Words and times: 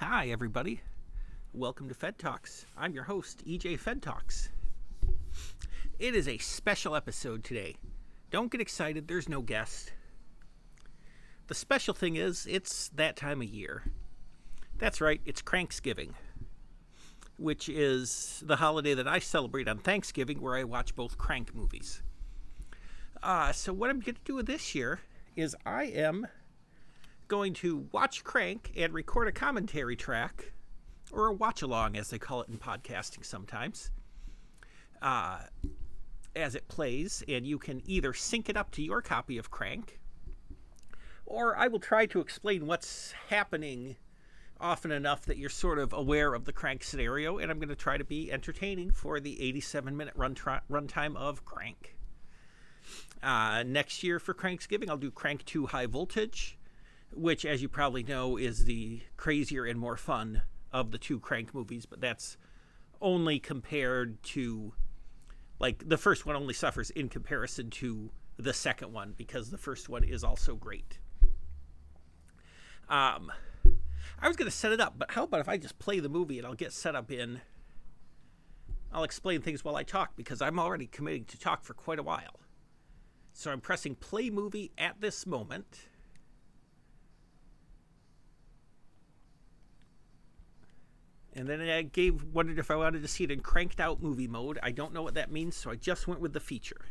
Hi, 0.00 0.28
everybody. 0.28 0.80
Welcome 1.52 1.90
to 1.90 1.94
Fed 1.94 2.18
Talks. 2.18 2.64
I'm 2.74 2.94
your 2.94 3.04
host, 3.04 3.44
EJ 3.46 3.78
Fed 3.78 4.00
Talks. 4.00 4.48
It 5.98 6.14
is 6.14 6.26
a 6.26 6.38
special 6.38 6.96
episode 6.96 7.44
today. 7.44 7.76
Don't 8.30 8.50
get 8.50 8.62
excited, 8.62 9.06
there's 9.06 9.28
no 9.28 9.42
guest. 9.42 9.92
The 11.48 11.54
special 11.54 11.92
thing 11.92 12.16
is, 12.16 12.46
it's 12.48 12.88
that 12.94 13.14
time 13.14 13.42
of 13.42 13.48
year. 13.48 13.82
That's 14.78 15.02
right, 15.02 15.20
it's 15.26 15.42
Cranksgiving, 15.42 16.14
which 17.36 17.68
is 17.68 18.42
the 18.46 18.56
holiday 18.56 18.94
that 18.94 19.06
I 19.06 19.18
celebrate 19.18 19.68
on 19.68 19.80
Thanksgiving, 19.80 20.40
where 20.40 20.56
I 20.56 20.64
watch 20.64 20.96
both 20.96 21.18
Crank 21.18 21.54
movies. 21.54 22.00
Uh, 23.22 23.52
so, 23.52 23.74
what 23.74 23.90
I'm 23.90 24.00
going 24.00 24.14
to 24.14 24.20
do 24.24 24.42
this 24.42 24.74
year 24.74 25.00
is 25.36 25.54
I 25.66 25.84
am 25.84 26.26
going 27.30 27.54
to 27.54 27.86
watch 27.92 28.24
Crank 28.24 28.72
and 28.76 28.92
record 28.92 29.28
a 29.28 29.32
commentary 29.32 29.94
track, 29.94 30.52
or 31.12 31.28
a 31.28 31.32
watch 31.32 31.62
along, 31.62 31.96
as 31.96 32.10
they 32.10 32.18
call 32.18 32.42
it 32.42 32.48
in 32.48 32.58
podcasting 32.58 33.24
sometimes, 33.24 33.92
uh, 35.00 35.38
as 36.34 36.56
it 36.56 36.66
plays. 36.66 37.22
And 37.28 37.46
you 37.46 37.56
can 37.56 37.82
either 37.86 38.12
sync 38.12 38.48
it 38.48 38.56
up 38.56 38.72
to 38.72 38.82
your 38.82 39.00
copy 39.00 39.38
of 39.38 39.48
Crank, 39.48 40.00
or 41.24 41.56
I 41.56 41.68
will 41.68 41.78
try 41.78 42.04
to 42.06 42.20
explain 42.20 42.66
what's 42.66 43.14
happening 43.28 43.96
often 44.60 44.90
enough 44.90 45.24
that 45.26 45.38
you're 45.38 45.50
sort 45.50 45.78
of 45.78 45.92
aware 45.92 46.34
of 46.34 46.46
the 46.46 46.52
Crank 46.52 46.82
scenario. 46.82 47.38
And 47.38 47.48
I'm 47.48 47.60
going 47.60 47.68
to 47.68 47.76
try 47.76 47.96
to 47.96 48.04
be 48.04 48.32
entertaining 48.32 48.90
for 48.90 49.20
the 49.20 49.40
87 49.40 49.96
minute 49.96 50.14
run 50.16 50.34
tri- 50.34 50.60
runtime 50.68 51.16
of 51.16 51.44
Crank. 51.44 51.96
Uh, 53.22 53.62
next 53.64 54.02
year 54.02 54.18
for 54.18 54.34
Cranksgiving, 54.34 54.90
I'll 54.90 54.96
do 54.96 55.12
Crank 55.12 55.44
2 55.44 55.66
High 55.66 55.86
Voltage 55.86 56.58
which, 57.12 57.44
as 57.44 57.62
you 57.62 57.68
probably 57.68 58.02
know, 58.02 58.36
is 58.36 58.64
the 58.64 59.00
crazier 59.16 59.64
and 59.64 59.78
more 59.78 59.96
fun 59.96 60.42
of 60.72 60.90
the 60.90 60.98
two 60.98 61.18
Crank 61.18 61.54
movies, 61.54 61.86
but 61.86 62.00
that's 62.00 62.36
only 63.00 63.38
compared 63.38 64.22
to, 64.22 64.72
like, 65.58 65.88
the 65.88 65.98
first 65.98 66.26
one 66.26 66.36
only 66.36 66.54
suffers 66.54 66.90
in 66.90 67.08
comparison 67.08 67.70
to 67.70 68.10
the 68.36 68.52
second 68.52 68.92
one 68.92 69.14
because 69.16 69.50
the 69.50 69.58
first 69.58 69.88
one 69.88 70.04
is 70.04 70.24
also 70.24 70.54
great. 70.54 70.98
Um, 72.88 73.32
I 74.20 74.28
was 74.28 74.36
going 74.36 74.50
to 74.50 74.56
set 74.56 74.72
it 74.72 74.80
up, 74.80 74.94
but 74.98 75.12
how 75.12 75.24
about 75.24 75.40
if 75.40 75.48
I 75.48 75.56
just 75.56 75.78
play 75.78 76.00
the 76.00 76.08
movie 76.08 76.38
and 76.38 76.46
I'll 76.46 76.54
get 76.54 76.72
set 76.72 76.94
up 76.94 77.10
in. 77.10 77.40
I'll 78.92 79.04
explain 79.04 79.40
things 79.40 79.64
while 79.64 79.76
I 79.76 79.84
talk 79.84 80.16
because 80.16 80.42
I'm 80.42 80.58
already 80.58 80.86
committing 80.86 81.24
to 81.26 81.38
talk 81.38 81.64
for 81.64 81.74
quite 81.74 82.00
a 82.00 82.02
while. 82.02 82.40
So 83.32 83.52
I'm 83.52 83.60
pressing 83.60 83.94
play 83.94 84.30
movie 84.30 84.72
at 84.76 85.00
this 85.00 85.26
moment. 85.26 85.89
And 91.34 91.46
then 91.46 91.60
I 91.60 91.82
gave 91.82 92.24
wondered 92.24 92.58
if 92.58 92.70
I 92.70 92.76
wanted 92.76 93.02
to 93.02 93.08
see 93.08 93.24
it 93.24 93.30
in 93.30 93.40
cranked 93.40 93.78
out 93.78 94.02
movie 94.02 94.26
mode. 94.26 94.58
I 94.62 94.72
don't 94.72 94.92
know 94.92 95.02
what 95.02 95.14
that 95.14 95.30
means, 95.30 95.56
so 95.56 95.70
I 95.70 95.76
just 95.76 96.08
went 96.08 96.20
with 96.20 96.32
the 96.32 96.40
feature. 96.40 96.86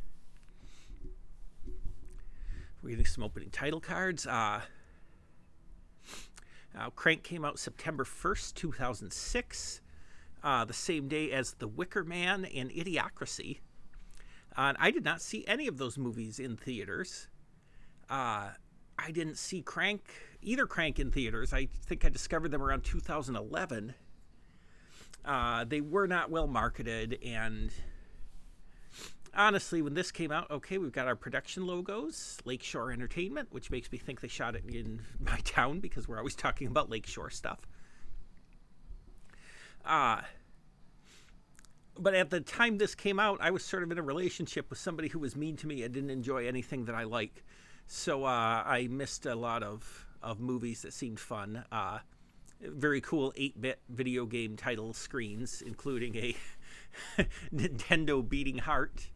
We're 2.82 2.92
getting 2.92 3.06
some 3.06 3.24
opening 3.24 3.50
title 3.50 3.82
cards. 3.82 4.26
Uh, 4.26 4.62
uh, 6.78 6.90
Crank 6.92 7.24
came 7.24 7.44
out 7.44 7.60
September 7.60 8.06
1st, 8.06 8.56
2006, 8.56 9.82
uh, 10.44 10.64
the 10.64 10.74
same 10.74 11.10
day 11.10 11.32
as 11.32 11.56
The 11.56 11.68
Wicker 11.68 12.06
Man 12.06 12.46
and 12.46 12.70
Idiocracy. 12.70 13.60
Uh, 14.58 14.62
and 14.62 14.78
I 14.80 14.92
did 14.92 15.04
not 15.04 15.22
see 15.22 15.46
any 15.48 15.68
of 15.68 15.78
those 15.78 15.98
movies 15.98 16.40
in 16.40 16.56
theaters. 16.56 17.28
Uh, 18.10 18.52
I 18.98 19.12
didn't 19.12 19.38
see 19.38 19.62
Crank, 19.62 20.02
either 20.42 20.66
Crank 20.66 21.00
in 21.00 21.12
theaters. 21.12 21.52
I 21.52 21.68
think 21.86 22.06
I 22.06 22.10
discovered 22.10 22.52
them 22.52 22.62
around 22.62 22.84
2011 22.84 23.94
uh, 25.26 25.66
they 25.66 25.82
were 25.82 26.08
not 26.08 26.30
well 26.30 26.48
marketed, 26.48 27.20
and 27.24 27.72
honestly, 29.34 29.82
when 29.82 29.94
this 29.94 30.12
came 30.12 30.32
out, 30.32 30.50
okay, 30.52 30.78
we've 30.78 30.92
got 30.92 31.08
our 31.08 31.16
production 31.16 31.66
logos, 31.66 32.38
Lakeshore 32.46 32.92
Entertainment, 32.92 33.50
which 33.52 33.72
makes 33.72 33.92
me 33.92 33.98
think 33.98 34.22
they 34.22 34.28
shot 34.28 34.56
it 34.56 34.64
in 34.68 35.02
my 35.20 35.38
town 35.44 35.80
because 35.80 36.08
we're 36.08 36.18
always 36.18 36.36
talking 36.36 36.68
about 36.68 36.90
Lakeshore 36.90 37.30
stuff. 37.30 37.60
Uh, 39.86 40.22
but 41.98 42.14
at 42.14 42.30
the 42.30 42.42
time 42.42 42.78
this 42.78 42.96
came 42.96 43.20
out, 43.20 43.40
I 43.42 43.52
was 43.52 43.64
sort 43.64 43.84
of 43.84 43.92
in 43.92 43.98
a 43.98 44.04
relationship 44.04 44.70
with 44.70 44.80
somebody 44.80 45.10
who 45.10 45.20
was 45.20 45.36
mean 45.36 45.56
to 45.58 45.68
me 45.68 45.84
and 45.84 45.94
didn't 45.94 46.10
enjoy 46.10 46.48
anything 46.48 46.86
that 46.86 46.96
I 46.96 47.04
like. 47.04 47.44
So 47.88 48.24
uh, 48.24 48.64
I 48.66 48.88
missed 48.90 49.26
a 49.26 49.36
lot 49.36 49.64
of, 49.64 50.06
of 50.22 50.40
movies 50.40 50.84
that 50.84 50.94
seemed 50.94 51.20
fun. 51.20 51.66
Uh, 51.72 52.00
very 52.62 53.02
cool 53.02 53.32
8-bit 53.38 53.80
video 53.90 54.26
game 54.26 54.58
title 54.58 54.94
screens, 54.94 55.62
including 55.66 56.16
a 56.16 56.36
Nintendo 57.54 58.28
beating 58.28 58.58
heart. 58.58 59.10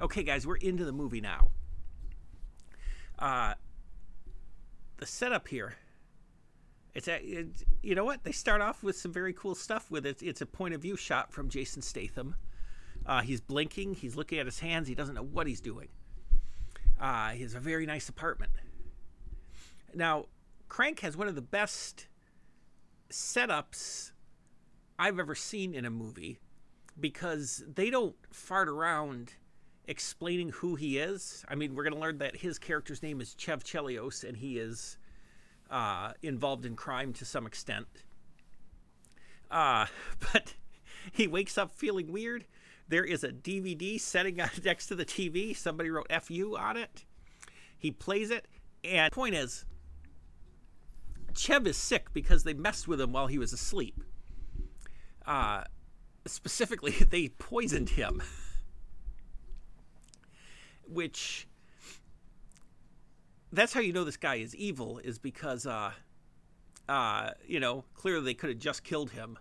Okay, 0.00 0.22
guys, 0.22 0.46
we're 0.46 0.56
into 0.56 0.84
the 0.84 0.92
movie 0.92 1.20
now. 1.20 1.48
Uh, 3.18 3.54
the 4.98 5.06
setup 5.06 5.48
here. 5.48 5.76
It's 6.94 7.08
a, 7.08 7.46
you 7.82 7.94
know 7.94 8.04
what? 8.04 8.24
They 8.24 8.32
start 8.32 8.60
off 8.60 8.82
with 8.82 8.96
some 8.96 9.12
very 9.12 9.32
cool 9.32 9.54
stuff 9.54 9.90
with 9.90 10.06
it. 10.06 10.22
It's 10.22 10.40
a 10.40 10.46
point 10.46 10.74
of 10.74 10.82
view 10.82 10.96
shot 10.96 11.32
from 11.32 11.48
Jason 11.48 11.82
Statham. 11.82 12.34
Uh, 13.06 13.22
he's 13.22 13.40
blinking. 13.40 13.94
He's 13.94 14.16
looking 14.16 14.38
at 14.38 14.46
his 14.46 14.58
hands. 14.60 14.88
He 14.88 14.94
doesn't 14.94 15.14
know 15.14 15.22
what 15.22 15.46
he's 15.46 15.60
doing. 15.60 15.88
Uh, 17.00 17.30
he 17.30 17.42
has 17.42 17.54
a 17.54 17.60
very 17.60 17.86
nice 17.86 18.08
apartment. 18.08 18.52
Now, 19.94 20.26
Crank 20.68 21.00
has 21.00 21.16
one 21.16 21.28
of 21.28 21.34
the 21.34 21.42
best 21.42 22.07
setups 23.10 24.12
I've 24.98 25.18
ever 25.18 25.34
seen 25.34 25.74
in 25.74 25.84
a 25.84 25.90
movie 25.90 26.38
because 26.98 27.64
they 27.72 27.90
don't 27.90 28.16
fart 28.30 28.68
around 28.68 29.34
explaining 29.86 30.50
who 30.50 30.74
he 30.74 30.98
is. 30.98 31.44
I 31.48 31.54
mean, 31.54 31.74
we're 31.74 31.84
going 31.84 31.94
to 31.94 32.00
learn 32.00 32.18
that 32.18 32.36
his 32.36 32.58
character's 32.58 33.02
name 33.02 33.20
is 33.20 33.34
Chev 33.34 33.64
Chelios 33.64 34.22
and 34.22 34.36
he 34.36 34.58
is 34.58 34.98
uh, 35.70 36.12
involved 36.22 36.66
in 36.66 36.76
crime 36.76 37.12
to 37.14 37.24
some 37.24 37.46
extent. 37.46 37.86
Uh, 39.50 39.86
but 40.32 40.54
he 41.12 41.26
wakes 41.26 41.56
up 41.56 41.72
feeling 41.72 42.12
weird. 42.12 42.44
There 42.88 43.04
is 43.04 43.24
a 43.24 43.28
DVD 43.28 44.00
sitting 44.00 44.36
next 44.64 44.86
to 44.88 44.94
the 44.94 45.04
TV. 45.04 45.56
Somebody 45.56 45.90
wrote 45.90 46.10
FU 46.22 46.56
on 46.58 46.76
it. 46.76 47.04
He 47.78 47.90
plays 47.90 48.30
it. 48.30 48.46
And 48.84 49.12
point 49.12 49.34
is, 49.34 49.64
Chev 51.38 51.66
is 51.68 51.76
sick 51.76 52.12
because 52.12 52.42
they 52.42 52.52
messed 52.52 52.88
with 52.88 53.00
him 53.00 53.12
while 53.12 53.28
he 53.28 53.38
was 53.38 53.52
asleep. 53.52 54.02
Uh, 55.24 55.62
specifically, 56.26 56.90
they 57.10 57.28
poisoned 57.28 57.90
him. 57.90 58.22
Which, 60.86 61.46
that's 63.52 63.72
how 63.72 63.80
you 63.80 63.92
know 63.92 64.04
this 64.04 64.16
guy 64.16 64.36
is 64.36 64.56
evil, 64.56 64.98
is 64.98 65.18
because, 65.18 65.64
uh, 65.64 65.92
uh, 66.88 67.30
you 67.46 67.60
know, 67.60 67.84
clearly 67.94 68.24
they 68.24 68.34
could 68.34 68.50
have 68.50 68.58
just 68.58 68.82
killed 68.82 69.10
him, 69.10 69.38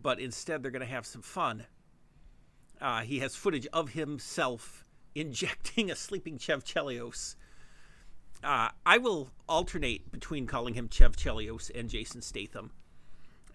but 0.00 0.18
instead 0.18 0.62
they're 0.62 0.72
going 0.72 0.80
to 0.80 0.86
have 0.86 1.06
some 1.06 1.22
fun. 1.22 1.66
Uh, 2.80 3.02
he 3.02 3.20
has 3.20 3.36
footage 3.36 3.68
of 3.72 3.90
himself 3.90 4.84
injecting 5.14 5.90
a 5.90 5.96
sleeping 5.96 6.38
Chev 6.38 6.64
Chelios 6.64 7.36
uh, 8.44 8.68
I 8.84 8.98
will 8.98 9.30
alternate 9.48 10.12
between 10.12 10.46
calling 10.46 10.74
him 10.74 10.88
Chev 10.88 11.16
Chelios 11.16 11.70
and 11.74 11.88
Jason 11.88 12.22
Statham. 12.22 12.70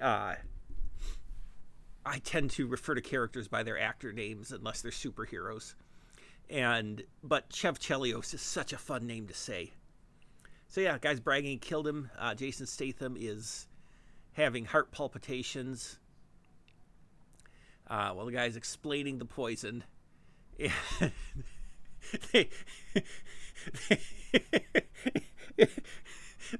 Uh, 0.01 0.35
I 2.05 2.19
tend 2.19 2.51
to 2.51 2.67
refer 2.67 2.95
to 2.95 3.01
characters 3.01 3.47
by 3.47 3.63
their 3.63 3.79
actor 3.79 4.11
names 4.11 4.51
unless 4.51 4.81
they're 4.81 4.91
superheroes. 4.91 5.75
And 6.49 7.03
but 7.23 7.53
Chev 7.53 7.79
Chelios 7.79 8.33
is 8.33 8.41
such 8.41 8.73
a 8.73 8.77
fun 8.77 9.05
name 9.05 9.27
to 9.27 9.33
say. 9.33 9.71
So 10.67 10.81
yeah, 10.81 10.97
guys 10.99 11.19
bragging 11.19 11.51
he 11.51 11.57
killed 11.57 11.87
him. 11.87 12.09
Uh, 12.17 12.33
Jason 12.33 12.65
Statham 12.65 13.15
is 13.19 13.67
having 14.33 14.65
heart 14.65 14.91
palpitations. 14.91 15.99
Uh, 17.87 18.13
the 18.23 18.31
guy's 18.31 18.55
explaining 18.55 19.17
the 19.17 19.25
poison. 19.25 19.83
they, 22.31 22.49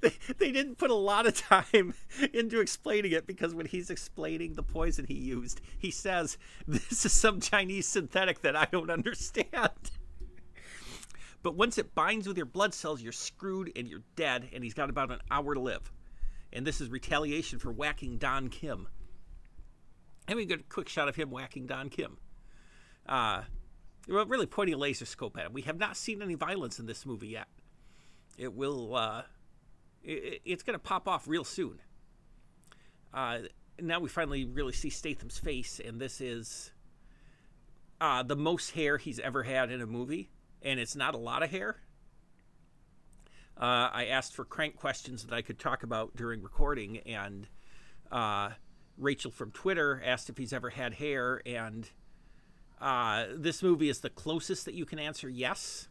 they, 0.02 0.12
they 0.38 0.52
didn't 0.52 0.78
put 0.78 0.92
a 0.92 0.96
lot 0.96 1.26
of 1.26 1.36
time 1.36 1.94
into 2.34 2.60
explaining 2.60 3.12
it 3.12 3.28
because 3.28 3.54
when 3.54 3.66
he's 3.66 3.90
explaining 3.90 4.54
the 4.54 4.64
poison 4.64 5.06
he 5.08 5.16
used, 5.16 5.62
he 5.78 5.92
says, 5.92 6.38
This 6.68 7.06
is 7.06 7.14
some 7.14 7.40
Chinese 7.40 7.88
synthetic 7.88 8.42
that 8.42 8.56
I 8.56 8.68
don't 8.72 8.90
understand. 8.90 9.92
But 11.42 11.56
once 11.56 11.78
it 11.78 11.96
binds 11.96 12.28
with 12.28 12.38
your 12.38 12.46
blood 12.46 12.74
cells, 12.74 13.02
you're 13.02 13.14
screwed 13.14 13.72
and 13.76 13.88
you're 13.88 14.04
dead, 14.16 14.50
and 14.54 14.64
he's 14.64 14.74
got 14.74 14.90
about 14.90 15.12
an 15.12 15.20
hour 15.32 15.54
to 15.54 15.60
live. 15.60 15.92
And 16.52 16.66
this 16.66 16.82
is 16.82 16.90
retaliation 16.90 17.60
for 17.60 17.72
whacking 17.72 18.18
Don 18.18 18.50
Kim. 18.50 18.88
And 20.28 20.36
we 20.36 20.46
get 20.46 20.60
a 20.60 20.64
quick 20.64 20.90
shot 20.90 21.08
of 21.08 21.16
him 21.16 21.32
whacking 21.32 21.66
Don 21.66 21.90
Kim. 21.90 22.18
Uh, 23.08 23.44
well, 24.10 24.26
really 24.26 24.46
pointing 24.46 24.74
a 24.74 24.78
laser 24.78 25.06
scope 25.06 25.38
at 25.38 25.46
him. 25.46 25.54
We 25.54 25.62
have 25.64 25.78
not 25.78 25.96
seen 25.96 26.22
any 26.22 26.36
violence 26.36 26.80
in 26.80 26.86
this 26.86 27.06
movie 27.06 27.28
yet. 27.28 27.48
It 28.38 28.54
will, 28.54 28.96
uh, 28.96 29.24
it, 30.04 30.42
it's 30.46 30.64
going 30.64 30.76
to 30.76 30.84
pop 30.84 31.08
off 31.08 31.28
real 31.28 31.44
soon. 31.44 31.80
Uh, 33.14 33.40
now 33.80 34.00
we 34.00 34.10
finally 34.10 34.46
really 34.46 34.74
see 34.74 34.90
Statham's 34.90 35.38
face, 35.38 35.80
and 35.84 36.00
this 36.00 36.22
is 36.22 36.72
uh, 38.02 38.24
the 38.24 38.36
most 38.36 38.72
hair 38.72 38.98
he's 38.98 39.20
ever 39.20 39.44
had 39.44 39.72
in 39.72 39.82
a 39.82 39.86
movie, 39.86 40.30
and 40.62 40.80
it's 40.80 40.96
not 40.96 41.16
a 41.16 41.18
lot 41.18 41.44
of 41.44 41.50
hair. 41.50 41.78
Uh, 43.60 43.90
I 43.92 44.06
asked 44.06 44.36
for 44.36 44.46
crank 44.46 44.78
questions 44.78 45.26
that 45.26 45.34
I 45.34 45.42
could 45.42 45.60
talk 45.60 45.84
about 45.84 46.16
during 46.16 46.42
recording, 46.42 47.00
and 47.00 47.48
uh, 48.12 48.52
Rachel 48.98 49.32
from 49.32 49.52
Twitter 49.52 50.02
asked 50.04 50.30
if 50.30 50.38
he's 50.38 50.54
ever 50.54 50.70
had 50.70 50.94
hair, 50.94 51.42
and 51.46 51.90
uh, 52.82 53.26
this 53.36 53.62
movie 53.62 53.90
is 53.90 54.00
the 54.00 54.10
closest 54.10 54.66
that 54.66 54.74
you 54.74 54.86
can 54.86 55.00
answer 55.00 55.30
yes. 55.30 55.88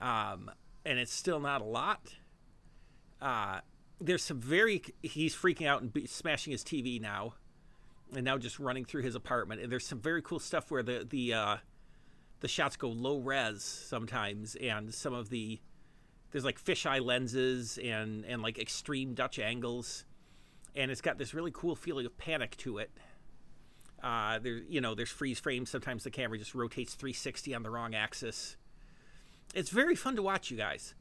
Um, 0.00 0.50
and 0.84 0.98
it's 0.98 1.12
still 1.12 1.40
not 1.40 1.60
a 1.60 1.64
lot. 1.64 2.14
Uh, 3.20 3.60
there's 4.00 4.22
some 4.22 4.40
very 4.40 4.82
he's 5.02 5.34
freaking 5.34 5.66
out 5.66 5.80
and 5.82 6.08
smashing 6.08 6.50
his 6.50 6.64
TV 6.64 7.00
now, 7.00 7.34
and 8.14 8.24
now 8.24 8.36
just 8.36 8.58
running 8.58 8.84
through 8.84 9.02
his 9.02 9.14
apartment. 9.14 9.60
And 9.60 9.70
there's 9.70 9.86
some 9.86 10.00
very 10.00 10.20
cool 10.22 10.40
stuff 10.40 10.70
where 10.70 10.82
the 10.82 11.06
the 11.08 11.34
uh, 11.34 11.56
the 12.40 12.48
shots 12.48 12.76
go 12.76 12.88
low 12.88 13.18
res 13.18 13.62
sometimes, 13.62 14.56
and 14.56 14.92
some 14.92 15.14
of 15.14 15.30
the 15.30 15.60
there's 16.32 16.44
like 16.44 16.60
fisheye 16.60 17.04
lenses 17.04 17.78
and 17.78 18.24
and 18.24 18.42
like 18.42 18.58
extreme 18.58 19.14
Dutch 19.14 19.38
angles, 19.38 20.04
and 20.74 20.90
it's 20.90 21.00
got 21.00 21.18
this 21.18 21.32
really 21.32 21.52
cool 21.54 21.76
feeling 21.76 22.04
of 22.04 22.18
panic 22.18 22.56
to 22.58 22.78
it. 22.78 22.90
Uh, 24.02 24.38
there, 24.40 24.54
you 24.68 24.80
know, 24.80 24.94
there's 24.94 25.10
freeze 25.10 25.38
frames. 25.38 25.70
Sometimes 25.70 26.02
the 26.02 26.10
camera 26.10 26.36
just 26.38 26.54
rotates 26.54 26.94
360 26.94 27.54
on 27.54 27.62
the 27.62 27.70
wrong 27.70 27.94
axis. 27.94 28.56
It's 29.54 29.70
very 29.70 29.94
fun 29.94 30.16
to 30.16 30.22
watch, 30.22 30.50
you 30.50 30.56
guys. 30.56 30.94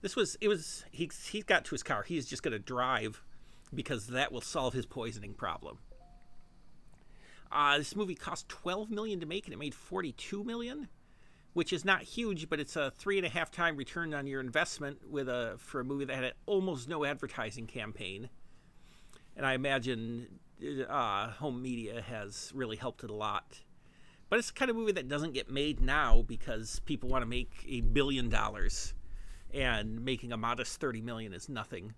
This 0.00 0.16
was 0.16 0.36
it 0.40 0.48
was 0.48 0.84
he 0.90 1.10
he 1.28 1.42
got 1.42 1.64
to 1.66 1.70
his 1.72 1.82
car. 1.82 2.02
He's 2.02 2.26
just 2.26 2.42
going 2.42 2.52
to 2.52 2.58
drive 2.58 3.22
because 3.74 4.06
that 4.08 4.32
will 4.32 4.40
solve 4.40 4.72
his 4.72 4.86
poisoning 4.86 5.34
problem. 5.34 5.78
Uh, 7.50 7.78
this 7.78 7.94
movie 7.94 8.14
cost 8.14 8.48
12 8.48 8.90
million 8.90 9.20
to 9.20 9.26
make, 9.26 9.46
and 9.46 9.54
it 9.54 9.58
made 9.58 9.74
42 9.74 10.44
million, 10.44 10.88
which 11.52 11.72
is 11.72 11.84
not 11.84 12.02
huge, 12.02 12.48
but 12.48 12.60
it's 12.60 12.76
a 12.76 12.90
three 12.98 13.18
and 13.18 13.26
a 13.26 13.30
half 13.30 13.50
time 13.50 13.76
return 13.76 14.14
on 14.14 14.26
your 14.26 14.40
investment 14.40 15.10
with 15.10 15.28
a 15.28 15.54
for 15.58 15.80
a 15.80 15.84
movie 15.84 16.04
that 16.06 16.16
had 16.16 16.32
almost 16.46 16.88
no 16.88 17.04
advertising 17.04 17.66
campaign. 17.66 18.28
And 19.36 19.44
I 19.44 19.54
imagine 19.54 20.38
uh, 20.88 21.30
home 21.30 21.62
media 21.62 22.02
has 22.02 22.52
really 22.54 22.76
helped 22.76 23.04
it 23.04 23.10
a 23.10 23.14
lot. 23.14 23.60
But 24.28 24.38
it's 24.38 24.48
the 24.48 24.54
kind 24.54 24.70
of 24.70 24.76
movie 24.76 24.92
that 24.92 25.08
doesn't 25.08 25.34
get 25.34 25.50
made 25.50 25.80
now 25.80 26.22
because 26.22 26.80
people 26.80 27.08
want 27.08 27.22
to 27.22 27.26
make 27.26 27.64
a 27.68 27.80
billion 27.80 28.28
dollars, 28.28 28.94
and 29.54 30.04
making 30.04 30.32
a 30.32 30.36
modest 30.36 30.80
thirty 30.80 31.00
million 31.00 31.32
is 31.32 31.48
nothing. 31.48 31.94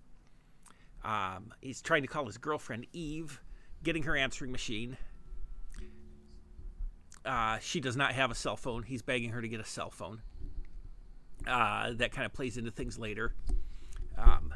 Um, 1.05 1.55
he's 1.61 1.81
trying 1.81 2.03
to 2.03 2.09
call 2.09 2.27
his 2.27 2.37
girlfriend 2.37 2.87
Eve, 2.93 3.41
getting 3.83 4.03
her 4.03 4.17
answering 4.17 4.53
machine. 4.53 4.97
Uh, 7.25 7.59
she 7.59 7.81
does 7.81 7.97
not 7.97 8.13
have 8.13 8.31
a 8.31 8.35
cell 8.35 8.57
phone. 8.57 8.83
He's 8.83 9.03
begging 9.03 9.31
her 9.31 9.41
to 9.41 9.49
get 9.49 9.61
a 9.61 9.65
cell 9.65 9.91
phone. 9.91 10.23
Uh, 11.47 11.93
that 11.95 12.13
kind 12.13 12.27
of 12.27 12.33
plays 12.33 12.57
into 12.57 12.71
things 12.71 12.99
later. 12.99 13.35
Um, 14.17 14.53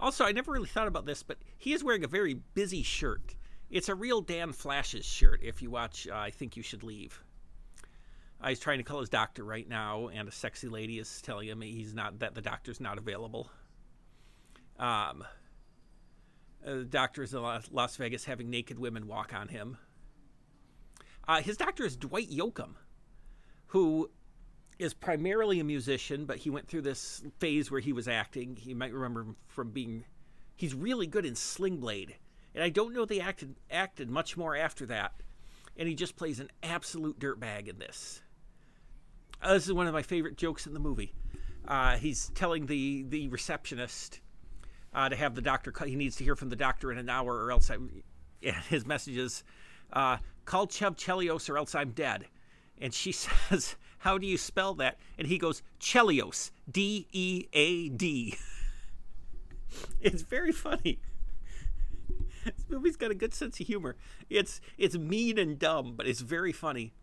also, 0.00 0.24
I 0.24 0.32
never 0.32 0.52
really 0.52 0.68
thought 0.68 0.88
about 0.88 1.06
this, 1.06 1.22
but 1.22 1.38
he 1.56 1.72
is 1.72 1.82
wearing 1.82 2.04
a 2.04 2.08
very 2.08 2.34
busy 2.54 2.82
shirt. 2.82 3.34
It's 3.70 3.88
a 3.88 3.94
real 3.94 4.20
Dan 4.20 4.52
Flashes 4.52 5.04
shirt. 5.04 5.40
If 5.42 5.60
you 5.60 5.70
watch, 5.70 6.06
uh, 6.08 6.16
I 6.16 6.30
think 6.30 6.56
you 6.56 6.62
should 6.62 6.82
leave. 6.82 7.22
Uh, 8.40 8.48
he's 8.48 8.60
trying 8.60 8.78
to 8.78 8.84
call 8.84 9.00
his 9.00 9.08
doctor 9.08 9.44
right 9.44 9.68
now, 9.68 10.08
and 10.08 10.28
a 10.28 10.32
sexy 10.32 10.68
lady 10.68 10.98
is 10.98 11.20
telling 11.22 11.48
him 11.48 11.60
he's 11.60 11.94
not 11.94 12.20
that 12.20 12.34
the 12.34 12.40
doctor's 12.40 12.80
not 12.80 12.96
available. 12.96 13.50
Um, 14.78 15.24
uh, 16.64 16.74
the 16.74 16.84
doctor 16.84 17.22
is 17.22 17.34
in 17.34 17.42
Las 17.42 17.96
Vegas 17.96 18.24
having 18.24 18.48
naked 18.48 18.78
women 18.78 19.06
walk 19.06 19.32
on 19.34 19.48
him. 19.48 19.76
Uh, 21.26 21.42
his 21.42 21.56
doctor 21.56 21.84
is 21.84 21.96
Dwight 21.96 22.30
Yoakam, 22.30 22.74
who 23.66 24.10
is 24.78 24.94
primarily 24.94 25.60
a 25.60 25.64
musician, 25.64 26.24
but 26.24 26.38
he 26.38 26.50
went 26.50 26.68
through 26.68 26.82
this 26.82 27.22
phase 27.38 27.70
where 27.70 27.80
he 27.80 27.92
was 27.92 28.06
acting. 28.06 28.58
You 28.62 28.76
might 28.76 28.92
remember 28.92 29.22
him 29.22 29.36
from 29.46 29.70
being. 29.70 30.04
He's 30.56 30.74
really 30.74 31.06
good 31.06 31.24
in 31.24 31.34
Sling 31.34 31.78
Blade, 31.78 32.16
and 32.54 32.62
I 32.62 32.68
don't 32.68 32.94
know 32.94 33.04
they 33.04 33.20
acted 33.20 33.56
acted 33.70 34.10
much 34.10 34.36
more 34.36 34.56
after 34.56 34.86
that. 34.86 35.12
And 35.76 35.88
he 35.88 35.94
just 35.94 36.16
plays 36.16 36.40
an 36.40 36.50
absolute 36.62 37.20
dirtbag 37.20 37.68
in 37.68 37.78
this. 37.78 38.20
Uh, 39.40 39.54
this 39.54 39.66
is 39.66 39.72
one 39.72 39.86
of 39.86 39.94
my 39.94 40.02
favorite 40.02 40.36
jokes 40.36 40.66
in 40.66 40.74
the 40.74 40.80
movie. 40.80 41.12
Uh, 41.66 41.96
he's 41.96 42.30
telling 42.30 42.66
the 42.66 43.04
the 43.08 43.28
receptionist 43.28 44.20
uh, 44.94 45.08
to 45.08 45.16
have 45.16 45.34
the 45.34 45.42
doctor. 45.42 45.72
He 45.84 45.96
needs 45.96 46.16
to 46.16 46.24
hear 46.24 46.36
from 46.36 46.48
the 46.48 46.56
doctor 46.56 46.90
in 46.90 46.98
an 46.98 47.08
hour, 47.08 47.44
or 47.44 47.52
else 47.52 47.70
I. 47.70 47.76
Yeah, 48.40 48.60
his 48.68 48.86
message 48.86 49.16
is, 49.16 49.42
uh, 49.92 50.18
"Call 50.44 50.66
Chev 50.68 50.96
Chelios, 50.96 51.48
or 51.50 51.58
else 51.58 51.74
I'm 51.74 51.90
dead." 51.90 52.26
And 52.80 52.94
she 52.94 53.12
says, 53.12 53.76
How 53.98 54.18
do 54.18 54.26
you 54.26 54.38
spell 54.38 54.74
that? 54.74 54.98
And 55.18 55.26
he 55.26 55.38
goes, 55.38 55.62
Chelios, 55.80 56.50
D 56.70 57.06
E 57.12 57.46
A 57.52 57.88
D. 57.88 58.36
It's 60.00 60.22
very 60.22 60.52
funny. 60.52 60.98
This 62.44 62.64
movie's 62.68 62.96
got 62.96 63.10
a 63.10 63.14
good 63.14 63.34
sense 63.34 63.60
of 63.60 63.66
humor. 63.66 63.96
It's 64.30 64.60
it's 64.78 64.96
mean 64.96 65.38
and 65.38 65.58
dumb, 65.58 65.94
but 65.96 66.06
it's 66.06 66.20
very 66.20 66.52
funny. 66.52 66.94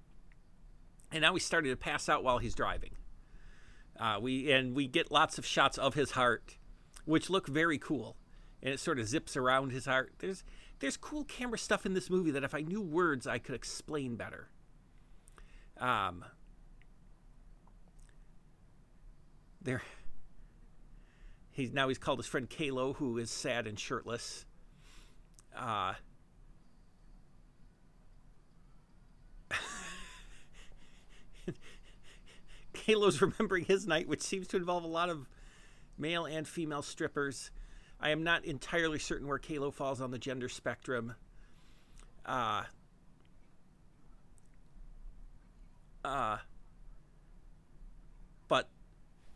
And 1.11 1.21
now 1.21 1.33
he's 1.33 1.45
starting 1.45 1.71
to 1.71 1.77
pass 1.77 2.09
out 2.09 2.23
while 2.23 2.39
he's 2.39 2.55
driving. 2.55 2.91
Uh, 3.99 4.17
we 4.19 4.51
and 4.51 4.75
we 4.75 4.87
get 4.87 5.11
lots 5.11 5.37
of 5.37 5.45
shots 5.45 5.77
of 5.77 5.93
his 5.93 6.11
heart, 6.11 6.57
which 7.05 7.29
look 7.29 7.47
very 7.47 7.77
cool. 7.77 8.17
And 8.63 8.73
it 8.73 8.79
sort 8.79 8.99
of 8.99 9.07
zips 9.07 9.37
around 9.37 9.71
his 9.71 9.85
heart. 9.85 10.13
There's 10.19 10.43
there's 10.79 10.97
cool 10.97 11.23
camera 11.23 11.57
stuff 11.57 11.85
in 11.85 11.93
this 11.93 12.09
movie 12.09 12.31
that 12.31 12.43
if 12.43 12.55
I 12.55 12.61
knew 12.61 12.81
words, 12.81 13.27
I 13.27 13.37
could 13.37 13.55
explain 13.55 14.15
better. 14.15 14.49
Um, 15.77 16.25
there, 19.65 19.81
he's 21.51 21.73
now 21.73 21.89
he's 21.89 21.97
called 21.97 22.19
his 22.19 22.27
friend 22.27 22.49
Kaylo, 22.49 22.95
who 22.95 23.17
is 23.17 23.29
sad 23.29 23.67
and 23.67 23.77
shirtless. 23.77 24.45
Uh, 25.55 25.93
Kaylo's 32.73 33.21
remembering 33.21 33.65
his 33.65 33.85
night, 33.85 34.07
which 34.07 34.21
seems 34.21 34.47
to 34.47 34.57
involve 34.57 34.85
a 34.85 34.87
lot 34.87 35.09
of 35.09 35.27
male 35.97 36.25
and 36.25 36.47
female 36.47 36.81
strippers. 36.81 37.51
I 37.99 38.11
am 38.11 38.23
not 38.23 38.45
entirely 38.45 38.99
certain 38.99 39.27
where 39.27 39.39
Kaylo 39.39 39.73
falls 39.73 39.99
on 40.01 40.11
the 40.11 40.17
gender 40.17 40.47
spectrum. 40.49 41.15
Uh, 42.25 42.63
Uh, 46.05 46.37
but 48.47 48.69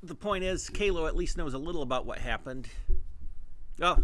the 0.02 0.16
point 0.16 0.44
is, 0.44 0.70
Kaylo 0.70 1.08
at 1.08 1.16
least 1.16 1.38
knows 1.38 1.54
a 1.54 1.58
little 1.58 1.82
about 1.82 2.06
what 2.06 2.20
happened. 2.20 2.68
Oh, 3.82 4.04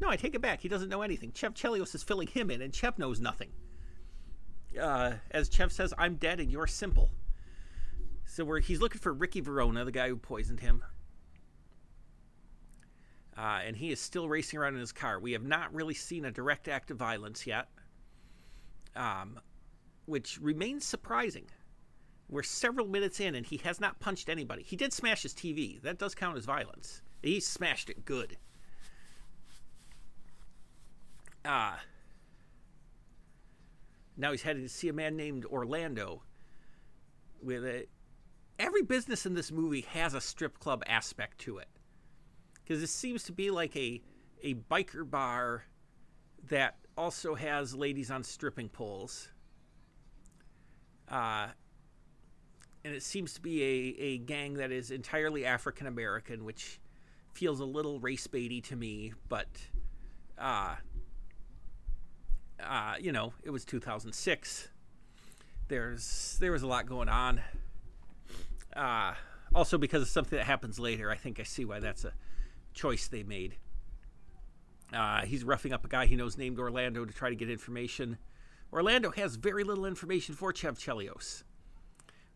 no, 0.00 0.08
I 0.08 0.16
take 0.16 0.34
it 0.34 0.42
back. 0.42 0.60
He 0.60 0.68
doesn't 0.68 0.88
know 0.88 1.02
anything. 1.02 1.32
Chev 1.32 1.54
Chelios 1.54 1.94
is 1.94 2.02
filling 2.02 2.28
him 2.28 2.50
in, 2.50 2.60
and 2.60 2.74
Chev 2.74 2.98
knows 2.98 3.20
nothing. 3.20 3.50
Uh, 4.80 5.12
as 5.30 5.48
Chev 5.48 5.70
says, 5.72 5.94
I'm 5.98 6.16
dead 6.16 6.40
and 6.40 6.50
you're 6.50 6.66
simple. 6.66 7.10
So 8.24 8.44
we're, 8.44 8.60
he's 8.60 8.80
looking 8.80 9.00
for 9.00 9.12
Ricky 9.12 9.40
Verona, 9.40 9.84
the 9.84 9.92
guy 9.92 10.08
who 10.08 10.16
poisoned 10.16 10.60
him. 10.60 10.82
Uh, 13.36 13.60
and 13.64 13.76
he 13.76 13.90
is 13.90 14.00
still 14.00 14.28
racing 14.28 14.58
around 14.58 14.74
in 14.74 14.80
his 14.80 14.92
car. 14.92 15.18
We 15.18 15.32
have 15.32 15.42
not 15.42 15.74
really 15.74 15.94
seen 15.94 16.24
a 16.24 16.30
direct 16.30 16.68
act 16.68 16.90
of 16.90 16.96
violence 16.96 17.46
yet, 17.46 17.68
um, 18.94 19.40
which 20.06 20.38
remains 20.40 20.84
surprising. 20.84 21.46
We're 22.32 22.42
several 22.42 22.88
minutes 22.88 23.20
in 23.20 23.34
and 23.34 23.44
he 23.44 23.58
has 23.58 23.78
not 23.78 24.00
punched 24.00 24.30
anybody. 24.30 24.62
He 24.62 24.74
did 24.74 24.94
smash 24.94 25.22
his 25.22 25.34
TV. 25.34 25.82
That 25.82 25.98
does 25.98 26.14
count 26.14 26.38
as 26.38 26.46
violence. 26.46 27.02
He 27.22 27.40
smashed 27.40 27.90
it 27.90 28.06
good. 28.06 28.38
Ah. 31.44 31.74
Uh, 31.74 31.78
now 34.16 34.30
he's 34.30 34.40
headed 34.40 34.62
to 34.62 34.68
see 34.70 34.88
a 34.88 34.94
man 34.94 35.14
named 35.14 35.44
Orlando. 35.44 36.22
With 37.42 37.66
a, 37.66 37.84
every 38.58 38.82
business 38.82 39.26
in 39.26 39.34
this 39.34 39.52
movie 39.52 39.82
has 39.82 40.14
a 40.14 40.20
strip 40.20 40.58
club 40.58 40.82
aspect 40.86 41.38
to 41.40 41.58
it, 41.58 41.68
because 42.54 42.80
this 42.80 42.92
seems 42.92 43.24
to 43.24 43.32
be 43.32 43.50
like 43.50 43.76
a 43.76 44.00
a 44.42 44.54
biker 44.54 45.08
bar 45.08 45.64
that 46.48 46.76
also 46.96 47.34
has 47.34 47.74
ladies 47.74 48.10
on 48.10 48.22
stripping 48.22 48.68
poles. 48.68 49.28
Uh, 51.08 51.48
and 52.84 52.94
it 52.94 53.02
seems 53.02 53.34
to 53.34 53.40
be 53.40 53.62
a, 53.62 54.02
a 54.02 54.18
gang 54.18 54.54
that 54.54 54.72
is 54.72 54.90
entirely 54.90 55.44
African 55.44 55.86
American, 55.86 56.44
which 56.44 56.80
feels 57.32 57.60
a 57.60 57.64
little 57.64 58.00
race 58.00 58.26
baity 58.26 58.62
to 58.64 58.76
me, 58.76 59.12
but 59.28 59.48
uh, 60.38 60.76
uh, 62.62 62.94
you 63.00 63.12
know, 63.12 63.32
it 63.42 63.50
was 63.50 63.64
2006. 63.64 64.68
There's 65.68 66.36
there 66.40 66.52
was 66.52 66.62
a 66.62 66.66
lot 66.66 66.86
going 66.86 67.08
on. 67.08 67.40
Uh, 68.74 69.14
also, 69.54 69.78
because 69.78 70.02
of 70.02 70.08
something 70.08 70.38
that 70.38 70.44
happens 70.44 70.78
later, 70.78 71.10
I 71.10 71.16
think 71.16 71.38
I 71.38 71.42
see 71.42 71.64
why 71.64 71.80
that's 71.80 72.04
a 72.04 72.12
choice 72.74 73.08
they 73.08 73.22
made. 73.22 73.56
Uh, 74.92 75.22
he's 75.22 75.44
roughing 75.44 75.72
up 75.72 75.84
a 75.84 75.88
guy 75.88 76.06
he 76.06 76.16
knows 76.16 76.36
named 76.36 76.58
Orlando 76.58 77.04
to 77.04 77.12
try 77.12 77.30
to 77.30 77.34
get 77.34 77.50
information. 77.50 78.18
Orlando 78.72 79.10
has 79.10 79.36
very 79.36 79.64
little 79.64 79.86
information 79.86 80.34
for 80.34 80.52
Chev 80.52 80.78
Chelios. 80.78 81.44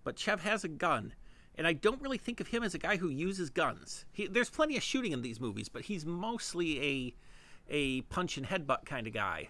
But 0.06 0.20
Chev 0.20 0.42
has 0.42 0.62
a 0.62 0.68
gun, 0.68 1.14
and 1.56 1.66
I 1.66 1.72
don't 1.72 2.00
really 2.00 2.16
think 2.16 2.38
of 2.38 2.46
him 2.46 2.62
as 2.62 2.76
a 2.76 2.78
guy 2.78 2.96
who 2.96 3.08
uses 3.08 3.50
guns. 3.50 4.04
He, 4.12 4.28
there's 4.28 4.48
plenty 4.48 4.76
of 4.76 4.84
shooting 4.84 5.10
in 5.10 5.20
these 5.20 5.40
movies, 5.40 5.68
but 5.68 5.82
he's 5.82 6.06
mostly 6.06 6.80
a 6.80 7.14
a 7.68 8.02
punch 8.02 8.36
and 8.36 8.46
headbutt 8.46 8.84
kind 8.84 9.08
of 9.08 9.12
guy. 9.12 9.48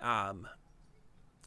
Um, 0.00 0.48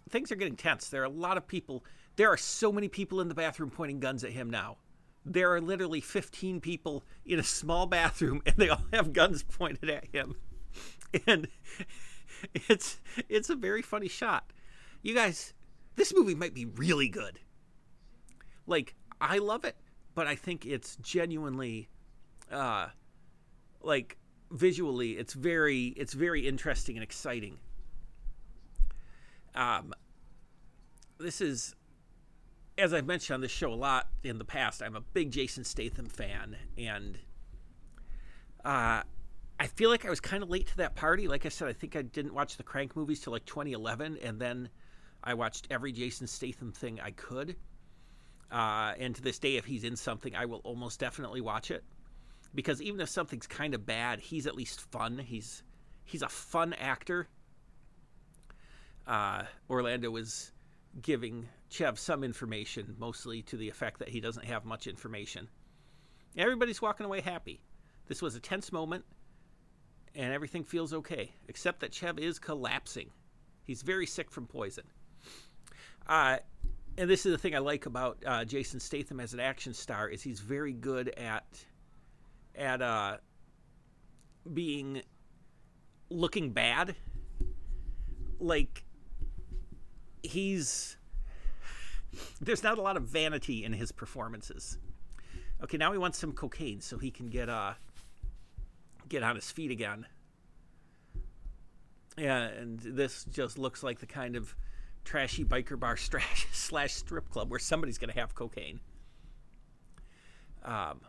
things 0.09 0.31
are 0.31 0.37
getting 0.37 0.55
tense. 0.55 0.87
There 0.87 1.01
are 1.01 1.05
a 1.05 1.09
lot 1.09 1.35
of 1.35 1.45
people. 1.45 1.83
There 2.15 2.29
are 2.29 2.37
so 2.37 2.71
many 2.71 2.87
people 2.87 3.19
in 3.19 3.27
the 3.27 3.35
bathroom 3.35 3.69
pointing 3.69 3.99
guns 3.99 4.23
at 4.23 4.31
him 4.31 4.49
now. 4.49 4.77
There 5.25 5.53
are 5.53 5.59
literally 5.59 5.99
15 5.99 6.61
people 6.61 7.03
in 7.25 7.37
a 7.37 7.43
small 7.43 7.85
bathroom, 7.85 8.43
and 8.45 8.55
they 8.55 8.69
all 8.69 8.85
have 8.93 9.11
guns 9.11 9.43
pointed 9.43 9.89
at 9.89 10.05
him. 10.13 10.35
And 11.27 11.49
it's 12.69 13.01
it's 13.27 13.49
a 13.49 13.55
very 13.55 13.81
funny 13.81 14.07
shot. 14.07 14.53
You 15.01 15.13
guys, 15.13 15.53
this 15.95 16.13
movie 16.15 16.35
might 16.35 16.53
be 16.53 16.65
really 16.65 17.09
good. 17.09 17.39
Like 18.67 18.95
I 19.19 19.37
love 19.37 19.65
it, 19.65 19.75
but 20.15 20.27
I 20.27 20.35
think 20.35 20.65
it's 20.65 20.95
genuinely 20.97 21.89
uh 22.51 22.87
like 23.81 24.17
visually 24.51 25.11
it's 25.11 25.33
very 25.33 25.87
it's 25.87 26.13
very 26.13 26.47
interesting 26.47 26.95
and 26.95 27.03
exciting. 27.03 27.57
Um 29.55 29.93
this 31.19 31.41
is 31.41 31.75
as 32.77 32.93
I've 32.93 33.05
mentioned 33.05 33.35
on 33.35 33.41
this 33.41 33.51
show 33.51 33.71
a 33.71 33.75
lot 33.75 34.07
in 34.23 34.37
the 34.37 34.45
past, 34.45 34.81
I'm 34.81 34.95
a 34.95 35.01
big 35.01 35.31
Jason 35.31 35.63
Statham 35.63 36.07
fan 36.07 36.55
and 36.77 37.17
uh 38.63 39.03
I 39.61 39.67
feel 39.67 39.91
like 39.91 40.07
I 40.07 40.09
was 40.09 40.19
kind 40.19 40.41
of 40.41 40.49
late 40.49 40.65
to 40.69 40.77
that 40.77 40.95
party. 40.95 41.27
Like 41.27 41.45
I 41.45 41.49
said, 41.49 41.67
I 41.67 41.73
think 41.73 41.95
I 41.95 42.01
didn't 42.01 42.33
watch 42.33 42.57
the 42.57 42.63
Crank 42.63 42.95
movies 42.95 43.19
till 43.19 43.31
like 43.31 43.45
2011, 43.45 44.17
and 44.23 44.39
then 44.39 44.69
I 45.23 45.33
watched 45.33 45.67
every 45.69 45.91
Jason 45.91 46.27
Statham 46.27 46.71
thing 46.71 46.99
I 46.99 47.11
could. 47.11 47.55
Uh, 48.51 48.93
and 48.99 49.15
to 49.15 49.21
this 49.21 49.39
day, 49.39 49.55
if 49.55 49.65
he's 49.65 49.83
in 49.83 49.95
something, 49.95 50.35
I 50.35 50.45
will 50.45 50.61
almost 50.63 50.99
definitely 50.99 51.41
watch 51.41 51.71
it 51.71 51.83
because 52.53 52.81
even 52.81 52.99
if 52.99 53.09
something's 53.09 53.47
kind 53.47 53.73
of 53.73 53.85
bad, 53.85 54.19
he's 54.19 54.45
at 54.45 54.55
least 54.55 54.81
fun. 54.91 55.17
He's 55.17 55.63
he's 56.03 56.21
a 56.21 56.29
fun 56.29 56.73
actor. 56.73 57.27
Uh, 59.07 59.43
Orlando 59.69 60.15
is 60.17 60.51
giving 61.01 61.47
Chev 61.69 61.97
some 61.97 62.23
information, 62.23 62.95
mostly 62.99 63.41
to 63.43 63.57
the 63.57 63.69
effect 63.69 63.99
that 63.99 64.09
he 64.09 64.19
doesn't 64.19 64.45
have 64.45 64.65
much 64.65 64.87
information. 64.87 65.47
Everybody's 66.37 66.81
walking 66.81 67.05
away 67.05 67.21
happy. 67.21 67.61
This 68.07 68.21
was 68.21 68.35
a 68.35 68.39
tense 68.39 68.71
moment 68.71 69.05
and 70.15 70.33
everything 70.33 70.63
feels 70.63 70.93
okay, 70.93 71.31
except 71.47 71.79
that 71.79 71.93
Chev 71.93 72.19
is 72.19 72.39
collapsing. 72.39 73.09
He's 73.63 73.81
very 73.81 74.05
sick 74.05 74.29
from 74.29 74.47
poison. 74.47 74.83
Uh, 76.07 76.37
and 76.97 77.09
this 77.09 77.25
is 77.25 77.31
the 77.31 77.37
thing 77.37 77.55
I 77.55 77.59
like 77.59 77.85
about 77.85 78.17
uh, 78.25 78.45
Jason 78.45 78.79
Statham 78.79 79.19
as 79.19 79.33
an 79.33 79.39
action 79.39 79.73
star 79.73 80.09
is 80.09 80.21
he's 80.21 80.39
very 80.39 80.73
good 80.73 81.09
at 81.09 81.45
at 82.55 82.81
uh, 82.81 83.17
being 84.53 85.01
looking 86.09 86.51
bad. 86.51 86.95
Like 88.39 88.83
he's 90.23 90.97
there's 92.41 92.63
not 92.63 92.77
a 92.77 92.81
lot 92.81 92.97
of 92.97 93.03
vanity 93.03 93.63
in 93.63 93.73
his 93.73 93.91
performances. 93.91 94.77
Okay, 95.63 95.77
now 95.77 95.91
he 95.91 95.97
wants 95.97 96.17
some 96.17 96.33
cocaine 96.33 96.81
so 96.81 96.97
he 96.97 97.11
can 97.11 97.27
get 97.27 97.49
uh 97.49 97.73
get 99.07 99.23
on 99.23 99.35
his 99.35 99.49
feet 99.51 99.71
again. 99.71 100.05
Yeah, 102.17 102.43
and 102.43 102.79
this 102.79 103.23
just 103.25 103.57
looks 103.57 103.83
like 103.83 103.99
the 103.99 104.05
kind 104.05 104.35
of 104.35 104.55
trashy 105.03 105.43
biker 105.43 105.79
bar 105.79 105.97
slash 106.51 106.93
strip 106.93 107.29
club 107.29 107.49
where 107.49 107.59
somebody's 107.59 107.97
going 107.97 108.11
to 108.11 108.19
have 108.19 108.35
cocaine. 108.35 108.79
Um, 110.63 111.01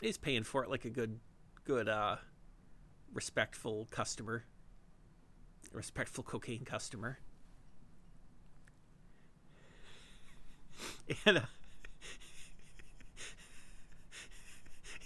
he's 0.00 0.18
paying 0.18 0.42
for 0.42 0.62
it 0.62 0.70
like 0.70 0.84
a 0.84 0.90
good, 0.90 1.18
good, 1.64 1.88
uh, 1.88 2.16
respectful 3.14 3.88
customer, 3.90 4.44
respectful 5.72 6.24
cocaine 6.24 6.64
customer. 6.64 7.18
And 11.26 11.38
uh, 11.38 11.40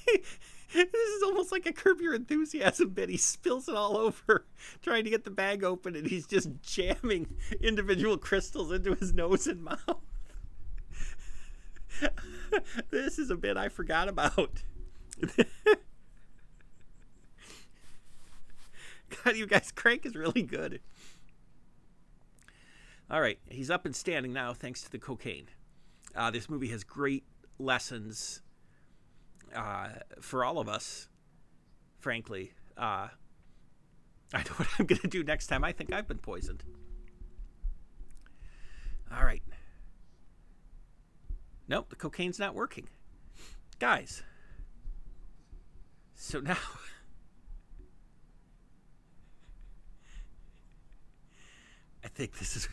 this 0.72 0.86
is 0.92 1.22
almost 1.22 1.52
like 1.52 1.66
a 1.66 1.72
curb 1.72 2.00
your 2.00 2.14
enthusiasm 2.14 2.90
bit. 2.90 3.08
He 3.08 3.16
spills 3.16 3.68
it 3.68 3.74
all 3.74 3.96
over 3.96 4.46
trying 4.82 5.04
to 5.04 5.10
get 5.10 5.24
the 5.24 5.30
bag 5.30 5.64
open 5.64 5.94
and 5.96 6.06
he's 6.06 6.26
just 6.26 6.48
jamming 6.62 7.36
individual 7.60 8.18
crystals 8.18 8.72
into 8.72 8.94
his 8.94 9.12
nose 9.12 9.46
and 9.46 9.62
mouth. 9.62 10.00
this 12.90 13.18
is 13.18 13.30
a 13.30 13.36
bit 13.36 13.56
I 13.56 13.68
forgot 13.68 14.08
about. 14.08 14.62
God, 19.24 19.36
you 19.36 19.46
guys, 19.46 19.70
Crank 19.72 20.04
is 20.04 20.16
really 20.16 20.42
good. 20.42 20.80
All 23.08 23.20
right, 23.20 23.38
he's 23.48 23.70
up 23.70 23.86
and 23.86 23.94
standing 23.94 24.32
now 24.32 24.52
thanks 24.52 24.82
to 24.82 24.90
the 24.90 24.98
cocaine. 24.98 25.46
Uh, 26.14 26.30
this 26.30 26.50
movie 26.50 26.68
has 26.68 26.82
great 26.82 27.24
lessons 27.58 28.42
uh, 29.54 29.88
for 30.20 30.44
all 30.44 30.58
of 30.58 30.68
us, 30.68 31.08
frankly. 31.98 32.52
Uh, 32.76 33.08
I 34.34 34.38
know 34.38 34.52
what 34.56 34.68
I'm 34.78 34.86
going 34.86 35.00
to 35.00 35.08
do 35.08 35.22
next 35.22 35.46
time 35.46 35.64
I 35.64 35.72
think 35.72 35.92
I've 35.92 36.08
been 36.08 36.18
poisoned. 36.18 36.64
All 39.14 39.24
right. 39.24 39.42
Nope, 41.68 41.90
the 41.90 41.96
cocaine's 41.96 42.38
not 42.38 42.54
working. 42.54 42.88
Guys, 43.78 44.22
so 46.14 46.40
now. 46.40 46.56
I 52.04 52.08
think 52.08 52.38
this 52.38 52.56
is. 52.56 52.68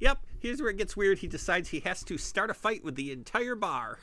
Yep, 0.00 0.18
here's 0.40 0.60
where 0.60 0.70
it 0.70 0.78
gets 0.78 0.96
weird. 0.96 1.18
He 1.18 1.26
decides 1.26 1.68
he 1.68 1.80
has 1.80 2.02
to 2.04 2.16
start 2.16 2.48
a 2.50 2.54
fight 2.54 2.82
with 2.82 2.94
the 2.96 3.12
entire 3.12 3.54
bar. 3.54 3.98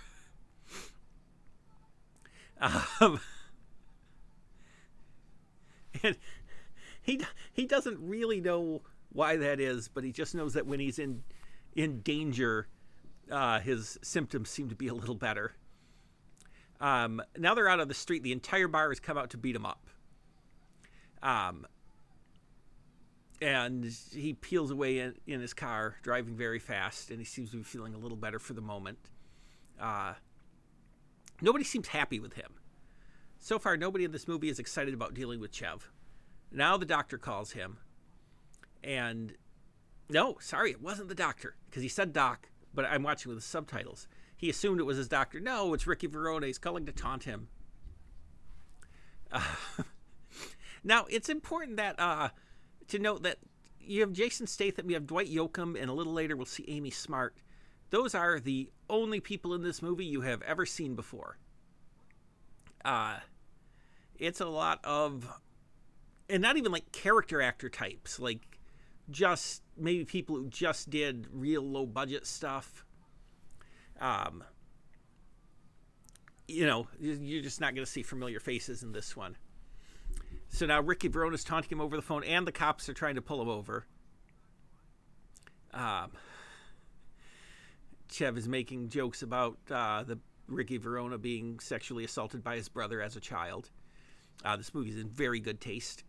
Um, 2.60 3.20
and 6.04 6.18
he 7.02 7.22
he 7.54 7.66
doesn't 7.66 7.98
really 8.00 8.42
know 8.42 8.82
why 9.12 9.38
that 9.38 9.60
is, 9.60 9.88
but 9.88 10.04
he 10.04 10.12
just 10.12 10.36
knows 10.36 10.54
that 10.54 10.66
when 10.66 10.80
he's 10.80 11.00
in 11.00 11.24
in 11.76 12.02
danger, 12.02 12.68
uh, 13.32 13.60
his 13.60 13.98
symptoms 14.02 14.50
seem 14.50 14.70
to 14.70 14.76
be 14.76 14.88
a 14.88 14.94
little 14.94 15.16
better. 15.16 15.54
Um, 16.80 17.22
now 17.38 17.56
they're 17.56 17.70
out 17.70 17.80
on 17.80 17.88
the 17.88 17.94
street. 17.94 18.24
The 18.24 18.32
entire 18.32 18.68
bar 18.68 18.90
has 18.90 19.00
come 19.00 19.18
out 19.18 19.32
to 19.32 19.38
beat 19.38 19.56
him 19.56 19.66
up. 19.66 19.88
Um, 21.24 21.66
and 23.42 23.92
he 24.12 24.34
peels 24.34 24.72
away 24.72 25.00
in, 25.00 25.16
in 25.26 25.42
his 25.42 25.54
car, 25.54 25.96
driving 26.02 26.36
very 26.36 26.60
fast, 26.60 27.10
and 27.10 27.20
he 27.20 27.26
seems 27.26 27.52
to 27.52 27.58
be 27.58 27.64
feeling 27.64 27.94
a 27.94 27.98
little 27.98 28.18
better 28.18 28.40
for 28.40 28.54
the 28.54 28.62
moment. 28.62 28.98
Uh, 29.80 30.14
nobody 31.42 31.64
seems 31.64 31.90
happy 31.90 32.20
with 32.20 32.34
him. 32.34 32.54
So 33.40 33.60
far, 33.60 33.78
nobody 33.78 34.04
in 34.04 34.12
this 34.12 34.28
movie 34.28 34.50
is 34.50 34.60
excited 34.60 34.94
about 34.94 35.14
dealing 35.14 35.40
with 35.40 35.54
Chev. 35.54 35.92
Now 36.52 36.78
the 36.78 36.86
doctor 36.86 37.18
calls 37.18 37.52
him, 37.52 37.78
and 38.84 39.34
no, 40.10 40.38
sorry, 40.40 40.72
it 40.72 40.82
wasn't 40.82 41.10
the 41.10 41.16
doctor 41.16 41.56
because 41.70 41.84
he 41.84 41.90
said 41.90 42.14
doc, 42.14 42.50
but 42.74 42.86
I'm 42.86 43.04
watching 43.04 43.30
with 43.30 43.40
the 43.40 43.48
subtitles. 43.48 44.08
He 44.36 44.50
assumed 44.50 44.80
it 44.80 44.84
was 44.84 44.98
his 44.98 45.08
doctor. 45.08 45.40
No, 45.40 45.74
it's 45.74 45.88
Ricky 45.88 46.08
Verona. 46.08 46.48
He's 46.48 46.60
calling 46.60 46.86
to 46.86 46.92
taunt 46.92 47.24
him. 47.24 47.50
Uh, 49.32 49.42
now 50.84 51.06
it's 51.10 51.28
important 51.28 51.78
that 51.78 52.00
uh, 52.00 52.30
to 52.88 53.00
note 53.00 53.24
that 53.24 53.40
you 53.80 54.02
have 54.02 54.14
Jason 54.14 54.48
Statham, 54.48 54.90
you 54.90 54.96
have 54.96 55.08
Dwight 55.08 55.32
Yoakam, 55.32 55.80
and 55.80 55.90
a 55.90 55.94
little 55.94 56.14
later 56.14 56.36
we'll 56.36 56.46
see 56.46 56.66
Amy 56.68 56.92
Smart. 56.92 57.36
Those 57.90 58.14
are 58.16 58.40
the 58.40 58.70
only 58.90 59.20
people 59.20 59.54
in 59.54 59.64
this 59.64 59.82
movie 59.82 60.06
you 60.06 60.22
have 60.22 60.42
ever 60.42 60.66
seen 60.66 60.96
before. 60.96 61.38
Uh, 62.84 63.18
it's 64.18 64.42
a 64.42 64.46
lot 64.46 64.80
of, 64.84 65.28
and 66.30 66.42
not 66.42 66.58
even 66.58 66.72
like 66.72 66.92
character 66.92 67.42
actor 67.42 67.70
types, 67.70 68.20
like 68.20 68.60
just 69.10 69.62
maybe 69.78 70.06
people 70.06 70.36
who 70.36 70.48
just 70.48 70.90
did 70.90 71.28
real 71.32 71.62
low 71.62 71.86
budget 71.86 72.26
stuff. 72.28 72.86
Um, 74.00 74.44
you 76.48 76.66
know, 76.66 76.88
you're 77.00 77.42
just 77.42 77.60
not 77.60 77.74
going 77.76 77.86
to 77.86 77.92
see 77.92 78.04
familiar 78.04 78.40
faces 78.40 78.84
in 78.84 78.92
this 78.92 79.16
one. 79.16 79.38
So 80.50 80.66
now 80.66 80.82
Ricky 80.82 81.10
Verona's 81.10 81.44
taunting 81.44 81.72
him 81.72 81.82
over 81.82 81.96
the 81.96 82.02
phone, 82.02 82.24
and 82.24 82.48
the 82.48 82.52
cops 82.52 82.88
are 82.90 82.94
trying 82.94 83.16
to 83.16 83.22
pull 83.22 83.42
him 83.42 83.50
over. 83.50 83.86
Um, 85.74 86.12
Chev 88.10 88.38
is 88.38 88.48
making 88.48 88.90
jokes 88.90 89.22
about 89.22 89.58
uh, 89.70 90.04
the 90.04 90.20
Ricky 90.48 90.78
Verona 90.78 91.18
being 91.18 91.60
sexually 91.60 92.04
assaulted 92.04 92.44
by 92.44 92.56
his 92.56 92.70
brother 92.70 93.02
as 93.02 93.16
a 93.16 93.20
child. 93.20 93.70
Uh, 94.46 94.56
this 94.56 94.74
movie's 94.74 94.98
in 94.98 95.10
very 95.10 95.40
good 95.40 95.60
taste. 95.60 96.04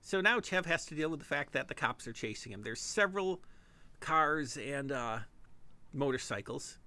So 0.00 0.20
now 0.20 0.40
Chev 0.40 0.66
has 0.66 0.86
to 0.86 0.94
deal 0.94 1.08
with 1.08 1.20
the 1.20 1.26
fact 1.26 1.52
that 1.52 1.68
the 1.68 1.74
cops 1.74 2.08
are 2.08 2.12
chasing 2.12 2.52
him. 2.52 2.62
There's 2.62 2.80
several 2.80 3.42
cars 4.00 4.56
and 4.56 4.90
uh, 4.90 5.18
motorcycles. 5.92 6.78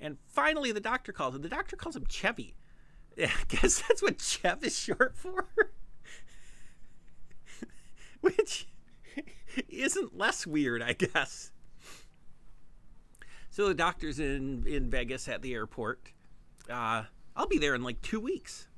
And 0.00 0.16
finally, 0.28 0.72
the 0.72 0.80
doctor 0.80 1.12
calls 1.12 1.34
him. 1.34 1.42
The 1.42 1.48
doctor 1.48 1.76
calls 1.76 1.96
him 1.96 2.06
Chevy. 2.08 2.54
I 3.18 3.30
guess 3.48 3.82
that's 3.86 4.02
what 4.02 4.20
Chev 4.20 4.64
is 4.64 4.78
short 4.78 5.16
for. 5.16 5.48
Which 8.20 8.68
isn't 9.68 10.16
less 10.16 10.46
weird, 10.46 10.82
I 10.82 10.92
guess. 10.92 11.52
So 13.50 13.68
the 13.68 13.74
doctor's 13.74 14.20
in, 14.20 14.64
in 14.66 14.90
Vegas 14.90 15.28
at 15.28 15.42
the 15.42 15.54
airport. 15.54 16.12
Uh, 16.68 17.04
I'll 17.34 17.48
be 17.48 17.58
there 17.58 17.74
in 17.74 17.82
like 17.82 18.00
two 18.00 18.20
weeks. 18.20 18.68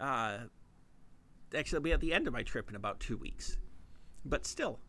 Uh, 0.00 0.38
actually, 1.56 1.76
I'll 1.76 1.82
be 1.82 1.92
at 1.92 2.00
the 2.00 2.12
end 2.12 2.26
of 2.26 2.32
my 2.32 2.42
trip 2.42 2.68
in 2.68 2.76
about 2.76 3.00
two 3.00 3.16
weeks. 3.16 3.58
But 4.24 4.44
still, 4.44 4.80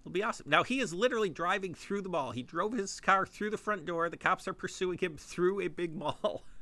it'll 0.00 0.12
be 0.12 0.22
awesome. 0.22 0.48
Now, 0.48 0.64
he 0.64 0.80
is 0.80 0.94
literally 0.94 1.28
driving 1.28 1.74
through 1.74 2.02
the 2.02 2.08
mall. 2.08 2.30
He 2.30 2.42
drove 2.42 2.72
his 2.72 2.98
car 2.98 3.26
through 3.26 3.50
the 3.50 3.58
front 3.58 3.84
door. 3.84 4.08
The 4.08 4.16
cops 4.16 4.48
are 4.48 4.54
pursuing 4.54 4.98
him 4.98 5.16
through 5.16 5.60
a 5.60 5.68
big 5.68 5.94
mall. 5.94 6.44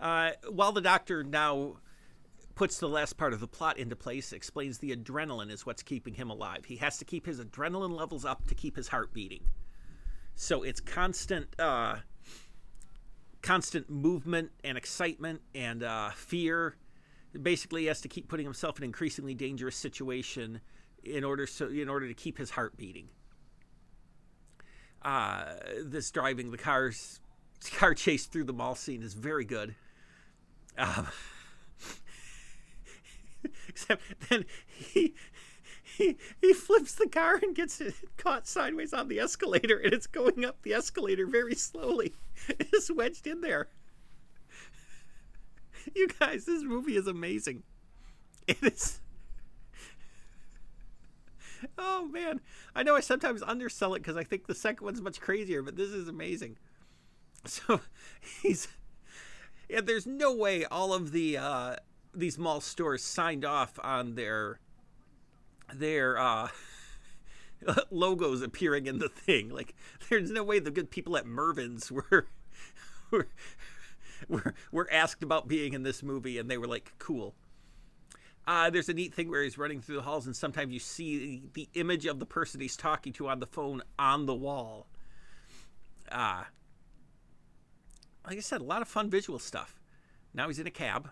Uh, 0.00 0.30
while 0.48 0.72
the 0.72 0.80
doctor 0.80 1.22
now 1.22 1.76
puts 2.60 2.76
the 2.76 2.86
last 2.86 3.16
part 3.16 3.32
of 3.32 3.40
the 3.40 3.48
plot 3.48 3.78
into 3.78 3.96
place, 3.96 4.34
explains 4.34 4.76
the 4.76 4.94
adrenaline 4.94 5.50
is 5.50 5.64
what's 5.64 5.82
keeping 5.82 6.12
him 6.12 6.28
alive. 6.28 6.62
He 6.66 6.76
has 6.76 6.98
to 6.98 7.06
keep 7.06 7.24
his 7.24 7.40
adrenaline 7.40 7.96
levels 7.96 8.26
up 8.26 8.46
to 8.48 8.54
keep 8.54 8.76
his 8.76 8.86
heart 8.86 9.14
beating. 9.14 9.40
So 10.34 10.62
it's 10.62 10.78
constant, 10.78 11.58
uh, 11.58 11.96
constant 13.40 13.88
movement 13.88 14.50
and 14.62 14.76
excitement 14.76 15.40
and 15.54 15.82
uh, 15.82 16.10
fear. 16.10 16.76
Basically, 17.40 17.80
he 17.80 17.86
has 17.86 18.02
to 18.02 18.08
keep 18.08 18.28
putting 18.28 18.44
himself 18.44 18.76
in 18.76 18.84
increasingly 18.84 19.32
dangerous 19.32 19.76
situation 19.76 20.60
in 21.02 21.24
order 21.24 21.46
so 21.46 21.66
in 21.66 21.88
order 21.88 22.08
to 22.08 22.14
keep 22.14 22.36
his 22.36 22.50
heart 22.50 22.76
beating. 22.76 23.08
Uh, 25.00 25.54
this 25.82 26.10
driving 26.10 26.50
the 26.50 26.58
cars 26.58 27.20
car 27.72 27.94
chase 27.94 28.26
through 28.26 28.44
the 28.44 28.52
mall 28.52 28.74
scene 28.74 29.02
is 29.02 29.14
very 29.14 29.46
good. 29.46 29.74
Um, 30.76 31.08
except 33.80 34.28
then 34.28 34.44
he 34.66 35.14
he 35.82 36.16
he 36.40 36.52
flips 36.52 36.94
the 36.94 37.08
car 37.08 37.38
and 37.42 37.54
gets 37.54 37.82
caught 38.16 38.46
sideways 38.46 38.92
on 38.92 39.08
the 39.08 39.20
escalator, 39.20 39.78
and 39.78 39.92
it's 39.92 40.06
going 40.06 40.44
up 40.44 40.62
the 40.62 40.74
escalator 40.74 41.26
very 41.26 41.54
slowly. 41.54 42.14
It's 42.48 42.90
wedged 42.90 43.26
in 43.26 43.42
there. 43.42 43.68
You 45.94 46.08
guys, 46.18 46.46
this 46.46 46.62
movie 46.62 46.96
is 46.96 47.06
amazing. 47.06 47.62
It 48.46 48.56
is. 48.62 49.00
Oh 51.76 52.08
man, 52.08 52.40
I 52.74 52.82
know 52.82 52.96
I 52.96 53.00
sometimes 53.00 53.42
undersell 53.42 53.94
it 53.94 53.98
because 53.98 54.16
I 54.16 54.24
think 54.24 54.46
the 54.46 54.54
second 54.54 54.84
one's 54.84 55.02
much 55.02 55.20
crazier, 55.20 55.62
but 55.62 55.76
this 55.76 55.90
is 55.90 56.08
amazing. 56.08 56.56
So 57.44 57.80
he's 58.42 58.68
and 59.68 59.86
there's 59.86 60.06
no 60.06 60.34
way 60.34 60.64
all 60.64 60.92
of 60.92 61.12
the 61.12 61.36
uh, 61.36 61.76
these 62.14 62.38
mall 62.38 62.60
stores 62.60 63.02
signed 63.02 63.44
off 63.44 63.78
on 63.82 64.14
their 64.14 64.60
their 65.72 66.18
uh, 66.18 66.48
logos 67.90 68.42
appearing 68.42 68.86
in 68.86 68.98
the 68.98 69.08
thing. 69.08 69.50
Like, 69.50 69.74
there's 70.08 70.30
no 70.30 70.42
way 70.42 70.58
the 70.58 70.70
good 70.70 70.90
people 70.90 71.16
at 71.16 71.26
Mervyn's 71.26 71.90
were 71.90 72.26
were 73.10 73.28
were, 74.28 74.54
were 74.70 74.88
asked 74.92 75.22
about 75.22 75.48
being 75.48 75.72
in 75.72 75.82
this 75.82 76.02
movie, 76.02 76.38
and 76.38 76.50
they 76.50 76.58
were 76.58 76.66
like, 76.66 76.92
"Cool." 76.98 77.34
Uh, 78.46 78.70
there's 78.70 78.88
a 78.88 78.94
neat 78.94 79.14
thing 79.14 79.30
where 79.30 79.42
he's 79.42 79.58
running 79.58 79.80
through 79.80 79.96
the 79.96 80.02
halls, 80.02 80.26
and 80.26 80.34
sometimes 80.34 80.72
you 80.72 80.80
see 80.80 81.42
the 81.54 81.68
image 81.74 82.06
of 82.06 82.18
the 82.18 82.26
person 82.26 82.60
he's 82.60 82.76
talking 82.76 83.12
to 83.12 83.28
on 83.28 83.38
the 83.38 83.46
phone 83.46 83.82
on 83.98 84.26
the 84.26 84.34
wall. 84.34 84.86
Uh, 86.10 86.44
like 88.26 88.36
I 88.36 88.40
said, 88.40 88.60
a 88.60 88.64
lot 88.64 88.82
of 88.82 88.88
fun 88.88 89.08
visual 89.10 89.38
stuff. 89.38 89.78
Now 90.34 90.48
he's 90.48 90.58
in 90.58 90.66
a 90.66 90.70
cab. 90.70 91.10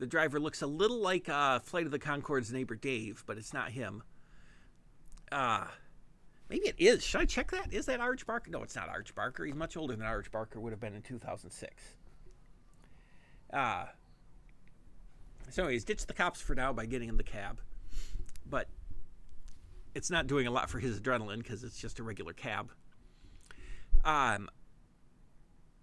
The 0.00 0.06
driver 0.06 0.40
looks 0.40 0.62
a 0.62 0.66
little 0.66 0.98
like 0.98 1.28
uh, 1.28 1.58
Flight 1.58 1.84
of 1.84 1.92
the 1.92 1.98
Conchords' 1.98 2.50
neighbor 2.50 2.74
Dave, 2.74 3.22
but 3.26 3.36
it's 3.36 3.52
not 3.52 3.70
him. 3.70 4.02
Uh, 5.30 5.66
maybe 6.48 6.68
it 6.68 6.76
is. 6.78 7.04
Should 7.04 7.20
I 7.20 7.24
check 7.26 7.50
that? 7.50 7.70
Is 7.70 7.84
that 7.84 8.00
Arj 8.00 8.24
Barker? 8.24 8.50
No, 8.50 8.62
it's 8.62 8.74
not 8.74 8.88
Arj 8.88 9.14
Barker. 9.14 9.44
He's 9.44 9.54
much 9.54 9.76
older 9.76 9.94
than 9.94 10.06
Arj 10.06 10.30
Barker 10.30 10.58
would 10.58 10.72
have 10.72 10.80
been 10.80 10.94
in 10.94 11.02
2006. 11.02 11.82
Uh, 13.52 13.84
so, 15.50 15.64
anyways, 15.64 15.84
ditched 15.84 16.08
the 16.08 16.14
cops 16.14 16.40
for 16.40 16.54
now 16.54 16.72
by 16.72 16.86
getting 16.86 17.10
in 17.10 17.18
the 17.18 17.22
cab. 17.22 17.60
But 18.48 18.68
it's 19.94 20.10
not 20.10 20.26
doing 20.26 20.46
a 20.46 20.50
lot 20.50 20.70
for 20.70 20.78
his 20.78 20.98
adrenaline 20.98 21.42
because 21.42 21.62
it's 21.62 21.78
just 21.78 21.98
a 21.98 22.02
regular 22.02 22.32
cab. 22.32 22.70
Um, 24.02 24.48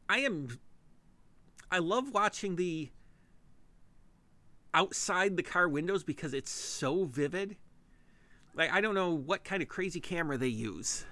I 0.10 0.20
am. 0.22 0.58
I 1.70 1.78
love 1.78 2.12
watching 2.12 2.56
the 2.56 2.90
outside 4.74 5.38
the 5.38 5.44
car 5.44 5.68
windows 5.68 6.04
because 6.04 6.34
it's 6.34 6.52
so 6.52 7.06
vivid. 7.06 7.58
Like 8.56 8.72
I 8.72 8.82
don't 8.82 8.96
know 8.96 9.14
what 9.14 9.44
kind 9.44 9.62
of 9.62 9.70
crazy 9.70 10.00
camera 10.00 10.38
they 10.38 10.48
use, 10.48 11.06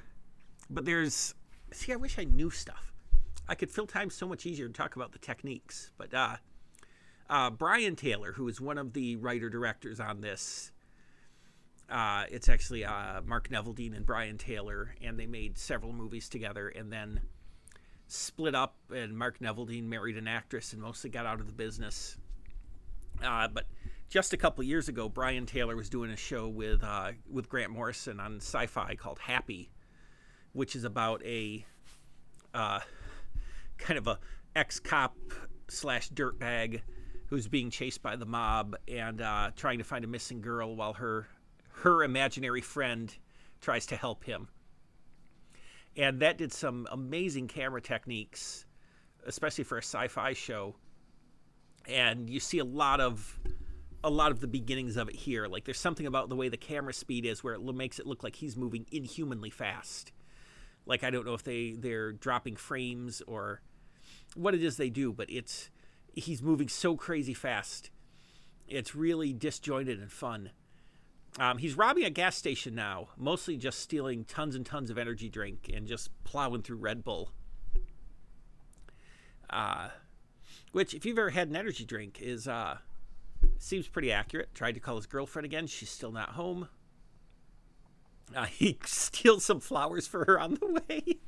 but 0.69 0.85
there's 0.85 1.35
see 1.71 1.93
I 1.93 1.97
wish 1.97 2.17
I 2.17 2.23
knew 2.23 2.49
stuff. 2.49 2.91
I 3.47 3.55
could 3.55 3.69
fill 3.69 3.87
time 3.87 4.09
so 4.09 4.27
much 4.27 4.45
easier 4.45 4.67
to 4.67 4.73
talk 4.73 4.95
about 4.95 5.11
the 5.11 5.19
techniques. 5.19 5.91
But 5.97 6.13
uh, 6.13 6.37
uh, 7.29 7.51
Brian 7.51 7.95
Taylor, 7.95 8.33
who 8.33 8.47
is 8.47 8.59
one 8.59 8.77
of 8.77 8.93
the 8.93 9.15
writer 9.17 9.49
directors 9.49 9.99
on 9.99 10.21
this, 10.21 10.71
uh, 11.89 12.23
it's 12.29 12.49
actually 12.49 12.83
uh, 12.83 13.21
Mark 13.23 13.49
Neveldine 13.49 13.95
and 13.95 14.05
Brian 14.05 14.37
Taylor, 14.37 14.95
and 15.03 15.19
they 15.19 15.27
made 15.27 15.57
several 15.57 15.93
movies 15.93 16.27
together, 16.27 16.69
and 16.69 16.91
then 16.91 17.21
split 18.07 18.55
up. 18.55 18.75
And 18.93 19.15
Mark 19.17 19.39
Neveldine 19.39 19.83
married 19.83 20.17
an 20.17 20.27
actress 20.27 20.73
and 20.73 20.81
mostly 20.81 21.09
got 21.09 21.25
out 21.25 21.39
of 21.39 21.45
the 21.45 21.53
business. 21.53 22.17
Uh, 23.23 23.47
but 23.47 23.65
just 24.09 24.33
a 24.33 24.37
couple 24.37 24.63
years 24.63 24.87
ago, 24.87 25.09
Brian 25.09 25.45
Taylor 25.45 25.75
was 25.75 25.89
doing 25.89 26.11
a 26.11 26.17
show 26.17 26.47
with 26.47 26.83
uh, 26.83 27.11
with 27.29 27.49
Grant 27.49 27.71
Morrison 27.71 28.19
on 28.19 28.37
Sci-Fi 28.37 28.95
called 28.95 29.19
Happy, 29.19 29.71
which 30.53 30.75
is 30.75 30.83
about 30.83 31.23
a 31.25 31.65
uh, 32.53 32.79
kind 33.77 33.97
of 33.97 34.07
a 34.07 34.19
ex-cop 34.55 35.15
slash 35.67 36.09
dirtbag 36.09 36.81
who's 37.27 37.47
being 37.47 37.69
chased 37.69 38.01
by 38.01 38.15
the 38.15 38.25
mob 38.25 38.75
and 38.87 39.21
uh, 39.21 39.51
trying 39.55 39.79
to 39.79 39.83
find 39.83 40.05
a 40.05 40.07
missing 40.07 40.41
girl 40.41 40.75
while 40.75 40.93
her 40.93 41.27
her 41.69 42.03
imaginary 42.03 42.61
friend 42.61 43.15
tries 43.59 43.85
to 43.87 43.95
help 43.95 44.23
him. 44.23 44.47
And 45.97 46.19
that 46.21 46.37
did 46.37 46.51
some 46.51 46.87
amazing 46.91 47.47
camera 47.47 47.81
techniques, 47.81 48.65
especially 49.25 49.63
for 49.63 49.77
a 49.77 49.83
sci-fi 49.83 50.33
show 50.33 50.75
and 51.87 52.29
you 52.29 52.39
see 52.39 52.59
a 52.59 52.65
lot 52.65 52.99
of 52.99 53.39
a 54.03 54.09
lot 54.09 54.31
of 54.31 54.39
the 54.39 54.47
beginnings 54.47 54.97
of 54.97 55.09
it 55.09 55.15
here. 55.15 55.47
Like 55.47 55.65
there's 55.65 55.79
something 55.79 56.05
about 56.05 56.29
the 56.29 56.35
way 56.35 56.47
the 56.47 56.57
camera 56.57 56.93
speed 56.93 57.25
is 57.25 57.43
where 57.43 57.55
it 57.55 57.61
makes 57.61 57.97
it 57.97 58.05
look 58.05 58.23
like 58.23 58.35
he's 58.35 58.55
moving 58.55 58.85
inhumanly 58.91 59.49
fast. 59.49 60.11
Like 60.85 61.03
I 61.03 61.09
don't 61.09 61.25
know 61.25 61.33
if 61.33 61.43
they 61.43 61.75
they're 61.77 62.11
dropping 62.11 62.55
frames 62.55 63.21
or 63.27 63.61
what 64.35 64.53
it 64.53 64.63
is 64.63 64.77
they 64.77 64.89
do, 64.89 65.11
but 65.11 65.29
it's 65.29 65.69
he's 66.13 66.41
moving 66.41 66.67
so 66.69 66.95
crazy 66.95 67.33
fast. 67.33 67.89
It's 68.67 68.95
really 68.95 69.33
disjointed 69.33 69.99
and 69.99 70.11
fun. 70.11 70.51
Um, 71.37 71.57
he's 71.57 71.75
robbing 71.75 72.05
a 72.05 72.09
gas 72.09 72.37
station 72.37 72.75
now, 72.75 73.09
mostly 73.17 73.57
just 73.57 73.79
stealing 73.79 74.23
tons 74.23 74.55
and 74.55 74.65
tons 74.65 74.89
of 74.89 74.97
energy 74.97 75.29
drink 75.29 75.69
and 75.73 75.85
just 75.85 76.09
plowing 76.23 76.61
through 76.61 76.77
Red 76.77 77.03
Bull. 77.03 77.31
Uh, 79.49 79.89
which, 80.75 80.93
if 80.93 81.05
you've 81.05 81.17
ever 81.17 81.29
had 81.29 81.47
an 81.47 81.55
energy 81.55 81.85
drink, 81.85 82.19
is 82.21 82.49
uh, 82.49 82.77
seems 83.57 83.87
pretty 83.87 84.11
accurate. 84.11 84.53
Tried 84.53 84.73
to 84.73 84.81
call 84.81 84.97
his 84.97 85.05
girlfriend 85.05 85.45
again. 85.45 85.67
She's 85.67 85.89
still 85.89 86.11
not 86.11 86.31
home. 86.31 86.67
Uh, 88.35 88.43
he 88.47 88.77
steals 88.83 89.45
some 89.45 89.61
flowers 89.61 90.05
for 90.05 90.25
her 90.25 90.37
on 90.37 90.55
the 90.55 90.81
way. 90.89 91.19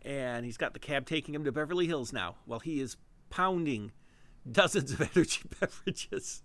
and 0.00 0.46
he's 0.46 0.56
got 0.56 0.72
the 0.72 0.78
cab 0.78 1.04
taking 1.04 1.34
him 1.34 1.44
to 1.44 1.52
Beverly 1.52 1.86
Hills 1.86 2.10
now 2.10 2.36
while 2.46 2.60
he 2.60 2.80
is 2.80 2.96
pounding 3.28 3.92
dozens 4.50 4.92
of 4.92 5.02
energy 5.14 5.42
beverages. 5.60 6.42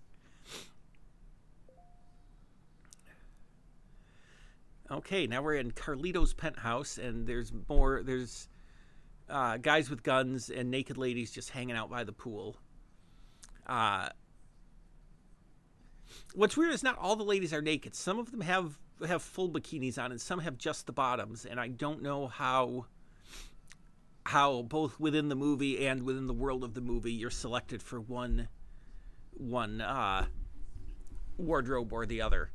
Okay, 4.91 5.25
now 5.25 5.41
we're 5.41 5.55
in 5.55 5.71
Carlito's 5.71 6.33
penthouse, 6.33 6.97
and 6.97 7.25
there's 7.25 7.53
more. 7.69 8.03
There's 8.03 8.49
uh, 9.29 9.55
guys 9.55 9.89
with 9.89 10.03
guns 10.03 10.49
and 10.49 10.69
naked 10.69 10.97
ladies 10.97 11.31
just 11.31 11.49
hanging 11.49 11.77
out 11.77 11.89
by 11.89 12.03
the 12.03 12.11
pool. 12.11 12.57
Uh, 13.65 14.09
what's 16.35 16.57
weird 16.57 16.73
is 16.73 16.83
not 16.83 16.97
all 16.97 17.15
the 17.15 17.23
ladies 17.23 17.53
are 17.53 17.61
naked. 17.61 17.95
Some 17.95 18.19
of 18.19 18.31
them 18.31 18.41
have 18.41 18.77
have 19.07 19.21
full 19.21 19.49
bikinis 19.49 19.97
on, 19.97 20.11
and 20.11 20.19
some 20.19 20.39
have 20.39 20.57
just 20.57 20.87
the 20.87 20.91
bottoms. 20.91 21.45
And 21.45 21.57
I 21.57 21.69
don't 21.69 22.01
know 22.01 22.27
how 22.27 22.87
how 24.25 24.63
both 24.63 24.99
within 24.99 25.29
the 25.29 25.35
movie 25.35 25.87
and 25.87 26.03
within 26.03 26.27
the 26.27 26.33
world 26.33 26.65
of 26.65 26.73
the 26.73 26.81
movie 26.81 27.13
you're 27.13 27.29
selected 27.29 27.81
for 27.81 28.01
one 28.01 28.49
one 29.31 29.79
uh, 29.79 30.25
wardrobe 31.37 31.93
or 31.93 32.05
the 32.05 32.21
other. 32.21 32.51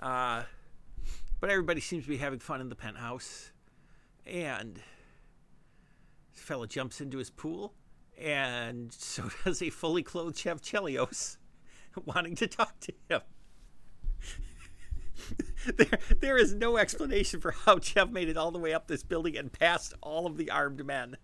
Uh, 0.00 0.42
but 1.40 1.50
everybody 1.50 1.80
seems 1.80 2.04
to 2.04 2.10
be 2.10 2.16
having 2.16 2.38
fun 2.38 2.60
in 2.60 2.68
the 2.68 2.74
penthouse. 2.74 3.52
And 4.26 4.80
this 6.32 6.42
fella 6.42 6.66
jumps 6.66 7.00
into 7.00 7.18
his 7.18 7.30
pool, 7.30 7.74
and 8.18 8.92
so 8.92 9.30
does 9.44 9.62
a 9.62 9.70
fully 9.70 10.02
clothed 10.02 10.36
Chev 10.36 10.60
Chelios 10.60 11.36
wanting 12.04 12.34
to 12.36 12.46
talk 12.46 12.78
to 12.80 12.92
him. 13.08 13.20
there, 15.76 15.98
there 16.20 16.36
is 16.36 16.54
no 16.54 16.76
explanation 16.76 17.40
for 17.40 17.52
how 17.52 17.78
Chev 17.78 18.10
made 18.10 18.28
it 18.28 18.36
all 18.36 18.50
the 18.50 18.58
way 18.58 18.74
up 18.74 18.86
this 18.86 19.02
building 19.02 19.36
and 19.36 19.52
past 19.52 19.94
all 20.02 20.26
of 20.26 20.36
the 20.36 20.50
armed 20.50 20.84
men. 20.84 21.16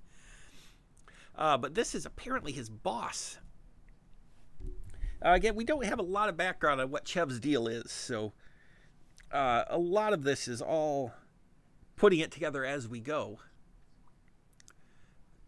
Uh, 1.34 1.56
but 1.56 1.74
this 1.74 1.94
is 1.94 2.06
apparently 2.06 2.52
his 2.52 2.68
boss. 2.68 3.38
Uh, 5.24 5.30
again, 5.32 5.54
we 5.54 5.64
don't 5.64 5.84
have 5.84 5.98
a 5.98 6.02
lot 6.02 6.28
of 6.28 6.36
background 6.36 6.80
on 6.80 6.90
what 6.90 7.06
Chev's 7.06 7.38
deal 7.38 7.66
is, 7.66 7.90
so 7.90 8.32
uh, 9.32 9.64
a 9.68 9.78
lot 9.78 10.12
of 10.12 10.22
this 10.22 10.48
is 10.48 10.60
all 10.60 11.12
putting 11.96 12.20
it 12.20 12.30
together 12.30 12.64
as 12.64 12.88
we 12.88 13.00
go. 13.00 13.38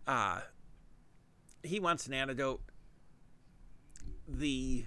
Uh, 0.07 0.41
he 1.63 1.81
wants 1.81 2.07
an 2.07 2.15
antidote. 2.15 2.61
The 4.29 4.85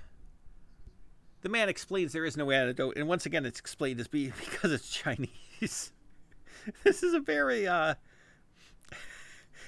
the 1.41 1.49
man 1.49 1.69
explains 1.69 2.13
there 2.13 2.25
is 2.25 2.37
no 2.37 2.51
antidote, 2.51 2.97
and 2.97 3.07
once 3.07 3.25
again, 3.25 3.45
it's 3.45 3.59
explained 3.59 3.99
as 3.99 4.07
being 4.07 4.33
because 4.39 4.71
it's 4.71 4.89
Chinese. 4.89 5.91
this 6.83 7.03
is 7.03 7.13
a 7.13 7.19
very 7.19 7.67
uh, 7.67 7.95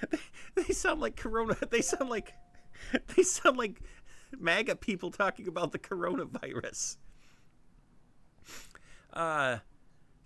they, 0.10 0.18
they 0.56 0.74
sound 0.74 1.02
like 1.02 1.16
Corona. 1.16 1.56
They 1.70 1.82
sound 1.82 2.10
like 2.10 2.34
they 3.16 3.24
sound 3.24 3.58
like 3.58 3.82
MAGA 4.38 4.76
people 4.78 5.12
talking 5.12 5.48
about 5.48 5.72
the 5.72 5.80
coronavirus. 5.80 6.98
Uh, 9.14 9.58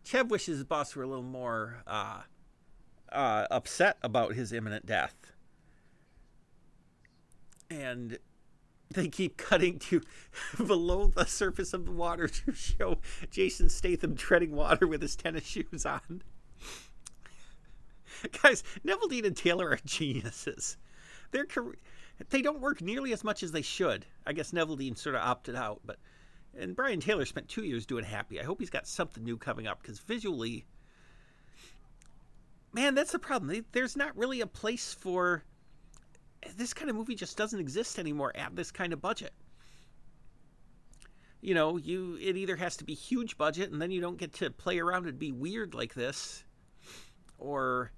Chev 0.03 0.29
wishes 0.29 0.57
his 0.57 0.63
boss 0.63 0.95
were 0.95 1.03
a 1.03 1.07
little 1.07 1.23
more 1.23 1.83
uh, 1.87 2.21
uh, 3.11 3.47
upset 3.49 3.97
about 4.01 4.33
his 4.33 4.51
imminent 4.51 4.85
death. 4.85 5.15
And 7.69 8.19
they 8.91 9.07
keep 9.07 9.37
cutting 9.37 9.79
to 9.79 10.01
below 10.67 11.07
the 11.07 11.25
surface 11.25 11.73
of 11.73 11.85
the 11.85 11.91
water 11.91 12.27
to 12.27 12.53
show 12.53 12.99
Jason 13.31 13.69
Statham 13.69 14.15
treading 14.15 14.51
water 14.51 14.87
with 14.87 15.01
his 15.01 15.15
tennis 15.15 15.45
shoes 15.45 15.85
on. 15.85 16.21
Guys, 18.41 18.63
Neveldine 18.85 19.25
and 19.25 19.35
Taylor 19.35 19.69
are 19.69 19.79
geniuses. 19.85 20.77
They're 21.31 21.47
they 22.29 22.41
don't 22.43 22.61
work 22.61 22.81
nearly 22.81 23.11
as 23.11 23.23
much 23.23 23.41
as 23.41 23.51
they 23.51 23.63
should. 23.63 24.05
I 24.25 24.33
guess 24.33 24.51
Neveldine 24.51 24.97
sort 24.97 25.15
of 25.15 25.21
opted 25.21 25.55
out, 25.55 25.81
but 25.83 25.97
and 26.57 26.75
Brian 26.75 26.99
Taylor 26.99 27.25
spent 27.25 27.49
two 27.49 27.63
years 27.63 27.85
doing 27.85 28.03
Happy. 28.03 28.39
I 28.39 28.43
hope 28.43 28.59
he's 28.59 28.69
got 28.69 28.87
something 28.87 29.23
new 29.23 29.37
coming 29.37 29.67
up 29.67 29.81
because 29.81 29.99
visually, 29.99 30.65
man, 32.73 32.95
that's 32.95 33.11
the 33.11 33.19
problem. 33.19 33.65
There's 33.71 33.95
not 33.97 34.15
really 34.15 34.41
a 34.41 34.47
place 34.47 34.93
for 34.93 35.43
this 36.57 36.73
kind 36.73 36.89
of 36.89 36.95
movie. 36.95 37.15
Just 37.15 37.37
doesn't 37.37 37.59
exist 37.59 37.99
anymore 37.99 38.31
at 38.35 38.55
this 38.55 38.71
kind 38.71 38.93
of 38.93 39.01
budget. 39.01 39.33
You 41.41 41.53
know, 41.53 41.77
you 41.77 42.17
it 42.21 42.37
either 42.37 42.55
has 42.55 42.77
to 42.77 42.85
be 42.85 42.93
huge 42.93 43.37
budget, 43.37 43.71
and 43.71 43.81
then 43.81 43.91
you 43.91 43.99
don't 43.99 44.17
get 44.17 44.33
to 44.35 44.49
play 44.49 44.79
around 44.79 45.07
and 45.07 45.19
be 45.19 45.31
weird 45.31 45.73
like 45.73 45.93
this, 45.93 46.43
or 47.37 47.91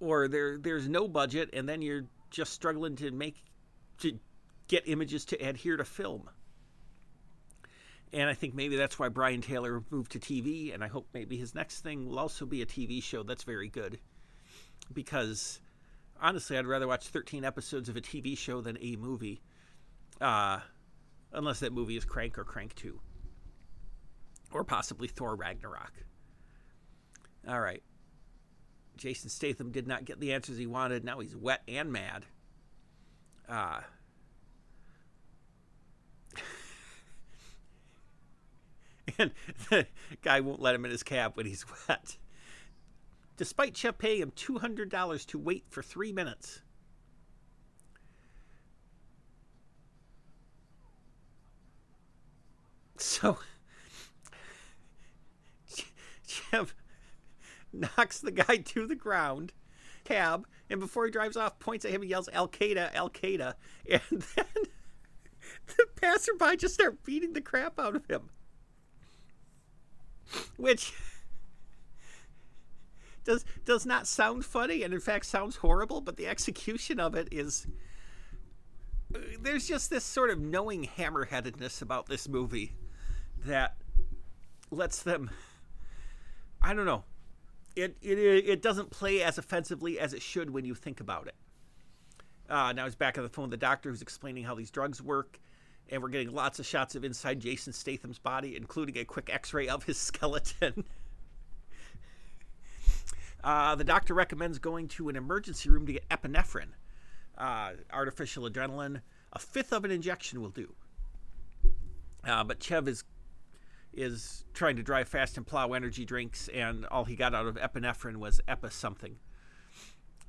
or 0.00 0.26
there 0.26 0.58
there's 0.58 0.88
no 0.88 1.06
budget, 1.06 1.50
and 1.52 1.68
then 1.68 1.82
you're 1.82 2.06
just 2.30 2.52
struggling 2.52 2.96
to 2.96 3.10
make 3.10 3.44
to 3.98 4.18
get 4.66 4.88
images 4.88 5.24
to 5.26 5.36
adhere 5.36 5.76
to 5.76 5.84
film. 5.84 6.28
And 8.12 8.30
I 8.30 8.34
think 8.34 8.54
maybe 8.54 8.76
that's 8.76 8.98
why 8.98 9.08
Brian 9.08 9.40
Taylor 9.40 9.82
moved 9.90 10.12
to 10.12 10.18
TV. 10.18 10.72
And 10.74 10.82
I 10.82 10.88
hope 10.88 11.08
maybe 11.12 11.36
his 11.36 11.54
next 11.54 11.80
thing 11.80 12.08
will 12.08 12.18
also 12.18 12.46
be 12.46 12.62
a 12.62 12.66
TV 12.66 13.02
show 13.02 13.22
that's 13.22 13.44
very 13.44 13.68
good. 13.68 13.98
Because 14.92 15.60
honestly, 16.20 16.56
I'd 16.56 16.66
rather 16.66 16.88
watch 16.88 17.08
13 17.08 17.44
episodes 17.44 17.88
of 17.88 17.96
a 17.96 18.00
TV 18.00 18.36
show 18.36 18.60
than 18.60 18.78
a 18.80 18.96
movie. 18.96 19.42
Uh, 20.20 20.60
unless 21.32 21.60
that 21.60 21.72
movie 21.72 21.96
is 21.96 22.04
Crank 22.04 22.38
or 22.38 22.44
Crank 22.44 22.74
2. 22.76 22.98
Or 24.52 24.64
possibly 24.64 25.08
Thor 25.08 25.36
Ragnarok. 25.36 25.92
All 27.46 27.60
right. 27.60 27.82
Jason 28.96 29.30
Statham 29.30 29.70
did 29.70 29.86
not 29.86 30.04
get 30.04 30.18
the 30.18 30.32
answers 30.32 30.58
he 30.58 30.66
wanted. 30.66 31.04
Now 31.04 31.20
he's 31.20 31.36
wet 31.36 31.62
and 31.68 31.92
mad. 31.92 32.24
Uh, 33.48 33.80
and 39.18 39.32
the 39.70 39.86
guy 40.22 40.40
won't 40.40 40.60
let 40.60 40.74
him 40.74 40.84
in 40.84 40.90
his 40.90 41.02
cab 41.02 41.36
when 41.36 41.46
he's 41.46 41.64
wet. 41.88 42.16
Despite 43.36 43.76
Chev 43.76 43.98
paying 43.98 44.22
him 44.22 44.32
$200 44.32 45.26
to 45.26 45.38
wait 45.38 45.64
for 45.68 45.82
three 45.82 46.12
minutes. 46.12 46.62
So, 52.96 53.38
Chev 56.26 56.74
knocks 57.72 58.18
the 58.18 58.32
guy 58.32 58.56
to 58.56 58.88
the 58.88 58.96
ground, 58.96 59.52
cab, 60.02 60.48
and 60.68 60.80
before 60.80 61.04
he 61.04 61.12
drives 61.12 61.36
off, 61.36 61.60
points 61.60 61.84
at 61.84 61.92
him 61.92 62.02
and 62.02 62.10
yells, 62.10 62.28
Al 62.32 62.48
Qaeda, 62.48 62.92
Al 62.94 63.08
Qaeda. 63.08 63.54
And 63.88 64.00
then 64.10 64.64
the 65.68 65.86
passerby 65.94 66.56
just 66.56 66.74
start 66.74 67.04
beating 67.04 67.34
the 67.34 67.40
crap 67.40 67.78
out 67.78 67.94
of 67.94 68.04
him 68.06 68.30
which 70.56 70.92
does 73.24 73.44
does 73.64 73.84
not 73.86 74.06
sound 74.06 74.44
funny 74.44 74.82
and 74.82 74.94
in 74.94 75.00
fact 75.00 75.26
sounds 75.26 75.56
horrible 75.56 76.00
but 76.00 76.16
the 76.16 76.26
execution 76.26 76.98
of 76.98 77.14
it 77.14 77.28
is 77.30 77.66
there's 79.40 79.66
just 79.66 79.90
this 79.90 80.04
sort 80.04 80.30
of 80.30 80.38
knowing 80.38 80.84
hammerheadedness 80.84 81.80
about 81.80 82.06
this 82.06 82.28
movie 82.28 82.72
that 83.44 83.76
lets 84.70 85.02
them 85.02 85.30
i 86.62 86.74
don't 86.74 86.86
know 86.86 87.04
it 87.78 87.96
it, 88.02 88.18
it 88.18 88.62
doesn't 88.62 88.90
play 88.90 89.22
as 89.22 89.38
offensively 89.38 89.98
as 89.98 90.12
it 90.12 90.22
should 90.22 90.50
when 90.50 90.64
you 90.64 90.74
think 90.74 91.00
about 91.00 91.26
it. 91.26 91.34
Uh, 92.48 92.72
now 92.72 92.84
he's 92.84 92.94
back 92.94 93.18
on 93.18 93.24
the 93.24 93.30
phone 93.30 93.44
with 93.44 93.50
the 93.50 93.56
doctor 93.56 93.90
who's 93.90 94.02
explaining 94.02 94.44
how 94.44 94.54
these 94.54 94.70
drugs 94.70 95.02
work 95.02 95.38
and 95.90 96.02
we're 96.02 96.08
getting 96.08 96.32
lots 96.32 96.58
of 96.58 96.66
shots 96.66 96.94
of 96.94 97.04
inside 97.04 97.40
Jason 97.40 97.72
Statham's 97.72 98.18
body, 98.18 98.56
including 98.56 98.98
a 98.98 99.04
quick 99.04 99.30
X-ray 99.32 99.68
of 99.68 99.84
his 99.84 99.98
skeleton. 99.98 100.84
uh, 103.42 103.74
the 103.74 103.84
doctor 103.84 104.14
recommends 104.14 104.58
going 104.58 104.88
to 104.88 105.08
an 105.08 105.16
emergency 105.16 105.68
room 105.68 105.86
to 105.86 105.92
get 105.92 106.08
epinephrine, 106.08 106.72
uh, 107.36 107.72
artificial 107.92 108.48
adrenaline. 108.48 109.00
A 109.32 109.38
fifth 109.38 109.72
of 109.72 109.84
an 109.84 109.90
injection 109.90 110.40
will 110.40 110.50
do. 110.50 110.74
Uh, 112.24 112.44
but 112.44 112.60
Chev 112.60 112.88
is 112.88 113.04
is 113.94 114.44
trying 114.54 114.76
to 114.76 114.82
drive 114.82 115.08
fast 115.08 115.36
and 115.36 115.46
plow 115.46 115.72
energy 115.72 116.04
drinks, 116.04 116.48
and 116.48 116.86
all 116.86 117.04
he 117.04 117.16
got 117.16 117.34
out 117.34 117.46
of 117.46 117.56
epinephrine 117.56 118.18
was 118.18 118.40
epi 118.46 118.68
something. 118.70 119.16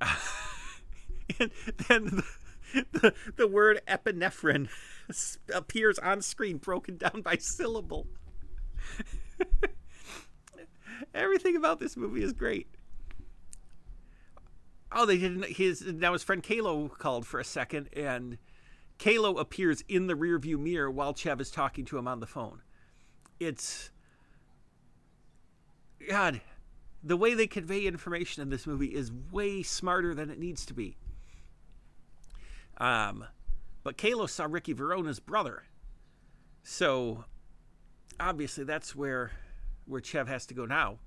and 0.00 1.50
then 1.88 2.22
the, 2.72 2.86
the, 2.92 3.14
the 3.36 3.46
word 3.46 3.80
epinephrine 3.86 4.68
appears 5.54 5.98
on 5.98 6.22
screen 6.22 6.58
broken 6.58 6.96
down 6.96 7.22
by 7.22 7.36
syllable. 7.36 8.06
Everything 11.14 11.56
about 11.56 11.80
this 11.80 11.96
movie 11.96 12.22
is 12.22 12.32
great. 12.32 12.68
Oh, 14.92 15.06
they 15.06 15.18
didn't. 15.18 15.44
His 15.44 15.82
now 15.82 16.12
his 16.12 16.22
friend 16.22 16.42
Kaylo 16.42 16.90
called 16.90 17.26
for 17.26 17.38
a 17.38 17.44
second, 17.44 17.88
and 17.92 18.38
Kaylo 18.98 19.38
appears 19.38 19.82
in 19.88 20.08
the 20.08 20.14
rearview 20.14 20.58
mirror 20.58 20.90
while 20.90 21.14
Chev 21.14 21.40
is 21.40 21.50
talking 21.50 21.84
to 21.86 21.98
him 21.98 22.08
on 22.08 22.20
the 22.20 22.26
phone. 22.26 22.62
It's 23.38 23.90
God, 26.08 26.40
the 27.02 27.16
way 27.16 27.34
they 27.34 27.46
convey 27.46 27.86
information 27.86 28.42
in 28.42 28.50
this 28.50 28.66
movie 28.66 28.94
is 28.94 29.12
way 29.30 29.62
smarter 29.62 30.14
than 30.14 30.30
it 30.30 30.38
needs 30.38 30.66
to 30.66 30.74
be. 30.74 30.96
Um, 32.78 33.26
but 33.82 33.96
Kaylo 33.96 34.28
saw 34.28 34.46
Ricky 34.48 34.72
Verona's 34.72 35.20
brother. 35.20 35.64
So 36.62 37.24
obviously 38.18 38.64
that's 38.64 38.94
where 38.94 39.32
where 39.86 40.00
Chev 40.00 40.28
has 40.28 40.46
to 40.46 40.54
go 40.54 40.66
now. 40.66 40.98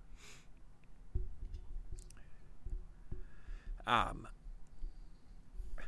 Um, 3.86 4.28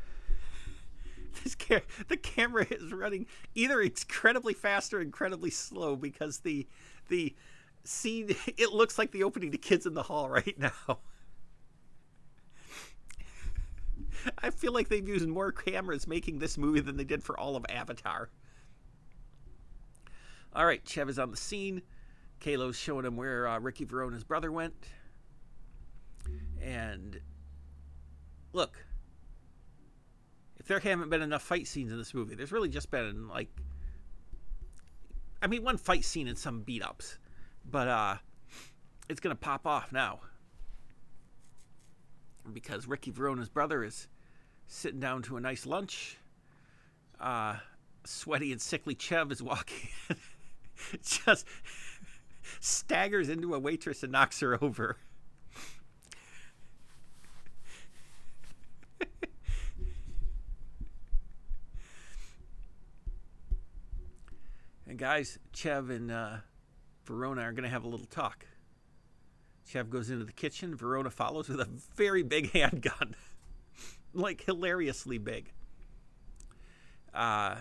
this 1.44 1.56
ca- 1.56 1.82
the 2.08 2.18
camera 2.18 2.66
is 2.70 2.92
running 2.92 3.26
either 3.54 3.82
incredibly 3.82 4.54
fast 4.54 4.94
or 4.94 5.02
incredibly 5.02 5.50
slow 5.50 5.96
because 5.96 6.40
the 6.40 6.68
the 7.10 7.34
scene 7.84 8.36
it 8.58 8.72
looks 8.72 8.98
like 8.98 9.12
the 9.12 9.24
opening 9.24 9.52
to 9.52 9.58
Kids 9.58 9.86
in 9.86 9.94
the 9.94 10.04
Hall 10.04 10.30
right 10.30 10.58
now. 10.60 11.00
I 14.42 14.50
feel 14.50 14.74
like 14.74 14.90
they've 14.90 15.08
used 15.08 15.28
more 15.28 15.52
cameras 15.52 16.08
making 16.08 16.40
this 16.40 16.58
movie 16.58 16.82
than 16.82 16.98
they 16.98 17.04
did 17.04 17.24
for 17.24 17.40
all 17.40 17.56
of 17.56 17.66
Avatar. 17.70 18.30
All 20.54 20.66
right, 20.66 20.82
Chev 20.88 21.10
is 21.10 21.20
on 21.20 21.32
the 21.32 21.38
scene. 21.38 21.82
Kaylo's 22.40 22.78
showing 22.78 23.06
him 23.06 23.18
where 23.18 23.48
uh, 23.48 23.60
Ricky 23.60 23.86
Verona's 23.86 24.24
brother 24.24 24.52
went. 24.52 24.74
And 26.62 27.20
look, 28.54 28.86
if 30.58 30.68
there 30.68 30.80
haven't 30.80 31.10
been 31.10 31.22
enough 31.22 31.44
fight 31.44 31.68
scenes 31.68 31.92
in 31.92 31.98
this 31.98 32.14
movie, 32.14 32.36
there's 32.36 32.52
really 32.52 32.70
just 32.70 32.90
been 32.90 33.28
like, 33.28 33.50
I 35.42 35.48
mean, 35.48 35.64
one 35.64 35.78
fight 35.78 36.06
scene 36.06 36.28
and 36.28 36.38
some 36.38 36.62
beat 36.62 36.82
ups, 36.82 37.20
but 37.70 37.88
uh, 37.88 38.16
it's 39.10 39.20
gonna 39.20 39.36
pop 39.36 39.68
off 39.68 39.92
now 39.92 40.22
because 42.52 42.88
Ricky 42.88 43.12
Verona's 43.12 43.50
brother 43.50 43.84
is 43.84 44.08
sitting 44.68 45.00
down 45.00 45.22
to 45.24 45.38
a 45.38 45.42
nice 45.42 45.66
lunch. 45.66 46.18
Uh, 47.20 47.58
sweaty 48.06 48.52
and 48.52 48.62
sickly 48.62 48.96
Chev 48.96 49.32
is 49.32 49.42
walking, 49.42 49.90
just 51.02 51.46
staggers 52.60 53.30
into 53.30 53.54
a 53.54 53.60
waitress 53.60 54.04
and 54.04 54.12
knocks 54.12 54.40
her 54.42 54.62
over. 54.64 54.98
and 64.88 64.98
guys, 64.98 65.40
Chev 65.54 65.90
and 65.90 66.12
uh, 66.12 66.38
Verona 67.06 67.42
are 67.42 67.52
going 67.52 67.64
to 67.64 67.70
have 67.70 67.84
a 67.84 67.88
little 67.88 68.06
talk. 68.08 68.46
Chev 69.68 69.90
goes 69.90 70.10
into 70.10 70.26
the 70.26 70.32
kitchen. 70.32 70.76
Verona 70.76 71.10
follows 71.10 71.50
with 71.50 71.60
a 71.60 71.68
very 71.96 72.24
big 72.24 72.52
handgun, 72.54 73.16
like 74.16 74.42
hilariously 74.42 75.18
big. 75.18 75.52
Uh, 77.14 77.56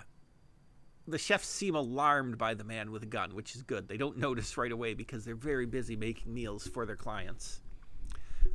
the 1.07 1.19
chefs 1.19 1.47
seem 1.47 1.75
alarmed 1.75 2.39
by 2.39 2.55
the 2.55 2.65
man 2.65 2.91
with 2.91 3.03
a 3.03 3.07
gun, 3.07 3.35
which 3.35 3.55
is 3.55 3.63
good. 3.63 3.89
They 3.89 3.97
don't 3.97 4.17
notice 4.19 4.57
right 4.57 4.73
away 4.73 4.95
because 4.95 5.25
they're 5.25 5.35
very 5.35 5.67
busy 5.67 5.97
making 5.97 6.33
meals 6.33 6.67
for 6.67 6.87
their 6.87 6.97
clients. 6.97 7.61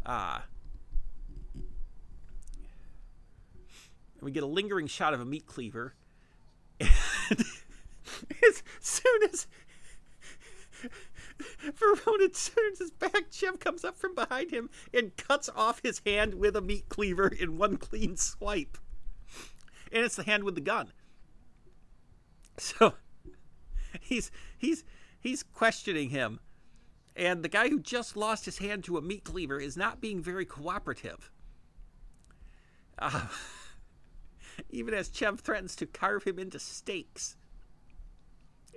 Uh, 0.05 0.39
we 4.21 4.31
get 4.31 4.43
a 4.43 4.47
lingering 4.47 4.87
shot 4.87 5.13
of 5.13 5.21
a 5.21 5.25
meat 5.25 5.45
cleaver. 5.45 5.93
as 8.47 8.63
soon 8.79 9.23
as 9.31 9.47
Verona 11.75 12.29
turns 12.29 12.79
his 12.79 12.91
back, 12.91 13.31
Chev 13.31 13.59
comes 13.59 13.83
up 13.83 13.97
from 13.97 14.15
behind 14.15 14.51
him 14.51 14.69
and 14.93 15.15
cuts 15.17 15.49
off 15.55 15.81
his 15.83 16.01
hand 16.05 16.35
with 16.35 16.55
a 16.55 16.61
meat 16.61 16.89
cleaver 16.89 17.27
in 17.27 17.57
one 17.57 17.77
clean 17.77 18.17
swipe. 18.17 18.77
And 19.91 20.03
it's 20.05 20.15
the 20.15 20.23
hand 20.23 20.43
with 20.43 20.55
the 20.55 20.61
gun. 20.61 20.91
So 22.57 22.93
he's 24.01 24.31
he's 24.57 24.83
he's 25.19 25.43
questioning 25.43 26.09
him. 26.09 26.39
And 27.15 27.43
the 27.43 27.49
guy 27.49 27.69
who 27.69 27.79
just 27.79 28.15
lost 28.15 28.45
his 28.45 28.59
hand 28.59 28.83
to 28.85 28.97
a 28.97 29.01
meat 29.01 29.23
cleaver 29.23 29.59
is 29.59 29.75
not 29.75 29.99
being 29.99 30.21
very 30.21 30.45
cooperative. 30.45 31.31
Uh, 32.97 33.27
even 34.69 34.93
as 34.93 35.09
Chev 35.09 35.39
threatens 35.39 35.75
to 35.77 35.85
carve 35.85 36.23
him 36.23 36.39
into 36.39 36.59
steaks. 36.59 37.35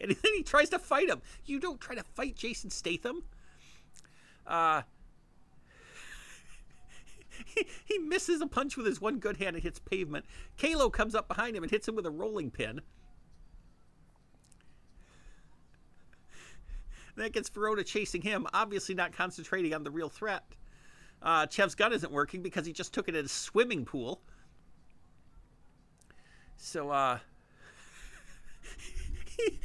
And 0.03 0.11
then 0.23 0.33
he 0.35 0.43
tries 0.43 0.69
to 0.71 0.79
fight 0.79 1.09
him. 1.09 1.23
You 1.47 1.61
don't 1.61 1.81
try 1.81 1.95
to 1.95 2.03
fight 2.03 2.37
Jason 2.37 2.71
Statham. 2.71 3.23
Uh, 4.47 4.83
he, 7.47 7.67
he 7.85 7.99
misses 7.99 8.41
a 8.41 8.47
punch 8.47 8.77
with 8.77 8.87
his 8.87 9.01
one 9.01 9.19
good 9.19 9.37
hand 9.39 9.57
and 9.57 9.63
hits 9.63 9.79
pavement. 9.79 10.27
Kaylo 10.59 10.93
comes 10.93 11.15
up 11.15 11.29
behind 11.29 11.57
him 11.57 11.63
and 11.63 11.71
hits 11.71 11.89
him 11.89 11.95
with 11.95 12.07
a 12.07 12.11
rolling 12.11 12.51
pin. 12.51 12.81
That 17.17 17.33
gets 17.33 17.51
Verona 17.51 17.85
chasing 17.85 18.23
him, 18.23 18.47
obviously 18.55 18.95
not 18.95 19.13
concentrating 19.13 19.75
on 19.75 19.85
the 19.85 19.91
real 19.91 20.09
threat. 20.09 20.45
Uh, 21.21 21.47
Chev's 21.49 21.75
gun 21.75 21.93
isn't 21.93 22.11
working 22.11 22.43
because 22.43 22.67
he 22.67 22.73
just 22.73 22.95
took 22.95 23.09
it 23.09 23.15
in 23.15 23.27
a 23.27 23.29
swimming 23.29 23.85
pool. 23.85 24.23
So, 26.57 26.91
uh, 26.91 27.19
he, 29.37 29.61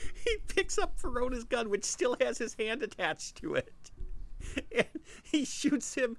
picks 0.48 0.78
up 0.78 1.00
Verona's 1.00 1.44
gun, 1.44 1.70
which 1.70 1.84
still 1.84 2.16
has 2.20 2.38
his 2.38 2.54
hand 2.56 2.84
attached 2.84 3.38
to 3.38 3.56
it. 3.56 3.92
And 4.76 4.88
he 5.24 5.44
shoots 5.46 5.96
him 5.96 6.16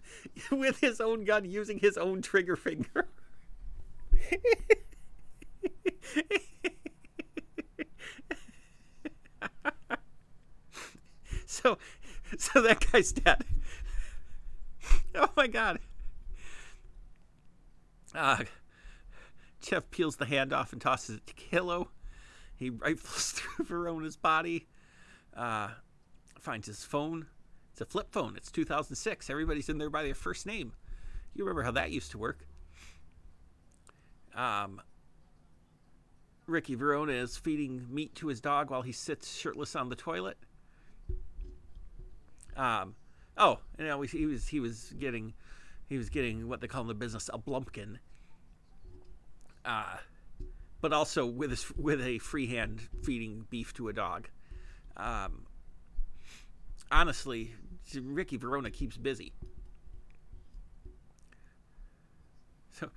with 0.51 0.81
his 0.81 1.01
own 1.01 1.25
gun 1.25 1.45
using 1.45 1.79
his 1.79 1.97
own 1.97 2.21
trigger 2.21 2.57
finger. 2.57 3.09
so 11.47 11.79
so 12.37 12.61
that 12.61 12.85
guy's 12.93 13.13
dead. 13.13 13.45
Oh 15.15 15.31
my 15.37 15.47
god. 15.47 15.79
Uh, 18.15 18.45
Chev 19.63 19.91
peels 19.91 20.17
the 20.17 20.27
hand 20.27 20.53
off 20.53 20.73
and 20.73 20.81
tosses 20.81 21.17
it 21.17 21.27
to 21.27 21.35
Kaylo. 21.35 21.89
He 22.59 22.71
rifles 22.71 23.33
through 23.37 23.65
Verona's 23.65 24.17
body, 24.17 24.67
uh, 25.37 25.69
finds 26.41 26.67
his 26.67 26.85
phone. 26.85 27.27
It's 27.73 27.81
a 27.81 27.87
flip 27.87 28.09
phone. 28.11 28.37
It's 28.37 28.51
2006. 28.51 29.31
Everybody's 29.31 29.69
in 29.69 29.79
there 29.79 29.91
by 29.91 30.03
their 30.03 30.15
first 30.15 30.47
name. 30.47 30.73
You 31.35 31.45
remember 31.45 31.63
how 31.63 31.71
that 31.73 31.93
used 31.93 32.11
to 32.11 32.19
work. 32.19 32.47
Um, 34.35 34.81
Ricky 36.47 36.75
Verona 36.75 37.13
is 37.13 37.37
feeding 37.37 37.87
meat 37.91 38.15
to 38.17 38.27
his 38.27 38.41
dog 38.41 38.71
while 38.71 38.83
he 38.83 38.93
sits 38.93 39.37
shirtless 39.37 39.77
on 39.77 39.89
the 39.89 39.97
toilet. 39.97 40.39
Um, 42.57 42.97
oh, 43.37 43.61
you 43.79 43.85
know, 43.85 44.01
he 44.03 44.27
was 44.27 44.49
he 44.49 44.59
was 44.59 44.93
getting 44.99 45.35
he 45.89 45.97
was 45.97 46.11
getting 46.11 46.49
what 46.49 46.61
they 46.61 46.67
call 46.67 46.83
in 46.83 46.89
the 46.89 46.95
business 46.95 47.31
a 47.33 47.39
blumpkin. 47.39 47.99
Uh, 49.65 49.99
but 50.81 50.93
also 50.93 51.27
with 51.27 51.51
his, 51.51 51.71
with 51.77 52.01
a 52.01 52.19
free 52.19 52.47
hand 52.47 52.81
feeding 53.03 53.47
beef 53.51 53.75
to 53.75 53.89
a 53.89 53.93
dog. 53.93 54.29
Um, 54.97 55.47
honestly, 56.91 57.55
Ricky 58.01 58.37
Verona 58.37 58.71
keeps 58.71 58.97
busy. 58.97 59.33
So 62.73 62.91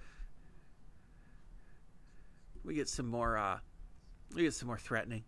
we 2.63 2.75
get 2.75 2.87
some 2.87 3.07
more. 3.07 3.37
Uh, 3.37 3.59
we 4.35 4.43
get 4.43 4.53
some 4.53 4.67
more 4.67 4.77
threatening. 4.77 5.23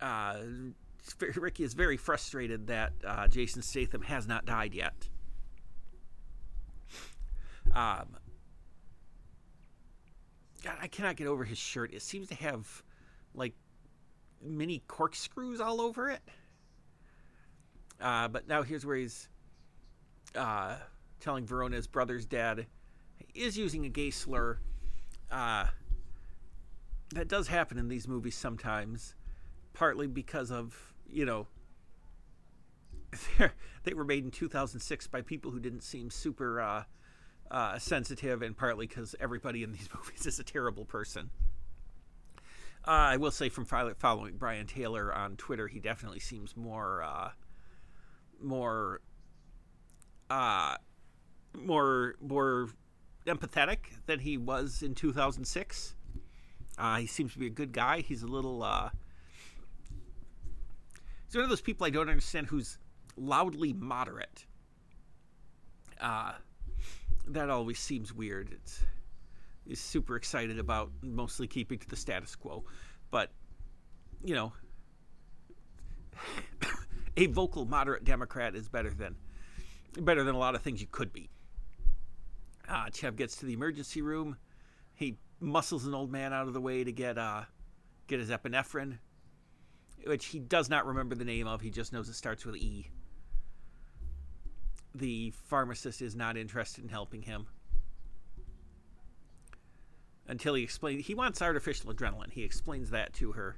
Uh, 0.00 0.38
Ricky 1.36 1.64
is 1.64 1.74
very 1.74 1.96
frustrated 1.96 2.66
that 2.68 2.92
uh, 3.06 3.28
Jason 3.28 3.62
Statham 3.62 4.02
has 4.02 4.26
not 4.26 4.44
died 4.44 4.74
yet. 4.74 5.08
Um, 7.74 8.16
God, 10.62 10.76
I 10.80 10.88
cannot 10.88 11.16
get 11.16 11.26
over 11.26 11.44
his 11.44 11.58
shirt. 11.58 11.92
It 11.94 12.02
seems 12.02 12.28
to 12.28 12.34
have 12.34 12.82
like 13.34 13.54
mini 14.42 14.82
corkscrews 14.86 15.60
all 15.60 15.80
over 15.80 16.10
it. 16.10 16.20
Uh, 18.00 18.28
but 18.28 18.48
now 18.48 18.62
here's 18.62 18.84
where 18.84 18.96
he's 18.96 19.28
uh, 20.34 20.76
telling 21.20 21.44
Verona's 21.46 21.86
brother's 21.86 22.24
dad 22.24 22.66
is 23.34 23.56
using 23.56 23.84
a 23.84 23.88
gay 23.88 24.10
slur. 24.10 24.58
Uh, 25.30 25.66
that 27.14 27.28
does 27.28 27.48
happen 27.48 27.78
in 27.78 27.88
these 27.88 28.06
movies 28.08 28.34
sometimes, 28.34 29.14
partly 29.72 30.06
because 30.06 30.50
of 30.50 30.94
you 31.08 31.24
know 31.24 31.46
they 33.84 33.94
were 33.94 34.04
made 34.04 34.24
in 34.24 34.30
2006 34.30 35.06
by 35.08 35.20
people 35.20 35.50
who 35.50 35.60
didn't 35.60 35.82
seem 35.82 36.10
super 36.10 36.60
uh, 37.50 37.54
uh, 37.54 37.78
sensitive, 37.78 38.42
and 38.42 38.56
partly 38.56 38.86
because 38.86 39.14
everybody 39.20 39.62
in 39.62 39.72
these 39.72 39.88
movies 39.94 40.26
is 40.26 40.38
a 40.38 40.44
terrible 40.44 40.84
person. 40.84 41.30
Uh, 42.86 43.12
I 43.12 43.16
will 43.18 43.30
say, 43.30 43.48
from 43.48 43.66
following 43.66 44.36
Brian 44.38 44.66
Taylor 44.66 45.14
on 45.14 45.36
Twitter, 45.36 45.68
he 45.68 45.80
definitely 45.80 46.20
seems 46.20 46.56
more, 46.56 47.02
uh, 47.02 47.30
more, 48.42 49.00
uh, 50.30 50.76
more, 51.54 52.14
more 52.22 52.70
empathetic 53.26 53.78
than 54.06 54.20
he 54.20 54.38
was 54.38 54.82
in 54.82 54.94
2006. 54.94 55.94
Uh, 56.78 56.96
he 56.96 57.06
seems 57.06 57.34
to 57.34 57.38
be 57.38 57.46
a 57.46 57.50
good 57.50 57.72
guy. 57.72 58.00
He's 58.00 58.22
a 58.22 58.26
little. 58.26 58.62
Uh, 58.62 58.88
he's 61.26 61.34
one 61.34 61.44
of 61.44 61.50
those 61.50 61.60
people 61.60 61.86
I 61.86 61.90
don't 61.90 62.08
understand 62.08 62.46
who's 62.46 62.78
loudly 63.16 63.74
moderate. 63.74 64.46
That 67.28 67.50
always 67.50 67.78
seems 67.78 68.12
weird. 68.12 68.50
It's 68.52 68.84
is 69.66 69.80
super 69.80 70.16
excited 70.16 70.58
about 70.58 70.90
mostly 71.02 71.46
keeping 71.46 71.78
to 71.78 71.88
the 71.88 71.96
status 71.96 72.34
quo, 72.34 72.64
but 73.10 73.30
you 74.24 74.34
know, 74.34 74.52
a 77.16 77.26
vocal 77.26 77.64
moderate 77.64 78.04
Democrat 78.04 78.54
is 78.54 78.68
better 78.68 78.90
than 78.90 79.16
better 79.98 80.24
than 80.24 80.34
a 80.34 80.38
lot 80.38 80.54
of 80.54 80.62
things 80.62 80.80
you 80.80 80.88
could 80.90 81.12
be. 81.12 81.30
Uh, 82.68 82.88
Chev 82.92 83.16
gets 83.16 83.36
to 83.36 83.46
the 83.46 83.52
emergency 83.52 84.02
room. 84.02 84.36
He 84.94 85.16
muscles 85.40 85.86
an 85.86 85.94
old 85.94 86.12
man 86.12 86.32
out 86.32 86.46
of 86.46 86.52
the 86.52 86.60
way 86.60 86.84
to 86.84 86.92
get 86.92 87.18
uh, 87.18 87.42
get 88.06 88.20
his 88.20 88.30
epinephrine, 88.30 88.98
which 90.04 90.26
he 90.26 90.38
does 90.38 90.68
not 90.68 90.86
remember 90.86 91.14
the 91.14 91.24
name 91.24 91.46
of. 91.46 91.60
He 91.60 91.70
just 91.70 91.92
knows 91.92 92.08
it 92.08 92.14
starts 92.14 92.44
with 92.44 92.56
E. 92.56 92.90
The 94.94 95.32
pharmacist 95.46 96.02
is 96.02 96.16
not 96.16 96.36
interested 96.36 96.82
in 96.82 96.90
helping 96.90 97.22
him 97.22 97.46
until 100.26 100.54
he 100.54 100.62
explains 100.62 101.06
he 101.06 101.14
wants 101.14 101.42
artificial 101.42 101.92
adrenaline. 101.92 102.32
He 102.32 102.44
explains 102.44 102.90
that 102.90 103.12
to 103.14 103.32
her. 103.32 103.56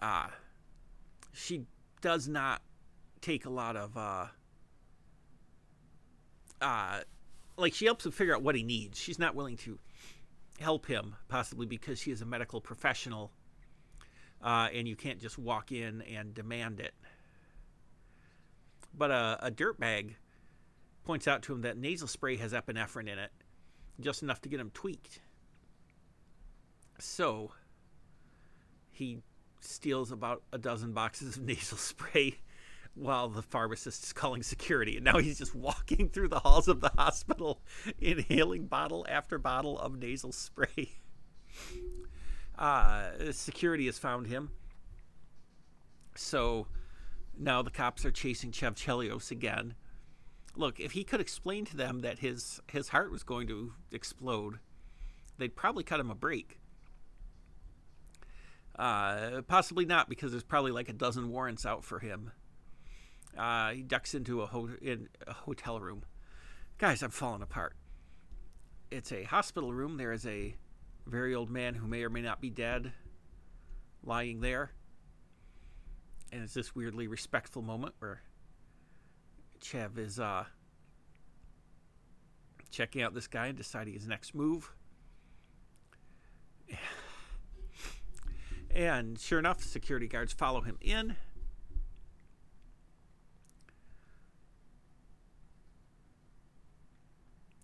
Uh, 0.00 0.26
she 1.32 1.66
does 2.00 2.28
not 2.28 2.62
take 3.20 3.46
a 3.46 3.50
lot 3.50 3.76
of 3.76 3.96
uh, 3.96 4.26
uh, 6.60 7.00
like 7.56 7.74
she 7.74 7.84
helps 7.84 8.04
him 8.04 8.12
figure 8.12 8.34
out 8.34 8.42
what 8.42 8.54
he 8.54 8.62
needs. 8.62 8.98
She's 8.98 9.18
not 9.18 9.34
willing 9.34 9.56
to 9.58 9.78
help 10.60 10.86
him, 10.86 11.14
possibly 11.28 11.66
because 11.66 11.98
she 11.98 12.10
is 12.10 12.20
a 12.20 12.26
medical 12.26 12.60
professional, 12.60 13.32
uh, 14.42 14.68
and 14.72 14.88
you 14.88 14.96
can't 14.96 15.20
just 15.20 15.38
walk 15.38 15.72
in 15.72 16.02
and 16.02 16.34
demand 16.34 16.80
it. 16.80 16.94
But 18.96 19.10
a, 19.10 19.38
a 19.42 19.50
dirtbag 19.50 20.14
points 21.04 21.28
out 21.28 21.42
to 21.42 21.52
him 21.52 21.62
that 21.62 21.76
nasal 21.76 22.08
spray 22.08 22.36
has 22.36 22.52
epinephrine 22.52 23.08
in 23.08 23.18
it, 23.18 23.30
just 24.00 24.22
enough 24.22 24.40
to 24.42 24.48
get 24.48 24.60
him 24.60 24.70
tweaked. 24.72 25.20
So 26.98 27.52
he 28.90 29.22
steals 29.60 30.12
about 30.12 30.42
a 30.52 30.58
dozen 30.58 30.92
boxes 30.92 31.36
of 31.36 31.42
nasal 31.46 31.78
spray 31.78 32.38
while 32.94 33.28
the 33.28 33.42
pharmacist 33.42 34.04
is 34.04 34.12
calling 34.12 34.42
security. 34.42 34.96
And 34.96 35.04
now 35.04 35.18
he's 35.18 35.38
just 35.38 35.54
walking 35.54 36.08
through 36.08 36.28
the 36.28 36.38
halls 36.38 36.68
of 36.68 36.80
the 36.80 36.90
hospital, 36.96 37.60
inhaling 37.98 38.66
bottle 38.66 39.04
after 39.08 39.38
bottle 39.38 39.78
of 39.78 39.98
nasal 39.98 40.32
spray. 40.32 40.92
Uh, 42.56 43.32
security 43.32 43.86
has 43.86 43.98
found 43.98 44.28
him. 44.28 44.48
So 46.14 46.68
now 47.38 47.62
the 47.62 47.70
cops 47.70 48.04
are 48.04 48.10
chasing 48.10 48.52
Chev 48.52 48.74
Chelios 48.74 49.30
again. 49.30 49.74
Look, 50.56 50.78
if 50.78 50.92
he 50.92 51.04
could 51.04 51.20
explain 51.20 51.64
to 51.66 51.76
them 51.76 52.00
that 52.00 52.20
his 52.20 52.60
his 52.70 52.88
heart 52.88 53.10
was 53.10 53.22
going 53.22 53.48
to 53.48 53.72
explode, 53.90 54.58
they'd 55.38 55.56
probably 55.56 55.82
cut 55.84 56.00
him 56.00 56.10
a 56.10 56.14
break. 56.14 56.58
Uh, 58.76 59.42
possibly 59.46 59.84
not, 59.84 60.08
because 60.08 60.32
there's 60.32 60.42
probably 60.42 60.72
like 60.72 60.88
a 60.88 60.92
dozen 60.92 61.30
warrants 61.30 61.64
out 61.64 61.84
for 61.84 62.00
him. 62.00 62.32
Uh, 63.36 63.70
he 63.70 63.82
ducks 63.82 64.14
into 64.14 64.42
a, 64.42 64.46
ho- 64.46 64.70
in 64.80 65.08
a 65.26 65.32
hotel 65.32 65.80
room. 65.80 66.04
Guys, 66.78 67.02
I'm 67.02 67.10
falling 67.10 67.42
apart. 67.42 67.76
It's 68.90 69.12
a 69.12 69.24
hospital 69.24 69.72
room. 69.72 69.96
There 69.96 70.12
is 70.12 70.26
a 70.26 70.54
very 71.06 71.34
old 71.34 71.50
man 71.50 71.74
who 71.74 71.86
may 71.86 72.02
or 72.02 72.10
may 72.10 72.22
not 72.22 72.40
be 72.40 72.50
dead 72.50 72.92
lying 74.02 74.40
there. 74.40 74.72
And 76.34 76.42
it's 76.42 76.52
this 76.52 76.74
weirdly 76.74 77.06
respectful 77.06 77.62
moment 77.62 77.94
where 78.00 78.20
Chev 79.62 80.00
is 80.00 80.18
uh, 80.18 80.42
checking 82.72 83.02
out 83.02 83.14
this 83.14 83.28
guy 83.28 83.46
and 83.46 83.56
deciding 83.56 83.94
his 83.94 84.08
next 84.08 84.34
move. 84.34 84.74
And 88.74 89.20
sure 89.20 89.38
enough, 89.38 89.58
the 89.58 89.68
security 89.68 90.08
guards 90.08 90.32
follow 90.32 90.60
him 90.60 90.76
in. 90.80 91.14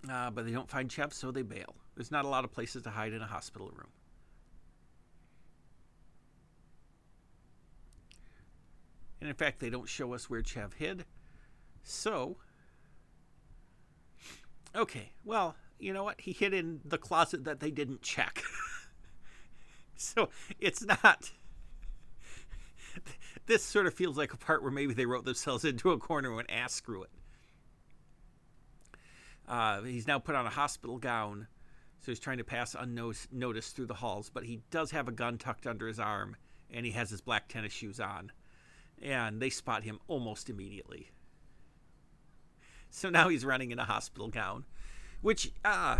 Uh, 0.08 0.30
but 0.30 0.46
they 0.46 0.52
don't 0.52 0.70
find 0.70 0.88
Chev, 0.88 1.12
so 1.12 1.32
they 1.32 1.42
bail. 1.42 1.74
There's 1.96 2.12
not 2.12 2.24
a 2.24 2.28
lot 2.28 2.44
of 2.44 2.52
places 2.52 2.84
to 2.84 2.90
hide 2.90 3.12
in 3.12 3.22
a 3.22 3.26
hospital 3.26 3.72
room. 3.74 3.88
And 9.20 9.28
in 9.28 9.36
fact, 9.36 9.60
they 9.60 9.70
don't 9.70 9.88
show 9.88 10.14
us 10.14 10.30
where 10.30 10.42
Chev 10.42 10.74
hid. 10.74 11.04
So, 11.82 12.38
okay, 14.74 15.12
well, 15.24 15.56
you 15.78 15.92
know 15.92 16.04
what? 16.04 16.20
He 16.20 16.32
hid 16.32 16.54
in 16.54 16.80
the 16.84 16.98
closet 16.98 17.44
that 17.44 17.60
they 17.60 17.70
didn't 17.70 18.02
check. 18.02 18.42
so 19.96 20.30
it's 20.58 20.84
not. 20.84 21.30
This 23.46 23.64
sort 23.64 23.86
of 23.86 23.94
feels 23.94 24.16
like 24.16 24.32
a 24.32 24.36
part 24.36 24.62
where 24.62 24.70
maybe 24.70 24.94
they 24.94 25.06
wrote 25.06 25.24
themselves 25.24 25.64
into 25.64 25.90
a 25.90 25.98
corner 25.98 26.38
and 26.38 26.48
ass 26.48 26.72
screw 26.72 27.02
it. 27.02 27.10
Uh, 29.48 29.82
he's 29.82 30.06
now 30.06 30.20
put 30.20 30.36
on 30.36 30.46
a 30.46 30.50
hospital 30.50 30.98
gown, 30.98 31.48
so 31.98 32.12
he's 32.12 32.20
trying 32.20 32.38
to 32.38 32.44
pass 32.44 32.76
unnoticed 32.78 33.74
through 33.74 33.86
the 33.86 33.94
halls. 33.94 34.30
But 34.32 34.44
he 34.44 34.60
does 34.70 34.92
have 34.92 35.08
a 35.08 35.12
gun 35.12 35.36
tucked 35.36 35.66
under 35.66 35.88
his 35.88 35.98
arm, 35.98 36.36
and 36.70 36.86
he 36.86 36.92
has 36.92 37.10
his 37.10 37.20
black 37.20 37.48
tennis 37.48 37.72
shoes 37.72 37.98
on. 37.98 38.30
And 39.02 39.40
they 39.40 39.50
spot 39.50 39.84
him 39.84 40.00
almost 40.08 40.50
immediately. 40.50 41.10
So 42.90 43.08
now 43.08 43.28
he's 43.28 43.44
running 43.44 43.70
in 43.70 43.78
a 43.78 43.84
hospital 43.84 44.28
gown, 44.28 44.64
which 45.22 45.52
uh, 45.64 45.98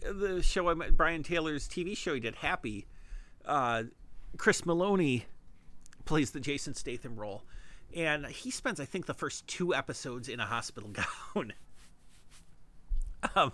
the 0.00 0.42
show 0.42 0.68
I 0.68 0.90
Brian 0.90 1.22
Taylor's 1.22 1.68
TV 1.68 1.96
show 1.96 2.14
he 2.14 2.20
did, 2.20 2.36
Happy. 2.36 2.86
Uh, 3.44 3.84
Chris 4.36 4.62
Meloni 4.62 5.22
plays 6.04 6.32
the 6.32 6.40
Jason 6.40 6.74
Statham 6.74 7.16
role, 7.16 7.44
and 7.94 8.26
he 8.26 8.50
spends 8.50 8.80
I 8.80 8.84
think 8.84 9.06
the 9.06 9.14
first 9.14 9.46
two 9.46 9.74
episodes 9.74 10.28
in 10.28 10.40
a 10.40 10.46
hospital 10.46 10.90
gown. 11.34 11.52
Um, 13.34 13.52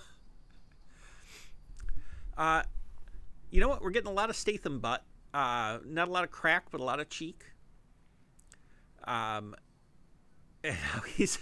uh, 2.37 2.63
you 3.51 3.61
know 3.61 3.69
what? 3.69 3.83
We're 3.83 3.91
getting 3.91 4.11
a 4.11 4.15
lot 4.15 4.31
of 4.31 4.37
Statham 4.37 4.81
butt. 4.81 5.05
Uh, 5.33 5.79
not 5.85 6.09
a 6.09 6.11
lot 6.11 6.25
of 6.25 6.31
crack, 6.31 6.67
but 6.71 6.81
a 6.81 6.85
lot 6.85 7.01
of 7.01 7.09
cheek. 7.09 7.45
Um, 9.07 9.55
and 10.65 10.77
now 10.95 11.03
he's 11.03 11.39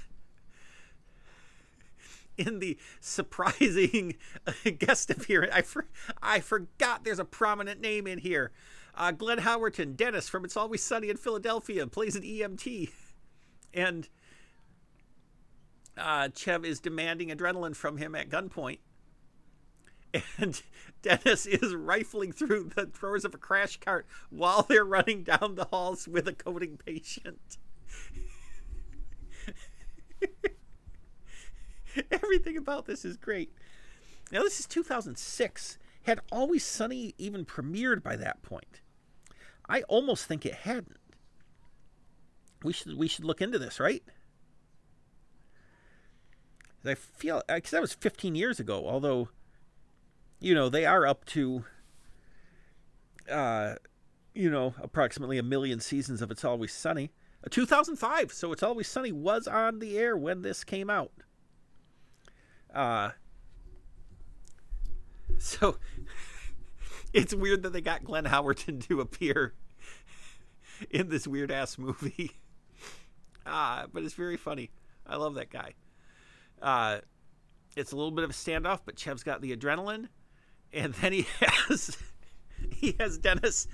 in 2.37 2.59
the 2.59 2.79
surprising 3.01 4.17
guest 4.79 5.11
appearance. 5.11 5.53
I, 5.55 5.63
for, 5.63 5.87
I 6.23 6.41
forgot 6.41 7.05
there's 7.05 7.19
a 7.19 7.25
prominent 7.25 7.81
name 7.81 8.07
in 8.07 8.19
here. 8.19 8.53
Uh, 8.95 9.11
Glenn 9.11 9.39
Howerton, 9.39 9.97
Dennis 9.97 10.29
from 10.29 10.45
It's 10.45 10.57
Always 10.57 10.83
Sunny 10.83 11.09
in 11.09 11.17
Philadelphia, 11.17 11.87
plays 11.87 12.17
an 12.17 12.23
EMT. 12.23 12.91
And 13.73 14.09
uh, 15.97 16.29
Chev 16.35 16.65
is 16.65 16.81
demanding 16.81 17.29
adrenaline 17.29 17.77
from 17.77 17.97
him 17.97 18.15
at 18.15 18.29
gunpoint. 18.29 18.79
And 20.39 20.61
Dennis 21.01 21.47
is 21.47 21.75
rifling 21.75 22.33
through 22.33 22.73
the 22.75 22.87
drawers 22.87 23.25
of 23.25 23.35
a 23.35 23.39
crash 23.39 23.79
cart 23.79 24.07
while 24.31 24.63
they're 24.63 24.85
running 24.85 25.23
down 25.23 25.55
the 25.55 25.65
halls 25.65 26.07
with 26.07 26.29
a 26.29 26.33
coding 26.33 26.79
patient. 26.85 27.57
Everything 32.11 32.57
about 32.57 32.87
this 32.87 33.05
is 33.05 33.17
great. 33.17 33.53
Now, 34.31 34.43
this 34.43 34.61
is 34.61 34.67
2006. 34.67 35.79
Had 36.05 36.21
Always 36.31 36.65
Sunny 36.65 37.15
even 37.19 37.45
premiered 37.45 38.03
by 38.03 38.17
that 38.17 38.43
point? 38.43 38.81
I 39.69 39.83
almost 39.83 40.27
think 40.27 40.45
it 40.45 40.55
hadn't. 40.55 40.99
We 42.63 42.73
should 42.73 42.97
we 42.97 43.09
should 43.09 43.25
look 43.25 43.41
into 43.41 43.59
this, 43.59 43.81
right? 43.81 44.03
I 46.85 46.95
feel 46.95 47.43
because 47.49 47.71
that 47.71 47.81
was 47.81 47.93
15 47.93 48.35
years 48.35 48.59
ago. 48.59 48.87
Although, 48.89 49.29
you 50.43 50.55
know, 50.55 50.69
they 50.69 50.85
are 50.85 51.07
up 51.07 51.25
to, 51.27 51.65
uh, 53.31 53.77
you 54.35 54.51
know, 54.51 54.75
approximately 54.83 55.39
a 55.39 55.43
million 55.43 55.79
seasons 55.79 56.21
of 56.21 56.31
It's 56.33 56.45
Always 56.45 56.73
Sunny. 56.73 57.13
Uh, 57.45 57.49
2005, 57.49 58.33
so 58.33 58.51
It's 58.51 58.63
Always 58.63 58.89
Sunny 58.89 59.13
was 59.13 59.47
on 59.47 59.79
the 59.79 59.97
air 59.97 60.17
when 60.17 60.43
this 60.43 60.65
came 60.65 60.91
out. 60.91 61.13
Uh, 62.75 63.11
so 65.39 65.77
it's 67.13 67.33
weird 67.33 67.63
that 67.63 67.73
they 67.73 67.81
got 67.81 68.03
Glenn 68.03 68.25
Howerton 68.25 68.85
to 68.89 69.01
appear 69.01 69.55
in 70.91 71.09
this 71.09 71.29
weird 71.29 71.53
ass 71.53 71.79
movie. 71.79 72.33
Ah, 73.47 73.87
but 73.93 74.03
it's 74.03 74.15
very 74.15 74.37
funny. 74.37 74.71
I 75.07 75.17
love 75.17 75.35
that 75.35 75.51
guy. 75.51 75.75
Uh, 76.61 76.99
it's 77.77 77.93
a 77.93 77.97
little 77.97 78.11
bit 78.11 78.25
of 78.25 78.31
a 78.31 78.35
standoff, 78.35 78.81
but 78.85 78.99
Chev's 78.99 79.23
got 79.23 79.41
the 79.41 79.57
adrenaline, 79.57 80.09
and 80.73 80.95
then 80.95 81.13
he 81.13 81.27
has 81.41 81.97
he 82.71 82.97
has 82.99 83.19
Dennis. 83.19 83.69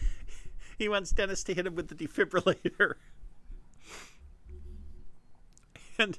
He 0.78 0.88
wants 0.88 1.11
Dennis 1.11 1.42
to 1.44 1.55
hit 1.55 1.66
him 1.66 1.74
with 1.74 1.88
the 1.88 1.94
defibrillator, 1.94 2.94
and 5.99 6.18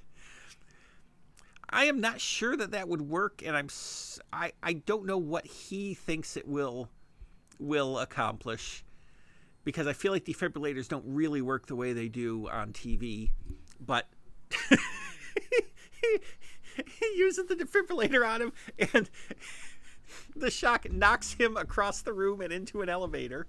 I 1.69 1.85
am 1.85 2.01
not 2.01 2.19
sure 2.19 2.57
that 2.57 2.71
that 2.71 2.87
would 2.89 3.01
work, 3.01 3.41
and 3.45 3.55
I'm 3.55 3.69
I 4.33 4.51
I 4.61 4.73
don't 4.73 5.05
know 5.05 5.17
what 5.17 5.45
he 5.45 5.93
thinks 5.93 6.35
it 6.35 6.47
will 6.47 6.89
will 7.59 7.99
accomplish 7.99 8.83
because 9.63 9.87
I 9.87 9.93
feel 9.93 10.11
like 10.11 10.25
defibrillators 10.25 10.87
don't 10.87 11.05
really 11.05 11.41
work 11.41 11.67
the 11.67 11.75
way 11.75 11.93
they 11.93 12.07
do 12.07 12.49
on 12.49 12.73
TV, 12.73 13.31
but. 13.79 14.07
he 16.99 17.05
uses 17.17 17.45
the 17.47 17.55
defibrillator 17.55 18.27
on 18.27 18.41
him, 18.41 18.53
and 18.93 19.09
the 20.35 20.51
shock 20.51 20.91
knocks 20.91 21.33
him 21.33 21.57
across 21.57 22.01
the 22.01 22.13
room 22.13 22.41
and 22.41 22.51
into 22.51 22.81
an 22.81 22.89
elevator. 22.89 23.47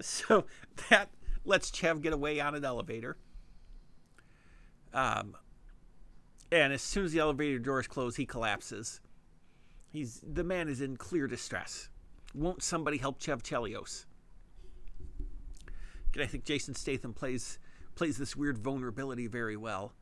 So 0.00 0.44
that 0.90 1.10
lets 1.44 1.70
Chev 1.70 2.02
get 2.02 2.12
away 2.12 2.40
on 2.40 2.54
an 2.54 2.64
elevator. 2.64 3.16
Um, 4.92 5.36
and 6.52 6.72
as 6.72 6.82
soon 6.82 7.04
as 7.04 7.12
the 7.12 7.18
elevator 7.18 7.58
doors 7.58 7.86
close, 7.86 8.16
he 8.16 8.26
collapses. 8.26 9.00
He's 9.88 10.20
the 10.26 10.44
man 10.44 10.68
is 10.68 10.80
in 10.80 10.96
clear 10.96 11.26
distress. 11.26 11.88
Won't 12.34 12.62
somebody 12.62 12.98
help 12.98 13.20
Chev 13.20 13.42
Chelios? 13.42 14.04
And 16.14 16.22
I 16.22 16.26
think 16.26 16.44
Jason 16.44 16.74
Statham 16.74 17.12
plays 17.14 17.58
plays 17.94 18.18
this 18.18 18.36
weird 18.36 18.58
vulnerability 18.58 19.26
very 19.26 19.56
well. 19.56 19.92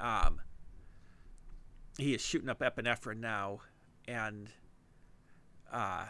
Um, 0.00 0.40
he 1.98 2.14
is 2.14 2.20
shooting 2.20 2.48
up 2.48 2.60
epinephrine 2.60 3.20
now, 3.20 3.60
and 4.06 4.48
uh, 5.72 6.06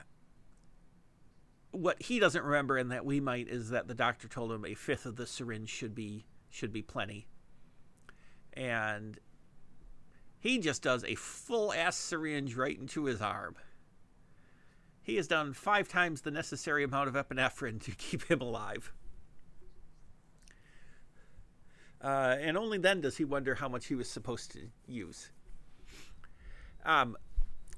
what 1.71 2.01
he 2.03 2.19
doesn't 2.19 2.45
remember, 2.45 2.77
and 2.77 2.91
that 2.91 3.05
we 3.05 3.21
might, 3.21 3.49
is 3.49 3.71
that 3.71 3.89
the 3.89 3.95
doctor 3.95 4.29
told 4.29 4.53
him 4.53 4.65
a 4.65 4.75
fifth 4.75 5.07
of 5.07 5.17
the 5.17 5.27
syringe 5.27 5.69
should 5.69 5.95
be 5.95 6.27
should 6.51 6.73
be 6.73 6.83
plenty, 6.83 7.27
and 8.53 9.19
he 10.39 10.59
just 10.59 10.83
does 10.83 11.05
a 11.05 11.15
full 11.15 11.73
ass 11.73 11.97
syringe 11.97 12.55
right 12.55 12.79
into 12.79 13.05
his 13.05 13.21
arm. 13.21 13.57
He 15.03 15.17
has 15.17 15.29
done 15.29 15.53
five 15.53 15.89
times 15.89 16.23
the 16.23 16.31
necessary 16.31 16.83
amount 16.85 17.09
of 17.09 17.15
epinephrine 17.15 17.83
to 17.83 17.91
keep 17.97 18.25
him 18.25 18.41
alive. 18.41 18.93
Uh, 22.01 22.37
and 22.39 22.59
only 22.59 22.77
then 22.77 23.01
does 23.01 23.17
he 23.17 23.25
wonder 23.25 23.55
how 23.55 23.69
much 23.69 23.87
he 23.87 23.95
was 23.95 24.09
supposed 24.09 24.51
to 24.53 24.69
use. 24.87 25.31
Um, 26.85 27.17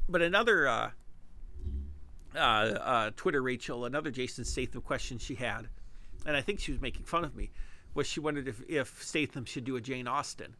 but 0.08 0.22
another 0.22 0.66
uh, 0.66 0.90
uh, 2.34 2.38
uh, 2.38 3.10
Twitter 3.16 3.42
Rachel, 3.42 3.84
another 3.84 4.10
Jason 4.10 4.44
Statham 4.44 4.82
question 4.82 5.18
she 5.18 5.34
had, 5.34 5.68
and 6.24 6.36
I 6.36 6.40
think 6.40 6.60
she 6.60 6.72
was 6.72 6.80
making 6.80 7.04
fun 7.04 7.24
of 7.24 7.34
me, 7.34 7.50
was 7.94 8.06
she 8.06 8.20
wondered 8.20 8.48
if, 8.48 8.62
if 8.68 9.02
Statham 9.02 9.44
should 9.44 9.64
do 9.64 9.76
a 9.76 9.80
Jane 9.80 10.08
Austen. 10.08 10.56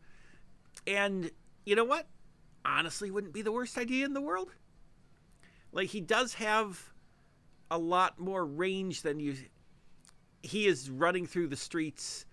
And 0.87 1.31
you 1.65 1.75
know 1.75 1.85
what? 1.85 2.07
Honestly, 2.65 3.11
wouldn't 3.11 3.33
be 3.33 3.43
the 3.43 3.53
worst 3.53 3.79
idea 3.79 4.05
in 4.05 4.15
the 4.15 4.21
world. 4.21 4.51
Like 5.73 5.89
he 5.89 6.01
does 6.01 6.35
have 6.35 6.93
a 7.71 7.79
lot 7.79 8.19
more 8.19 8.45
range 8.45 9.03
than 9.03 9.21
you. 9.21 9.37
He 10.43 10.67
is 10.67 10.91
running 10.91 11.27
through 11.27 11.49
the 11.49 11.57
streets 11.57 12.25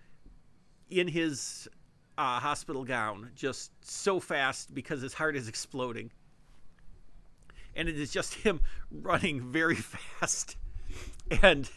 in 0.88 1.08
his 1.08 1.68
uh, 2.16 2.40
hospital 2.40 2.84
gown, 2.84 3.30
just 3.34 3.72
so 3.84 4.20
fast 4.20 4.74
because 4.74 5.00
his 5.00 5.14
heart 5.14 5.36
is 5.36 5.48
exploding. 5.48 6.10
And 7.76 7.88
it 7.88 7.98
is 7.98 8.12
just 8.12 8.34
him 8.46 8.60
running 8.90 9.40
very 9.40 9.76
fast. 9.76 10.56
And 11.42 11.70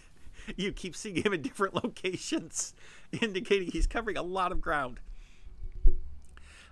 you 0.56 0.72
keep 0.72 0.96
seeing 0.96 1.24
him 1.24 1.34
in 1.34 1.42
different 1.42 1.76
locations, 1.76 2.74
indicating 3.22 3.72
he's 3.72 3.88
covering 3.88 4.18
a 4.18 4.24
lot 4.24 4.52
of 4.52 4.62
ground. 4.62 5.00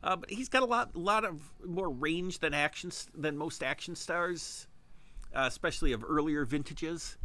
Uh, 0.03 0.15
but 0.15 0.29
he's 0.29 0.49
got 0.49 0.61
a 0.61 0.65
lot, 0.65 0.95
lot 0.95 1.25
of 1.25 1.41
more 1.65 1.89
range 1.89 2.37
than 2.39 2.53
actions 2.53 3.07
than 3.15 3.35
most 3.35 3.63
action 3.63 3.95
stars, 3.95 4.67
uh, 5.33 5.45
especially 5.47 5.93
of 5.93 6.05
earlier 6.07 6.45
vintages. 6.45 7.17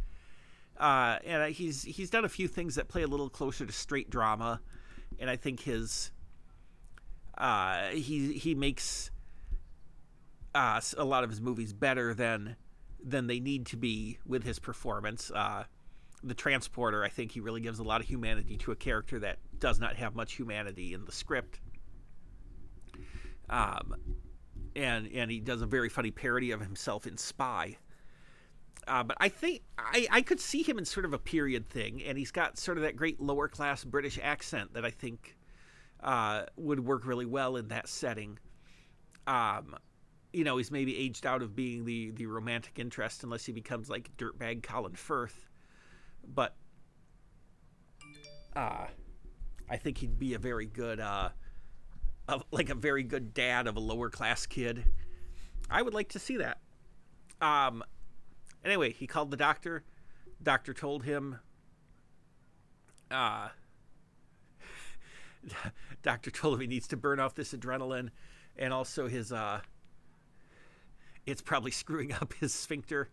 Uh, 0.79 1.19
and 1.23 1.53
he's 1.53 1.83
he's 1.83 2.09
done 2.09 2.25
a 2.25 2.29
few 2.29 2.47
things 2.47 2.73
that 2.73 2.87
play 2.87 3.03
a 3.03 3.07
little 3.07 3.29
closer 3.29 3.67
to 3.67 3.71
straight 3.71 4.09
drama 4.09 4.59
and 5.19 5.29
I 5.29 5.35
think 5.35 5.61
his 5.61 6.11
uh, 7.41 7.87
he 7.87 8.33
he 8.33 8.53
makes 8.53 9.09
uh, 10.53 10.79
a 10.95 11.03
lot 11.03 11.23
of 11.23 11.31
his 11.31 11.41
movies 11.41 11.73
better 11.73 12.13
than 12.13 12.55
than 13.03 13.25
they 13.25 13.39
need 13.39 13.65
to 13.65 13.77
be 13.77 14.19
with 14.27 14.43
his 14.43 14.59
performance. 14.59 15.31
Uh, 15.31 15.63
the 16.23 16.35
transporter, 16.35 17.03
I 17.03 17.09
think 17.09 17.31
he 17.31 17.39
really 17.39 17.61
gives 17.61 17.79
a 17.79 17.83
lot 17.83 17.99
of 17.99 18.07
humanity 18.07 18.57
to 18.57 18.71
a 18.71 18.75
character 18.75 19.17
that 19.19 19.39
does 19.57 19.79
not 19.79 19.95
have 19.95 20.13
much 20.13 20.33
humanity 20.33 20.93
in 20.93 21.05
the 21.05 21.11
script. 21.11 21.59
Um, 23.49 23.95
and 24.75 25.09
and 25.11 25.31
he 25.31 25.39
does 25.39 25.63
a 25.63 25.65
very 25.65 25.89
funny 25.89 26.11
parody 26.11 26.51
of 26.51 26.61
himself 26.61 27.07
in 27.07 27.17
Spy. 27.17 27.77
Uh, 28.87 29.01
but 29.03 29.17
I 29.19 29.29
think 29.29 29.63
I, 29.79 30.07
I 30.11 30.21
could 30.21 30.39
see 30.39 30.61
him 30.61 30.77
in 30.77 30.85
sort 30.85 31.07
of 31.07 31.13
a 31.13 31.19
period 31.19 31.69
thing, 31.69 32.03
and 32.03 32.19
he's 32.19 32.31
got 32.31 32.59
sort 32.59 32.77
of 32.77 32.83
that 32.83 32.95
great 32.95 33.19
lower 33.19 33.47
class 33.47 33.83
British 33.83 34.19
accent 34.21 34.75
that 34.75 34.85
I 34.85 34.91
think 34.91 35.35
uh, 36.03 36.43
would 36.55 36.79
work 36.79 37.05
really 37.05 37.25
well 37.25 37.55
in 37.55 37.67
that 37.69 37.87
setting. 37.87 38.39
Um, 39.27 39.75
you 40.33 40.43
know, 40.43 40.57
he's 40.57 40.71
maybe 40.71 40.97
aged 40.97 41.25
out 41.25 41.41
of 41.41 41.55
being 41.55 41.85
the 41.85 42.11
the 42.11 42.25
romantic 42.25 42.79
interest 42.79 43.23
unless 43.23 43.45
he 43.45 43.51
becomes 43.51 43.89
like 43.89 44.09
dirtbag 44.17 44.63
Colin 44.63 44.93
Firth, 44.93 45.49
but 46.27 46.55
uh, 48.55 48.87
I 49.69 49.77
think 49.77 49.97
he'd 49.97 50.17
be 50.19 50.33
a 50.33 50.39
very 50.39 50.65
good, 50.65 50.99
uh, 50.99 51.29
like 52.51 52.69
a 52.69 52.75
very 52.75 53.03
good 53.03 53.33
dad 53.33 53.67
of 53.67 53.75
a 53.75 53.79
lower 53.79 54.09
class 54.09 54.45
kid. 54.45 54.85
I 55.69 55.81
would 55.81 55.93
like 55.93 56.09
to 56.09 56.19
see 56.19 56.37
that. 56.37 56.59
Um, 57.41 57.83
Anyway, 58.63 58.91
he 58.91 59.07
called 59.07 59.31
the 59.31 59.37
doctor. 59.37 59.83
Doctor 60.41 60.73
told 60.73 61.03
him. 61.03 61.39
Uh, 63.09 63.49
doctor 66.03 66.31
told 66.31 66.59
needs 66.59 66.87
to 66.89 66.97
burn 66.97 67.19
off 67.19 67.35
this 67.35 67.53
adrenaline, 67.53 68.09
and 68.57 68.73
also 68.73 69.07
his. 69.07 69.31
Uh, 69.31 69.61
it's 71.25 71.41
probably 71.41 71.71
screwing 71.71 72.13
up 72.21 72.33
his 72.39 72.53
sphincter. 72.53 73.09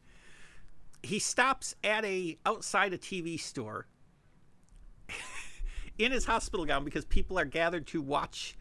He 1.02 1.18
stops 1.18 1.74
at 1.84 2.04
a 2.04 2.38
outside 2.44 2.92
a 2.92 2.98
TV 2.98 3.38
store 3.38 3.86
in 5.98 6.12
his 6.12 6.24
hospital 6.24 6.66
gown 6.66 6.84
because 6.84 7.04
people 7.04 7.38
are 7.38 7.44
gathered 7.44 7.86
to 7.88 8.02
watch 8.02 8.56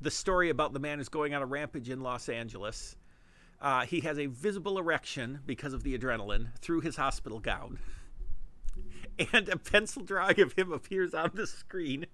the 0.00 0.10
story 0.10 0.50
about 0.50 0.72
the 0.72 0.80
man 0.80 0.98
who's 0.98 1.08
going 1.08 1.34
on 1.34 1.42
a 1.42 1.46
rampage 1.46 1.90
in 1.90 2.00
Los 2.00 2.28
Angeles. 2.28 2.96
Uh, 3.60 3.86
he 3.86 4.00
has 4.00 4.18
a 4.18 4.26
visible 4.26 4.78
erection 4.78 5.38
because 5.46 5.72
of 5.72 5.84
the 5.84 5.96
adrenaline 5.96 6.48
through 6.58 6.80
his 6.80 6.96
hospital 6.96 7.38
gown. 7.38 7.78
And 9.32 9.48
a 9.48 9.56
pencil 9.56 10.02
drawing 10.02 10.40
of 10.40 10.54
him 10.54 10.72
appears 10.72 11.14
on 11.14 11.32
the 11.34 11.46
screen. 11.46 12.06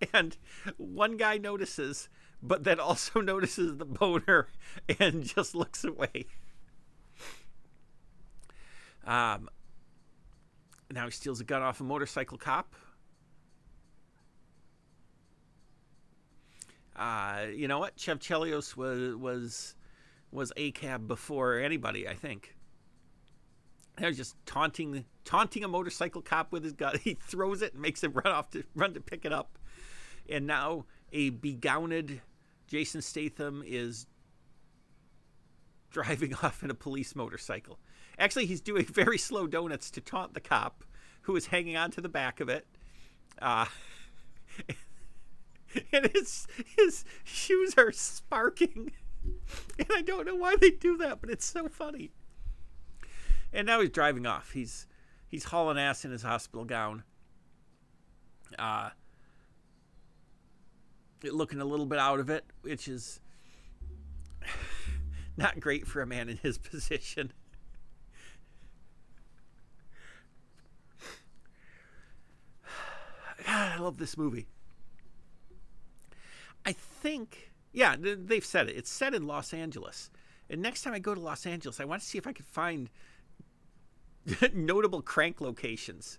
And 0.12 0.36
one 0.76 1.16
guy 1.16 1.38
notices, 1.38 2.08
but 2.42 2.64
then 2.64 2.78
also 2.78 3.20
notices 3.22 3.76
the 3.78 3.84
boner 3.84 4.48
and 5.00 5.24
just 5.24 5.54
looks 5.54 5.84
away. 5.84 6.26
Um, 9.06 9.48
now 10.92 11.04
he 11.04 11.10
steals 11.10 11.40
a 11.40 11.44
gun 11.44 11.62
off 11.62 11.80
a 11.80 11.84
motorcycle 11.84 12.38
cop. 12.38 12.74
Uh, 16.96 17.46
you 17.54 17.66
know 17.66 17.78
what? 17.78 17.98
Chev 17.98 18.20
Chelios 18.20 18.76
was 18.76 19.16
was 19.16 19.74
was 20.30 20.52
cab 20.74 21.08
before 21.08 21.58
anybody, 21.58 22.08
I 22.08 22.14
think. 22.14 22.54
He 23.98 24.06
was 24.06 24.16
just 24.16 24.36
taunting 24.46 25.04
taunting 25.24 25.64
a 25.64 25.68
motorcycle 25.68 26.22
cop 26.22 26.52
with 26.52 26.64
his 26.64 26.72
gun. 26.72 26.98
He 27.02 27.14
throws 27.14 27.62
it 27.62 27.72
and 27.74 27.82
makes 27.82 28.02
him 28.02 28.12
run 28.12 28.32
off 28.32 28.50
to 28.50 28.64
run 28.74 28.94
to 28.94 29.00
pick 29.00 29.24
it 29.24 29.32
up. 29.32 29.58
And 30.28 30.46
now 30.46 30.86
a 31.12 31.30
begowned 31.30 32.20
Jason 32.66 33.02
Statham 33.02 33.62
is 33.66 34.06
driving 35.90 36.34
off 36.42 36.62
in 36.62 36.70
a 36.70 36.74
police 36.74 37.14
motorcycle. 37.14 37.78
Actually, 38.18 38.46
he's 38.46 38.60
doing 38.60 38.84
very 38.92 39.18
slow 39.18 39.46
donuts 39.46 39.90
to 39.92 40.00
taunt 40.00 40.34
the 40.34 40.40
cop 40.40 40.84
who 41.22 41.36
is 41.36 41.46
hanging 41.46 41.76
on 41.76 41.90
to 41.92 42.00
the 42.00 42.08
back 42.08 42.40
of 42.40 42.48
it. 42.48 42.66
Uh, 43.40 43.66
and 45.92 46.06
his 46.12 46.46
his 46.76 47.04
shoes 47.24 47.74
are 47.76 47.92
sparking. 47.92 48.92
and 49.78 49.88
I 49.92 50.02
don't 50.02 50.26
know 50.26 50.34
why 50.34 50.56
they 50.60 50.70
do 50.70 50.96
that, 50.98 51.20
but 51.20 51.30
it's 51.30 51.46
so 51.46 51.68
funny. 51.68 52.10
And 53.52 53.66
now 53.66 53.80
he's 53.80 53.90
driving 53.90 54.26
off. 54.26 54.52
He's 54.52 54.86
he's 55.28 55.44
hauling 55.44 55.78
ass 55.78 56.04
in 56.04 56.10
his 56.10 56.22
hospital 56.22 56.64
gown. 56.64 57.04
Uh 58.58 58.90
looking 61.32 61.60
a 61.60 61.64
little 61.64 61.86
bit 61.86 61.98
out 61.98 62.20
of 62.20 62.30
it, 62.30 62.44
which 62.62 62.88
is 62.88 63.20
not 65.36 65.60
great 65.60 65.86
for 65.86 66.02
a 66.02 66.06
man 66.06 66.28
in 66.28 66.36
his 66.38 66.58
position. 66.58 67.32
God, 73.46 73.72
I 73.72 73.78
love 73.78 73.98
this 73.98 74.16
movie. 74.16 74.46
I 76.66 76.72
think 76.72 77.50
Yeah, 77.72 77.96
they've 77.98 78.44
said 78.44 78.68
it. 78.68 78.76
It's 78.76 78.90
set 78.90 79.14
in 79.14 79.26
Los 79.26 79.52
Angeles. 79.52 80.10
And 80.48 80.62
next 80.62 80.82
time 80.82 80.94
I 80.94 80.98
go 80.98 81.14
to 81.14 81.20
Los 81.20 81.46
Angeles, 81.46 81.80
I 81.80 81.84
want 81.84 82.02
to 82.02 82.08
see 82.08 82.18
if 82.18 82.26
I 82.26 82.32
can 82.32 82.44
find 82.44 82.90
notable 84.54 85.02
crank 85.02 85.40
locations. 85.40 86.18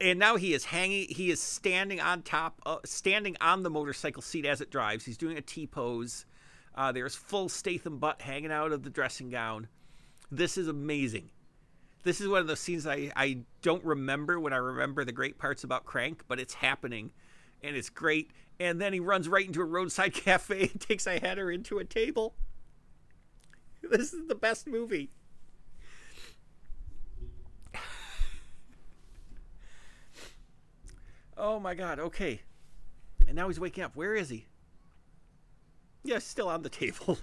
And 0.00 0.18
now 0.18 0.36
he 0.36 0.52
is 0.52 0.64
hanging. 0.64 1.06
He 1.08 1.30
is 1.30 1.40
standing 1.40 2.00
on 2.00 2.22
top, 2.22 2.60
uh, 2.66 2.78
standing 2.84 3.36
on 3.40 3.62
the 3.62 3.70
motorcycle 3.70 4.22
seat 4.22 4.44
as 4.44 4.60
it 4.60 4.70
drives. 4.70 5.04
He's 5.04 5.16
doing 5.16 5.36
a 5.36 5.42
T 5.42 5.66
pose. 5.66 6.26
Uh, 6.74 6.90
there's 6.90 7.14
full 7.14 7.48
Statham 7.48 7.98
butt 7.98 8.22
hanging 8.22 8.50
out 8.50 8.72
of 8.72 8.82
the 8.82 8.90
dressing 8.90 9.30
gown. 9.30 9.68
This 10.30 10.56
is 10.56 10.66
amazing. 10.66 11.30
This 12.04 12.20
is 12.20 12.26
one 12.28 12.40
of 12.40 12.46
those 12.46 12.58
scenes 12.58 12.86
I, 12.86 13.12
I 13.14 13.40
don't 13.60 13.84
remember 13.84 14.40
when 14.40 14.52
I 14.52 14.56
remember 14.56 15.04
the 15.04 15.12
great 15.12 15.38
parts 15.38 15.62
about 15.62 15.84
Crank, 15.84 16.24
but 16.26 16.40
it's 16.40 16.54
happening 16.54 17.12
and 17.62 17.76
it's 17.76 17.90
great. 17.90 18.30
And 18.58 18.80
then 18.80 18.92
he 18.92 19.00
runs 19.00 19.28
right 19.28 19.46
into 19.46 19.60
a 19.60 19.64
roadside 19.64 20.14
cafe 20.14 20.62
and 20.62 20.80
takes 20.80 21.06
a 21.06 21.20
header 21.20 21.50
into 21.50 21.78
a 21.78 21.84
table. 21.84 22.34
This 23.82 24.12
is 24.12 24.26
the 24.26 24.34
best 24.34 24.66
movie. 24.66 25.10
Oh 31.42 31.60
my 31.60 31.74
god, 31.74 31.98
okay. 31.98 32.40
And 33.26 33.36
now 33.36 33.48
he's 33.48 33.60
waking 33.60 33.84
up. 33.84 33.94
Where 33.94 34.14
is 34.14 34.30
he? 34.30 34.46
Yeah, 36.04 36.20
still 36.20 36.48
on 36.48 36.62
the 36.62 36.68
table. 36.70 37.18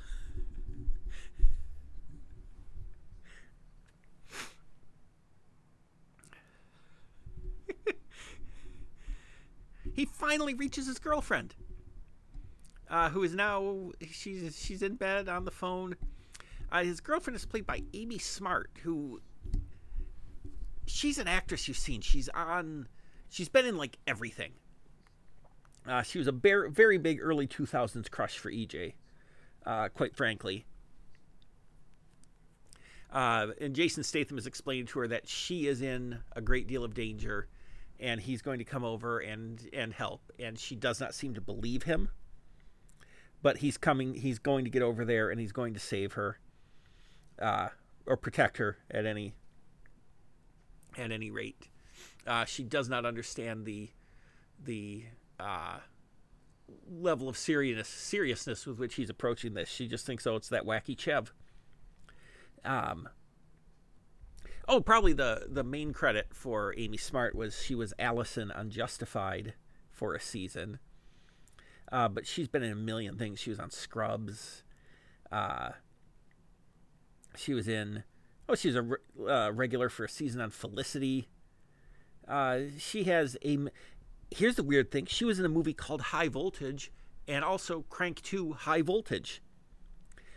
he 9.93 10.05
finally 10.05 10.53
reaches 10.53 10.85
his 10.87 10.99
girlfriend, 10.99 11.55
uh, 12.89 13.09
who 13.09 13.23
is 13.23 13.33
now 13.33 13.91
she's 14.11 14.61
she's 14.61 14.81
in 14.81 14.95
bed 14.95 15.27
on 15.29 15.45
the 15.45 15.51
phone. 15.51 15.95
Uh, 16.71 16.83
his 16.83 16.99
girlfriend 17.01 17.35
is 17.35 17.45
played 17.45 17.65
by 17.65 17.81
Amy 17.93 18.17
Smart, 18.19 18.69
who 18.83 19.19
she's 20.85 21.17
an 21.17 21.27
actress 21.27 21.67
you've 21.67 21.77
seen. 21.77 22.01
She's 22.01 22.29
on, 22.29 22.87
she's 23.29 23.49
been 23.49 23.65
in 23.65 23.77
like 23.77 23.97
everything. 24.07 24.51
Uh, 25.87 26.01
she 26.01 26.17
was 26.17 26.27
a 26.27 26.31
very, 26.31 26.69
very 26.69 26.97
big 26.97 27.19
early 27.21 27.47
2000s 27.47 28.09
crush 28.11 28.37
for 28.37 28.51
EJ, 28.51 28.93
uh, 29.65 29.89
quite 29.89 30.15
frankly. 30.15 30.65
Uh, 33.11 33.47
and 33.59 33.73
Jason 33.73 34.03
Statham 34.03 34.37
is 34.37 34.45
explaining 34.45 34.85
to 34.87 34.99
her 34.99 35.07
that 35.07 35.27
she 35.27 35.67
is 35.67 35.81
in 35.81 36.19
a 36.35 36.41
great 36.41 36.67
deal 36.67 36.83
of 36.83 36.93
danger 36.93 37.47
and 37.99 38.21
he's 38.21 38.41
going 38.41 38.59
to 38.59 38.65
come 38.65 38.83
over 38.83 39.19
and, 39.19 39.67
and 39.73 39.93
help. 39.93 40.31
And 40.39 40.57
she 40.57 40.75
does 40.75 40.99
not 40.99 41.13
seem 41.13 41.33
to 41.33 41.41
believe 41.41 41.83
him. 41.83 42.09
But 43.41 43.57
he's 43.57 43.77
coming, 43.77 44.13
he's 44.15 44.37
going 44.37 44.65
to 44.65 44.69
get 44.69 44.81
over 44.81 45.05
there 45.05 45.29
and 45.29 45.39
he's 45.39 45.51
going 45.51 45.73
to 45.73 45.79
save 45.79 46.13
her 46.13 46.39
uh, 47.41 47.69
or 48.05 48.17
protect 48.17 48.57
her 48.57 48.77
at 48.91 49.05
any 49.05 49.33
at 50.97 51.11
any 51.11 51.31
rate. 51.31 51.69
Uh, 52.27 52.45
she 52.45 52.63
does 52.63 52.89
not 52.89 53.05
understand 53.05 53.65
the 53.65 53.89
the 54.61 55.05
uh, 55.39 55.77
level 56.89 57.29
of 57.29 57.37
seriousness 57.37 57.87
seriousness 57.87 58.65
with 58.65 58.77
which 58.77 58.95
he's 58.95 59.09
approaching 59.09 59.53
this. 59.53 59.69
She 59.69 59.87
just 59.87 60.05
thinks, 60.05 60.27
oh, 60.27 60.35
it's 60.35 60.49
that 60.49 60.65
wacky 60.65 60.97
Chev. 60.97 61.33
Um. 62.63 63.09
Oh, 64.67 64.81
probably 64.81 65.13
the 65.13 65.47
the 65.49 65.63
main 65.63 65.93
credit 65.93 66.27
for 66.31 66.75
Amy 66.77 66.97
Smart 66.97 67.35
was 67.35 67.61
she 67.61 67.73
was 67.73 67.93
Allison 67.97 68.51
on 68.51 68.69
Justified 68.69 69.53
for 69.89 70.13
a 70.13 70.19
season. 70.19 70.79
Uh, 71.91 72.07
but 72.07 72.27
she's 72.27 72.47
been 72.47 72.63
in 72.63 72.71
a 72.71 72.75
million 72.75 73.17
things. 73.17 73.39
She 73.39 73.49
was 73.49 73.59
on 73.59 73.71
Scrubs. 73.71 74.63
Uh, 75.31 75.71
she 77.35 77.53
was 77.53 77.67
in. 77.67 78.03
Oh, 78.47 78.55
she 78.55 78.69
was 78.71 78.75
a 78.75 79.31
uh, 79.31 79.51
regular 79.51 79.89
for 79.89 80.05
a 80.05 80.09
season 80.09 80.41
on 80.41 80.51
Felicity. 80.51 81.29
Uh, 82.29 82.59
she 82.77 83.05
has 83.05 83.35
a. 83.43 83.57
Here's 84.31 84.55
the 84.55 84.63
weird 84.63 84.91
thing. 84.91 85.07
She 85.07 85.25
was 85.25 85.39
in 85.39 85.45
a 85.45 85.49
movie 85.49 85.73
called 85.73 86.01
High 86.01 86.27
Voltage, 86.27 86.91
and 87.27 87.43
also 87.43 87.85
Crank 87.89 88.21
Two 88.21 88.53
High 88.53 88.83
Voltage. 88.83 89.41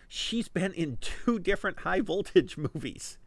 She's 0.09 0.49
been 0.49 0.73
in 0.73 0.99
two 1.01 1.39
different 1.39 1.81
high 1.81 2.01
voltage 2.01 2.57
movies. 2.75 3.19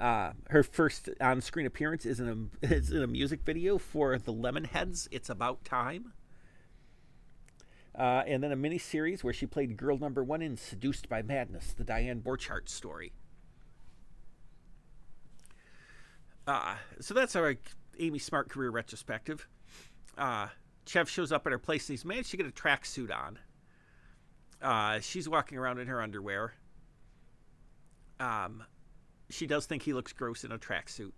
Uh, 0.00 0.32
her 0.48 0.62
first 0.62 1.08
on-screen 1.20 1.64
appearance 1.64 2.04
is 2.04 2.18
in 2.18 2.50
a 2.62 2.66
is 2.66 2.90
in 2.90 3.02
a 3.02 3.06
music 3.06 3.40
video 3.44 3.78
for 3.78 4.18
the 4.18 4.32
Lemonheads. 4.32 5.08
It's 5.10 5.30
about 5.30 5.64
time. 5.64 6.12
Uh, 7.98 8.22
and 8.26 8.42
then 8.42 8.52
a 8.52 8.56
mini 8.56 8.78
series 8.78 9.22
where 9.22 9.34
she 9.34 9.44
played 9.44 9.76
girl 9.76 9.98
number 9.98 10.24
one 10.24 10.40
in 10.40 10.56
Seduced 10.56 11.10
by 11.10 11.20
Madness, 11.20 11.74
the 11.74 11.84
Diane 11.84 12.20
Borchardt 12.20 12.68
story. 12.68 13.12
Uh, 16.46 16.74
so 17.00 17.14
that's 17.14 17.36
our 17.36 17.54
Amy 17.98 18.18
Smart 18.18 18.48
career 18.48 18.70
retrospective. 18.70 19.46
Uh, 20.18 20.48
Chev 20.86 21.08
shows 21.08 21.32
up 21.32 21.46
at 21.46 21.52
her 21.52 21.58
place 21.58 21.88
and 21.88 21.94
he's 21.94 22.04
managed 22.04 22.30
to 22.32 22.36
get 22.36 22.46
a 22.46 22.50
tracksuit 22.50 23.14
on. 23.14 23.38
Uh, 24.60 25.00
she's 25.00 25.28
walking 25.28 25.58
around 25.58 25.78
in 25.78 25.86
her 25.86 26.00
underwear. 26.00 26.54
Um, 28.20 28.64
she 29.30 29.46
does 29.46 29.66
think 29.66 29.82
he 29.82 29.92
looks 29.92 30.12
gross 30.12 30.44
in 30.44 30.52
a 30.52 30.58
tracksuit. 30.58 31.12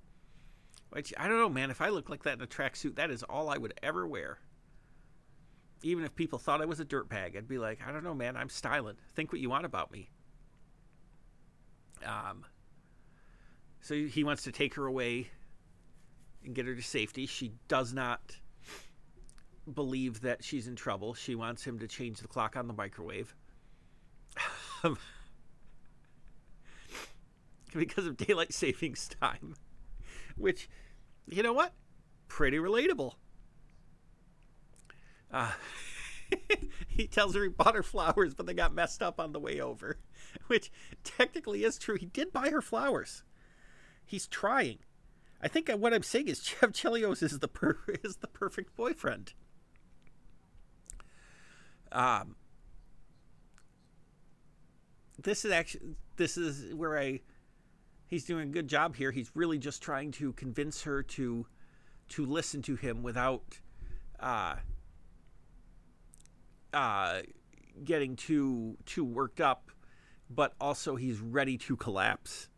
Which, 0.91 1.13
I 1.19 1.27
don't 1.27 1.39
know, 1.39 1.49
man. 1.49 1.71
If 1.71 1.81
I 1.81 1.89
look 1.89 2.09
like 2.09 2.23
that 2.23 2.35
in 2.35 2.43
a 2.43 2.47
tracksuit, 2.47 2.97
that 2.97 3.11
is 3.11 3.23
all 3.25 3.51
I 3.51 3.59
would 3.59 3.75
ever 3.83 4.07
wear 4.07 4.39
even 5.85 6.05
if 6.05 6.15
people 6.15 6.39
thought 6.39 6.63
I 6.63 6.65
was 6.65 6.81
a 6.81 6.85
dirtbag, 6.85 7.37
I'd 7.37 7.47
be 7.47 7.59
like, 7.59 7.81
I 7.87 7.93
don't 7.93 8.03
know, 8.03 8.15
man, 8.15 8.37
I'm 8.37 8.49
styling. 8.49 8.97
Think 9.15 9.33
what 9.33 9.41
you 9.41 9.51
want 9.51 9.67
about 9.67 9.93
me. 9.93 10.09
Um, 12.05 12.45
so 13.85 13.95
he 13.95 14.25
wants 14.25 14.43
to 14.45 14.51
take 14.51 14.75
her 14.77 14.87
away 14.87 15.29
and 16.43 16.55
get 16.55 16.65
her 16.65 16.75
to 16.75 16.81
safety. 16.81 17.27
She 17.27 17.53
does 17.69 17.93
not 17.93 18.39
believe 19.75 20.23
that 20.23 20.43
she's 20.43 20.67
in 20.67 20.75
trouble. 20.75 21.13
She 21.13 21.35
wants 21.35 21.65
him 21.65 21.79
to 21.81 21.87
change 21.87 22.21
the 22.21 22.29
clock 22.29 22.57
on 22.57 22.67
the 22.67 22.73
microwave. 22.73 23.37
because 27.77 28.07
of 28.07 28.17
daylight 28.17 28.55
savings 28.55 29.07
time. 29.21 29.55
Which, 30.39 30.71
you 31.27 31.43
know 31.43 31.53
what? 31.53 31.75
Pretty 32.27 32.57
relatable. 32.57 33.13
Uh, 35.31 35.53
he 36.89 37.07
tells 37.07 37.35
her 37.35 37.43
he 37.43 37.51
bought 37.51 37.75
her 37.75 37.83
flowers, 37.83 38.33
but 38.33 38.47
they 38.47 38.55
got 38.55 38.73
messed 38.73 39.03
up 39.03 39.21
on 39.21 39.33
the 39.33 39.41
way 39.41 39.61
over, 39.61 39.99
which 40.47 40.73
technically 41.05 41.65
is 41.65 41.79
true. 41.79 41.97
He 41.97 42.07
did 42.07 42.33
buy 42.33 42.49
her 42.49 42.63
flowers. 42.63 43.25
He's 44.07 44.27
trying. 44.27 44.79
I 45.41 45.49
think 45.49 45.71
what 45.71 45.93
I'm 45.93 46.03
saying 46.03 46.29
is 46.29 46.43
Chev 46.45 46.73
Chelios 46.73 47.23
is 47.23 47.39
the 47.39 47.49
per- 47.49 47.79
is 48.03 48.17
the 48.17 48.29
perfect 48.29 48.77
boyfriend. 48.77 49.35
Um, 51.93 52.35
this 55.23 55.45
is 55.45 55.53
actually 55.53 55.97
this 56.17 56.37
is 56.37 56.75
where 56.75 56.99
I 56.99 57.21
he's 58.07 58.25
doing 58.25 58.49
a 58.49 58.53
good 58.53 58.69
job 58.69 58.97
here. 58.97 59.11
He's 59.11 59.31
really 59.35 59.59
just 59.59 59.83
trying 59.83 60.13
to 60.13 60.33
convince 60.33 60.83
her 60.83 61.03
to 61.03 61.47
to 62.11 62.27
listen 62.27 62.63
to 62.63 62.77
him 62.77 63.03
without 63.03 63.61
uh, 64.21 64.57
uh, 66.73 67.23
getting 67.85 68.17
too 68.17 68.77
too 68.87 69.05
worked 69.05 69.41
up, 69.41 69.71
but 70.31 70.55
also 70.61 70.97
he's 70.97 71.21
ready 71.21 71.59
to 71.59 71.77
collapse. 71.77 72.49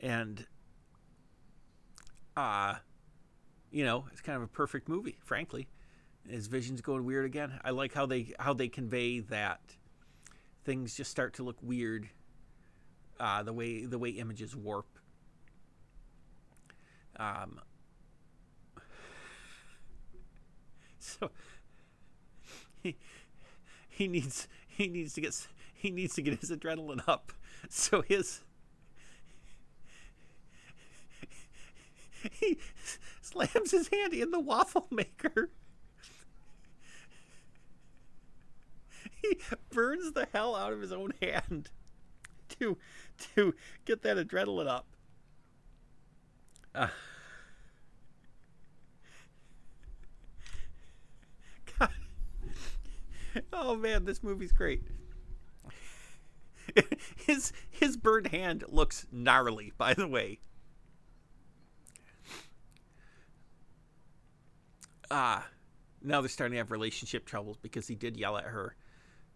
And 0.00 0.46
uh 2.36 2.74
you 3.70 3.84
know, 3.84 4.06
it's 4.12 4.20
kind 4.20 4.36
of 4.36 4.42
a 4.42 4.48
perfect 4.48 4.88
movie, 4.88 5.18
frankly. 5.24 5.68
His 6.28 6.48
vision's 6.48 6.80
going 6.80 7.04
weird 7.04 7.24
again. 7.24 7.60
I 7.64 7.70
like 7.70 7.94
how 7.94 8.06
they 8.06 8.32
how 8.38 8.52
they 8.54 8.68
convey 8.68 9.20
that 9.20 9.60
things 10.64 10.94
just 10.96 11.10
start 11.10 11.34
to 11.34 11.42
look 11.42 11.56
weird. 11.62 12.08
Uh, 13.18 13.42
the 13.42 13.52
way 13.52 13.84
the 13.84 13.98
way 13.98 14.10
images 14.10 14.56
warp. 14.56 14.86
Um, 17.18 17.60
so 20.98 21.30
he 22.82 22.96
he 23.88 24.08
needs 24.08 24.48
he 24.66 24.88
needs 24.88 25.14
to 25.14 25.20
get 25.20 25.46
he 25.74 25.90
needs 25.90 26.14
to 26.14 26.22
get 26.22 26.40
his 26.40 26.50
adrenaline 26.50 27.02
up. 27.06 27.32
So 27.68 28.00
his 28.00 28.40
he 32.32 32.58
slams 33.20 33.70
his 33.70 33.88
hand 33.88 34.12
in 34.12 34.30
the 34.30 34.40
waffle 34.40 34.86
maker. 34.90 35.50
He 39.22 39.38
burns 39.70 40.12
the 40.12 40.28
hell 40.32 40.54
out 40.56 40.72
of 40.72 40.80
his 40.80 40.92
own 40.92 41.12
hand 41.20 41.70
to 42.60 42.78
to 43.34 43.54
get 43.84 44.02
that 44.02 44.16
adrenaline 44.16 44.66
up. 44.68 44.86
Uh, 46.74 46.88
God. 51.78 51.90
oh 53.52 53.76
man, 53.76 54.04
this 54.04 54.22
movie's 54.22 54.52
great. 54.52 54.82
his 57.16 57.52
his 57.68 57.96
bird 57.96 58.28
hand 58.28 58.64
looks 58.68 59.06
gnarly, 59.10 59.72
by 59.76 59.94
the 59.94 60.08
way. 60.08 60.40
Ah, 65.10 65.46
now 66.02 66.20
they're 66.20 66.28
starting 66.28 66.52
to 66.52 66.58
have 66.58 66.70
relationship 66.70 67.26
troubles 67.26 67.56
because 67.60 67.88
he 67.88 67.94
did 67.94 68.16
yell 68.16 68.36
at 68.36 68.44
her 68.44 68.76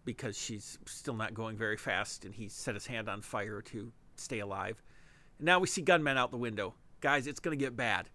because 0.05 0.37
she's 0.37 0.77
still 0.85 1.15
not 1.15 1.33
going 1.33 1.57
very 1.57 1.77
fast 1.77 2.25
and 2.25 2.33
he 2.33 2.47
set 2.47 2.75
his 2.75 2.87
hand 2.87 3.09
on 3.09 3.21
fire 3.21 3.61
to 3.61 3.91
stay 4.15 4.39
alive. 4.39 4.81
And 5.39 5.45
now 5.45 5.59
we 5.59 5.67
see 5.67 5.81
gunmen 5.81 6.17
out 6.17 6.31
the 6.31 6.37
window. 6.37 6.75
Guys, 7.01 7.27
it's 7.27 7.39
going 7.39 7.57
to 7.57 7.63
get 7.63 7.75
bad. 7.75 8.09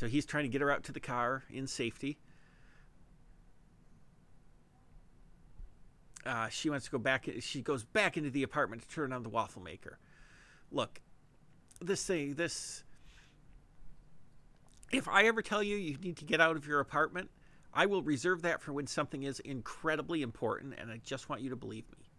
So 0.00 0.08
he's 0.08 0.24
trying 0.24 0.44
to 0.44 0.48
get 0.48 0.62
her 0.62 0.70
out 0.70 0.84
to 0.84 0.92
the 0.92 1.00
car 1.00 1.44
in 1.50 1.66
safety. 1.66 2.18
Uh, 6.24 6.48
she 6.48 6.70
wants 6.70 6.86
to 6.86 6.90
go 6.90 6.96
back. 6.96 7.28
She 7.40 7.60
goes 7.60 7.84
back 7.84 8.16
into 8.16 8.30
the 8.30 8.42
apartment 8.42 8.80
to 8.80 8.88
turn 8.88 9.12
on 9.12 9.22
the 9.22 9.28
waffle 9.28 9.60
maker. 9.60 9.98
Look, 10.72 11.02
this 11.82 12.02
thing, 12.06 12.32
this. 12.32 12.82
If 14.90 15.08
I 15.08 15.24
ever 15.24 15.42
tell 15.42 15.62
you 15.62 15.76
you 15.76 15.96
need 16.02 16.16
to 16.18 16.24
get 16.24 16.40
out 16.40 16.56
of 16.56 16.66
your 16.66 16.80
apartment, 16.80 17.30
I 17.72 17.86
will 17.86 18.02
reserve 18.02 18.42
that 18.42 18.60
for 18.60 18.72
when 18.72 18.86
something 18.86 19.22
is 19.22 19.40
incredibly 19.40 20.22
important, 20.22 20.74
and 20.78 20.90
I 20.90 20.98
just 21.04 21.28
want 21.28 21.42
you 21.42 21.50
to 21.50 21.56
believe 21.56 21.84
me. 21.92 22.10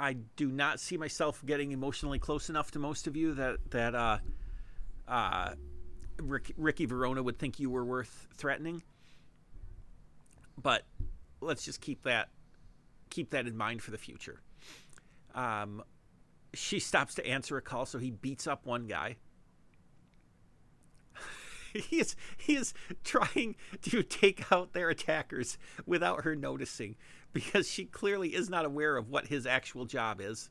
I 0.00 0.14
do 0.36 0.48
not 0.48 0.80
see 0.80 0.96
myself 0.96 1.44
getting 1.44 1.72
emotionally 1.72 2.18
close 2.18 2.48
enough 2.48 2.70
to 2.72 2.78
most 2.78 3.06
of 3.06 3.16
you 3.16 3.34
that 3.34 3.58
that 3.70 3.94
uh, 3.94 4.18
uh, 5.06 5.54
Rick, 6.20 6.52
Ricky 6.56 6.86
Verona 6.86 7.22
would 7.22 7.38
think 7.38 7.58
you 7.58 7.70
were 7.70 7.84
worth 7.84 8.28
threatening. 8.36 8.82
But 10.60 10.84
let's 11.40 11.64
just 11.64 11.80
keep 11.80 12.02
that 12.02 12.28
keep 13.10 13.30
that 13.30 13.46
in 13.46 13.56
mind 13.56 13.82
for 13.82 13.90
the 13.90 13.98
future. 13.98 14.40
Um, 15.34 15.82
she 16.54 16.80
stops 16.80 17.14
to 17.16 17.26
answer 17.26 17.56
a 17.56 17.62
call, 17.62 17.86
so 17.86 17.98
he 17.98 18.10
beats 18.10 18.46
up 18.46 18.66
one 18.66 18.86
guy. 18.86 19.16
he 21.74 22.00
is 22.00 22.16
he 22.36 22.56
is 22.56 22.74
trying 23.04 23.56
to 23.82 24.02
take 24.02 24.50
out 24.52 24.72
their 24.72 24.90
attackers 24.90 25.58
without 25.86 26.24
her 26.24 26.34
noticing 26.34 26.96
because 27.32 27.68
she 27.70 27.84
clearly 27.84 28.34
is 28.34 28.48
not 28.48 28.64
aware 28.64 28.96
of 28.96 29.08
what 29.08 29.28
his 29.28 29.46
actual 29.46 29.84
job 29.84 30.20
is. 30.20 30.50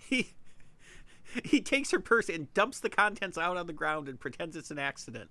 He 0.00 0.34
he 1.44 1.60
takes 1.60 1.90
her 1.90 2.00
purse 2.00 2.28
and 2.28 2.52
dumps 2.54 2.80
the 2.80 2.88
contents 2.88 3.38
out 3.38 3.56
on 3.56 3.66
the 3.66 3.72
ground 3.72 4.08
and 4.08 4.18
pretends 4.18 4.56
it's 4.56 4.70
an 4.70 4.78
accident, 4.78 5.30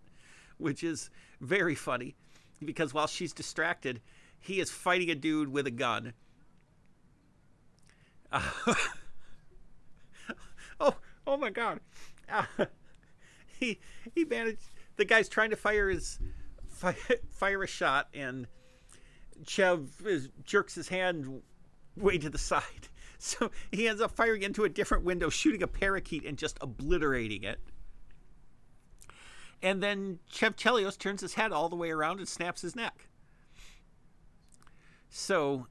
which 0.58 0.84
is 0.84 1.10
very 1.40 1.76
funny 1.76 2.16
because 2.64 2.94
while 2.94 3.08
she's 3.08 3.34
distracted, 3.34 4.02
he 4.40 4.60
is 4.60 4.70
fighting 4.70 5.10
a 5.10 5.16
dude 5.16 5.50
with 5.50 5.68
a 5.68 5.72
gun. 5.72 6.14
Uh, 8.32 8.42
oh, 10.80 10.96
oh 11.26 11.38
my 11.38 11.50
god. 11.50 11.80
Uh, 12.30 12.44
he 13.60 13.80
he 14.14 14.26
managed 14.26 14.60
the 14.98 15.06
guy's 15.06 15.30
trying 15.30 15.50
to 15.50 15.56
fire 15.56 15.90
his 15.90 16.20
fire, 16.68 16.96
fire 17.30 17.64
a 17.64 17.68
shot 17.68 18.08
and 18.14 18.48
Chev 19.46 19.90
is, 20.06 20.30
jerks 20.44 20.76
his 20.76 20.88
hand 20.88 21.42
way 21.98 22.18
to 22.18 22.30
the 22.30 22.38
side 22.38 22.90
So 23.18 23.50
he 23.72 23.88
ends 23.88 24.02
up 24.02 24.12
firing 24.12 24.44
into 24.44 24.66
a 24.66 24.70
different 24.70 25.04
window, 25.04 25.30
shooting 25.30 25.64
a 25.64 25.68
parakeet 25.68 26.26
and 26.26 26.38
just 26.38 26.58
obliterating 26.62 27.44
it. 27.44 27.60
And 29.62 29.82
then 29.82 30.20
Chev 30.30 30.56
Chelios 30.56 30.98
turns 30.98 31.22
his 31.22 31.34
head 31.34 31.52
all 31.52 31.70
the 31.70 31.76
way 31.76 31.90
around 31.90 32.20
and 32.20 32.28
snaps 32.28 32.62
his 32.62 32.76
neck. 32.76 33.08
So 35.10 35.68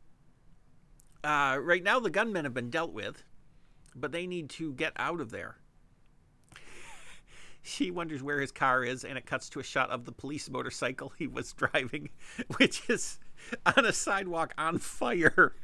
uh, 1.23 1.59
right 1.61 1.83
now 1.83 2.01
the 2.01 2.11
gunmen 2.11 2.45
have 2.45 2.55
been 2.55 2.71
dealt 2.71 2.93
with, 2.93 3.23
but 3.95 4.11
they 4.11 4.27
need 4.27 4.51
to 4.51 4.73
get 4.73 4.93
out 4.97 5.21
of 5.21 5.31
there. 5.31 5.59
She 7.65 7.91
wonders 7.91 8.23
where 8.23 8.41
his 8.41 8.53
car 8.53 8.85
is, 8.85 9.05
and 9.05 9.17
it 9.17 9.25
cuts 9.25 9.49
to 9.49 9.59
a 9.59 9.63
shot 9.63 9.89
of 9.91 10.05
the 10.05 10.13
police 10.13 10.51
motorcycle 10.51 11.13
he 11.19 11.27
was 11.27 11.53
driving, 11.55 12.11
which 12.59 12.89
is 12.89 13.19
on 13.65 13.87
a 13.87 13.93
sidewalk 13.93 14.53
on 14.59 14.79
fire. 14.79 15.55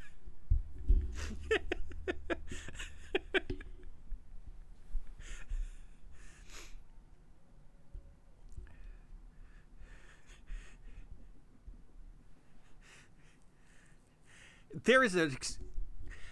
there 14.85 15.03
is 15.03 15.15
a 15.15 15.31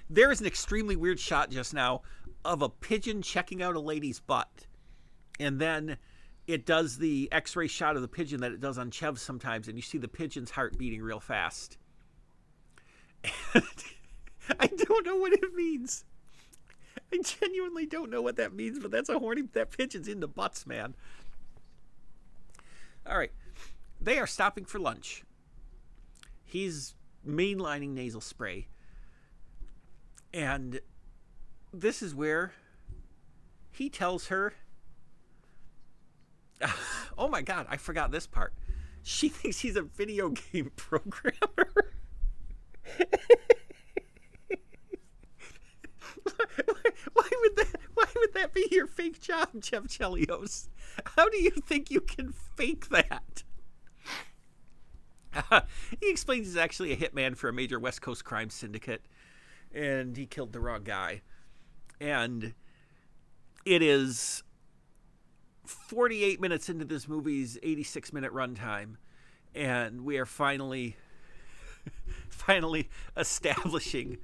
there 0.09 0.31
is 0.31 0.41
an 0.41 0.47
extremely 0.47 0.97
weird 0.97 1.21
shot 1.21 1.51
just 1.51 1.75
now 1.75 2.01
of 2.45 2.63
a 2.63 2.69
pigeon 2.69 3.21
checking 3.21 3.63
out 3.63 3.75
a 3.75 3.81
lady's 3.81 4.21
butt 4.21 4.68
and 5.39 5.61
then 5.61 5.97
it 6.47 6.65
does 6.65 6.99
the 6.99 7.29
x-ray 7.33 7.67
shot 7.67 7.97
of 7.97 8.03
the 8.03 8.09
pigeon 8.09 8.41
that 8.41 8.53
it 8.53 8.61
does 8.61 8.79
on 8.79 8.91
chev 8.91 9.19
sometimes 9.19 9.69
and 9.69 9.77
you 9.77 9.83
see 9.83 9.99
the 9.99 10.09
pigeon's 10.09 10.53
heart 10.53 10.79
beating 10.79 11.03
real 11.03 11.21
fast 11.21 11.79
I 14.61 14.67
don't 14.67 15.07
know 15.07 15.17
what 15.17 15.33
it 15.33 15.55
means. 15.55 16.05
I 17.13 17.19
genuinely 17.23 17.87
don't 17.87 18.11
know 18.11 18.23
what 18.23 18.37
that 18.37 18.53
means, 18.53 18.79
but 18.79 18.91
that's 18.91 19.09
a 19.09 19.19
horny 19.19 19.43
that 19.53 19.77
pigeon's 19.77 20.09
into 20.09 20.27
butts, 20.27 20.67
man. 20.67 20.95
All 23.07 23.19
right. 23.19 23.33
They 24.01 24.19
are 24.19 24.27
stopping 24.27 24.65
for 24.65 24.79
lunch. 24.79 25.25
He's 26.45 26.95
mainlining 27.27 27.91
nasal 27.91 28.21
spray. 28.21 28.69
And 30.33 30.81
this 31.73 32.03
is 32.03 32.15
where 32.15 32.53
he 33.71 33.89
tells 33.89 34.29
her 34.29 34.55
Oh 37.21 37.27
my 37.27 37.43
god, 37.43 37.67
I 37.69 37.79
forgot 37.79 38.13
this 38.13 38.29
part. 38.29 38.55
She 39.03 39.29
thinks 39.31 39.59
he's 39.59 39.75
a 39.75 39.83
video 39.83 40.29
game 40.29 40.71
programmer. 40.77 41.69
why 47.13 47.29
would 47.41 47.57
that 47.57 47.77
why 47.95 48.05
would 48.17 48.35
that 48.35 48.55
be 48.55 48.69
your 48.71 48.87
fake 48.87 49.21
job, 49.21 49.49
Chev 49.63 49.89
Chelios? 49.89 50.69
How 51.17 51.29
do 51.29 51.39
you 51.39 51.51
think 51.51 51.91
you 51.91 52.01
can 52.01 52.33
fake 52.33 52.89
that? 52.91 53.43
He 56.01 56.11
explains 56.11 56.47
he's 56.47 56.57
actually 56.57 56.93
a 56.93 56.97
hitman 56.97 57.37
for 57.37 57.49
a 57.49 57.53
major 57.53 57.79
West 57.79 58.03
Coast 58.03 58.25
crime 58.25 58.51
syndicate, 58.51 59.03
and 59.73 60.17
he 60.17 60.27
killed 60.27 60.53
the 60.53 60.61
wrong 60.61 60.83
guy. 60.85 61.23
And 62.01 62.55
it 63.65 63.83
is 63.83 64.43
48 65.69 66.41
minutes 66.41 66.69
into 66.69 66.85
this 66.85 67.09
movie's 67.09 67.59
86 67.63 68.13
minute 68.13 68.33
runtime, 68.33 68.97
and 69.55 70.05
we 70.05 70.19
are 70.19 70.27
finally, 70.27 70.97
finally 72.29 72.89
establishing 73.17 74.19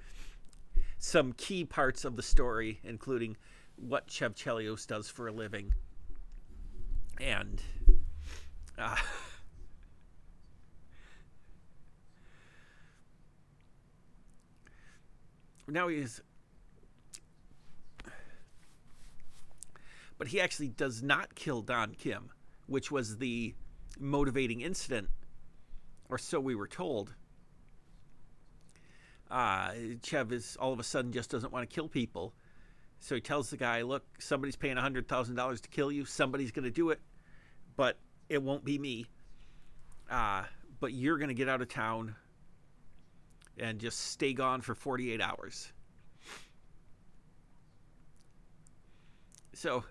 some 0.98 1.32
key 1.34 1.64
parts 1.64 2.04
of 2.04 2.16
the 2.16 2.22
story, 2.22 2.80
including 2.82 3.36
what 3.76 4.08
Chev 4.08 4.34
Chelios 4.34 4.84
does 4.86 5.08
for 5.08 5.28
a 5.28 5.32
living. 5.32 5.72
And 7.20 7.62
uh, 8.78 8.96
now 15.68 15.88
he 15.88 15.96
But 20.24 20.30
he 20.30 20.40
actually 20.40 20.70
does 20.70 21.02
not 21.02 21.34
kill 21.34 21.60
Don 21.60 21.92
Kim, 21.92 22.30
which 22.66 22.90
was 22.90 23.18
the 23.18 23.54
motivating 24.00 24.62
incident, 24.62 25.10
or 26.08 26.16
so 26.16 26.40
we 26.40 26.54
were 26.54 26.66
told 26.66 27.12
uh, 29.30 29.72
Chev 30.02 30.32
is 30.32 30.56
all 30.56 30.72
of 30.72 30.80
a 30.80 30.82
sudden 30.82 31.12
just 31.12 31.28
doesn't 31.28 31.52
want 31.52 31.68
to 31.68 31.74
kill 31.74 31.88
people. 31.88 32.32
So 33.00 33.16
he 33.16 33.20
tells 33.20 33.50
the 33.50 33.58
guy, 33.58 33.82
look, 33.82 34.02
somebody's 34.18 34.56
paying 34.56 34.76
$100,000 34.76 35.60
to 35.60 35.68
kill 35.68 35.92
you. 35.92 36.06
Somebody's 36.06 36.52
going 36.52 36.64
to 36.64 36.70
do 36.70 36.88
it, 36.88 37.02
but 37.76 37.98
it 38.30 38.42
won't 38.42 38.64
be 38.64 38.78
me. 38.78 39.04
Uh, 40.10 40.44
but 40.80 40.94
you're 40.94 41.18
going 41.18 41.28
to 41.28 41.34
get 41.34 41.50
out 41.50 41.60
of 41.60 41.68
town 41.68 42.14
and 43.58 43.78
just 43.78 43.98
stay 43.98 44.32
gone 44.32 44.62
for 44.62 44.74
48 44.74 45.20
hours. 45.20 45.70
So, 49.52 49.84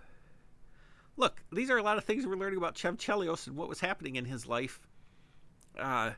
look, 1.18 1.43
these 1.51 1.70
are 1.70 1.78
a 1.78 1.84
lot 1.84 1.97
of 1.97 2.03
things 2.03 2.26
we're 2.26 2.36
learning 2.36 2.57
about 2.57 2.78
Chev 2.78 2.97
Chelios 2.97 3.47
and 3.47 3.55
what 3.55 3.70
was 3.70 3.80
happening 3.80 4.16
in 4.16 4.26
his 4.26 4.47
life. 4.47 4.88
Uh, 5.80 6.11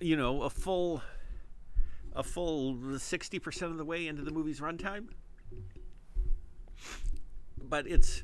you 0.00 0.16
know, 0.16 0.42
a 0.42 0.50
full 0.50 1.02
a 2.14 2.22
full 2.22 2.74
60% 2.74 3.62
of 3.62 3.78
the 3.78 3.84
way 3.84 4.06
into 4.06 4.22
the 4.22 4.30
movie's 4.30 4.60
runtime. 4.60 5.08
But 7.56 7.86
it's 7.86 8.22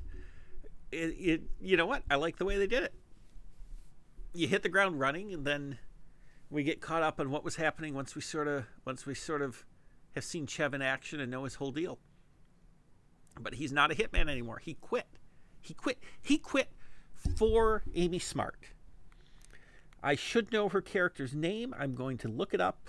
it, 0.92 1.14
it 1.18 1.42
you 1.60 1.76
know 1.76 1.86
what? 1.86 2.02
I 2.10 2.16
like 2.16 2.36
the 2.36 2.44
way 2.44 2.58
they 2.58 2.66
did 2.66 2.82
it. 2.82 2.94
you 4.34 4.46
hit 4.48 4.62
the 4.62 4.68
ground 4.68 5.00
running, 5.00 5.32
and 5.32 5.46
then 5.46 5.78
we 6.50 6.64
get 6.64 6.80
caught 6.80 7.02
up 7.02 7.20
on 7.20 7.30
what 7.30 7.44
was 7.44 7.56
happening 7.56 7.94
once 7.94 8.14
we 8.14 8.20
sort 8.20 8.48
of 8.48 8.66
once 8.84 9.06
we 9.06 9.14
sort 9.14 9.42
of 9.42 9.64
have 10.14 10.24
seen 10.24 10.46
Chev 10.46 10.74
in 10.74 10.82
action 10.82 11.20
and 11.20 11.30
know 11.30 11.44
his 11.44 11.54
whole 11.56 11.70
deal. 11.70 11.98
But 13.40 13.54
he's 13.54 13.72
not 13.72 13.92
a 13.92 13.94
hitman 13.94 14.28
anymore. 14.28 14.58
He 14.58 14.74
quit. 14.74 15.06
He 15.68 15.74
quit. 15.74 15.98
He 16.22 16.38
quit 16.38 16.70
for 17.36 17.82
Amy 17.94 18.18
Smart. 18.18 18.56
I 20.02 20.14
should 20.14 20.50
know 20.50 20.70
her 20.70 20.80
character's 20.80 21.34
name. 21.34 21.74
I'm 21.78 21.94
going 21.94 22.16
to 22.18 22.28
look 22.28 22.54
it 22.54 22.60
up. 22.60 22.88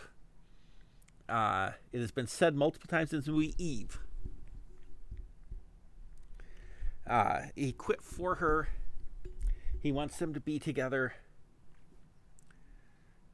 Uh, 1.28 1.72
it 1.92 2.00
has 2.00 2.12
been 2.12 2.28
said 2.28 2.56
multiple 2.56 2.88
times 2.88 3.12
in 3.12 3.22
the 3.22 3.32
movie 3.32 3.54
Eve. 3.58 4.00
Uh, 7.06 7.42
he 7.56 7.74
quit 7.74 8.02
for 8.02 8.36
her. 8.36 8.70
He 9.82 9.92
wants 9.92 10.18
them 10.18 10.34
to 10.34 10.40
be 10.40 10.58
together. 10.58 11.14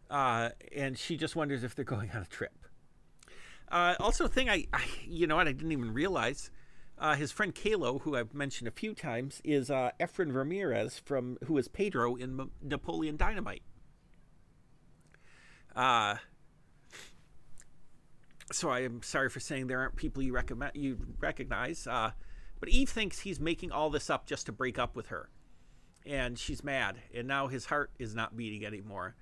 Uh, 0.10 0.50
and 0.76 0.98
she 0.98 1.18
just 1.18 1.36
wonders 1.36 1.64
if 1.64 1.76
they're 1.76 1.86
going 1.86 2.10
on 2.12 2.22
a 2.22 2.26
trip. 2.26 2.54
Uh, 3.70 3.96
also, 4.00 4.28
thing 4.28 4.50
I, 4.50 4.66
I, 4.74 4.84
you 5.06 5.28
know 5.28 5.36
what, 5.36 5.48
I 5.48 5.52
didn't 5.52 5.72
even 5.72 5.94
realize. 5.94 6.50
Uh, 6.98 7.16
his 7.16 7.32
friend 7.32 7.54
Kaylo, 7.54 8.02
who 8.02 8.16
I've 8.16 8.34
mentioned 8.34 8.68
a 8.68 8.72
few 8.72 8.94
times, 8.94 9.42
is 9.44 9.70
uh, 9.70 9.92
Efren 10.00 10.34
Ramirez 10.34 10.98
from 10.98 11.38
who 11.46 11.58
is 11.58 11.68
Pedro 11.68 12.16
in 12.16 12.40
M- 12.40 12.52
Napoleon 12.62 13.18
Dynamite. 13.18 13.64
Uh, 15.76 16.16
so 18.52 18.70
I 18.70 18.82
am 18.82 19.04
sorry 19.04 19.30
for 19.30 19.42
saying 19.42 19.68
there 19.68 19.80
aren't 19.80 19.98
people 19.98 20.24
you 20.24 20.34
recommend 20.34 20.72
you 20.76 20.98
recognize. 21.20 21.86
Uh, 21.86 22.12
but 22.62 22.70
Eve 22.70 22.90
thinks 22.90 23.20
he's 23.20 23.42
making 23.42 23.74
all 23.74 23.90
this 23.90 24.10
up 24.10 24.26
just 24.26 24.46
to 24.46 24.54
break 24.54 24.80
up 24.80 24.96
with 24.96 25.08
her, 25.08 25.30
and 26.06 26.40
she's 26.40 26.64
mad. 26.64 27.00
And 27.14 27.28
now 27.28 27.48
his 27.48 27.66
heart 27.66 27.92
is 28.00 28.16
not 28.16 28.38
beating 28.38 28.66
anymore, 28.66 29.16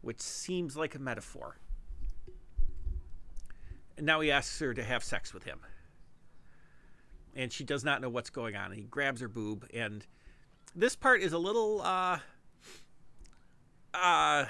which 0.00 0.20
seems 0.20 0.76
like 0.76 0.96
a 0.96 0.98
metaphor. 0.98 1.58
And 3.96 4.04
now 4.04 4.18
he 4.18 4.32
asks 4.32 4.58
her 4.58 4.74
to 4.74 4.82
have 4.82 5.04
sex 5.04 5.32
with 5.32 5.44
him 5.44 5.60
and 7.34 7.52
she 7.52 7.64
does 7.64 7.84
not 7.84 8.00
know 8.00 8.08
what's 8.08 8.30
going 8.30 8.56
on. 8.56 8.72
He 8.72 8.82
grabs 8.82 9.20
her 9.20 9.28
boob, 9.28 9.66
and 9.72 10.06
this 10.74 10.96
part 10.96 11.20
is 11.20 11.32
a 11.32 11.38
little 11.38 11.80
uh 11.82 12.18
uh 13.94 14.44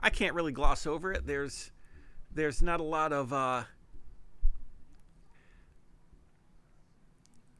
I 0.00 0.10
can't 0.10 0.34
really 0.34 0.52
gloss 0.52 0.86
over 0.86 1.12
it. 1.12 1.26
There's 1.26 1.70
there's 2.34 2.62
not 2.62 2.80
a 2.80 2.84
lot 2.84 3.12
of 3.12 3.32
uh 3.32 3.64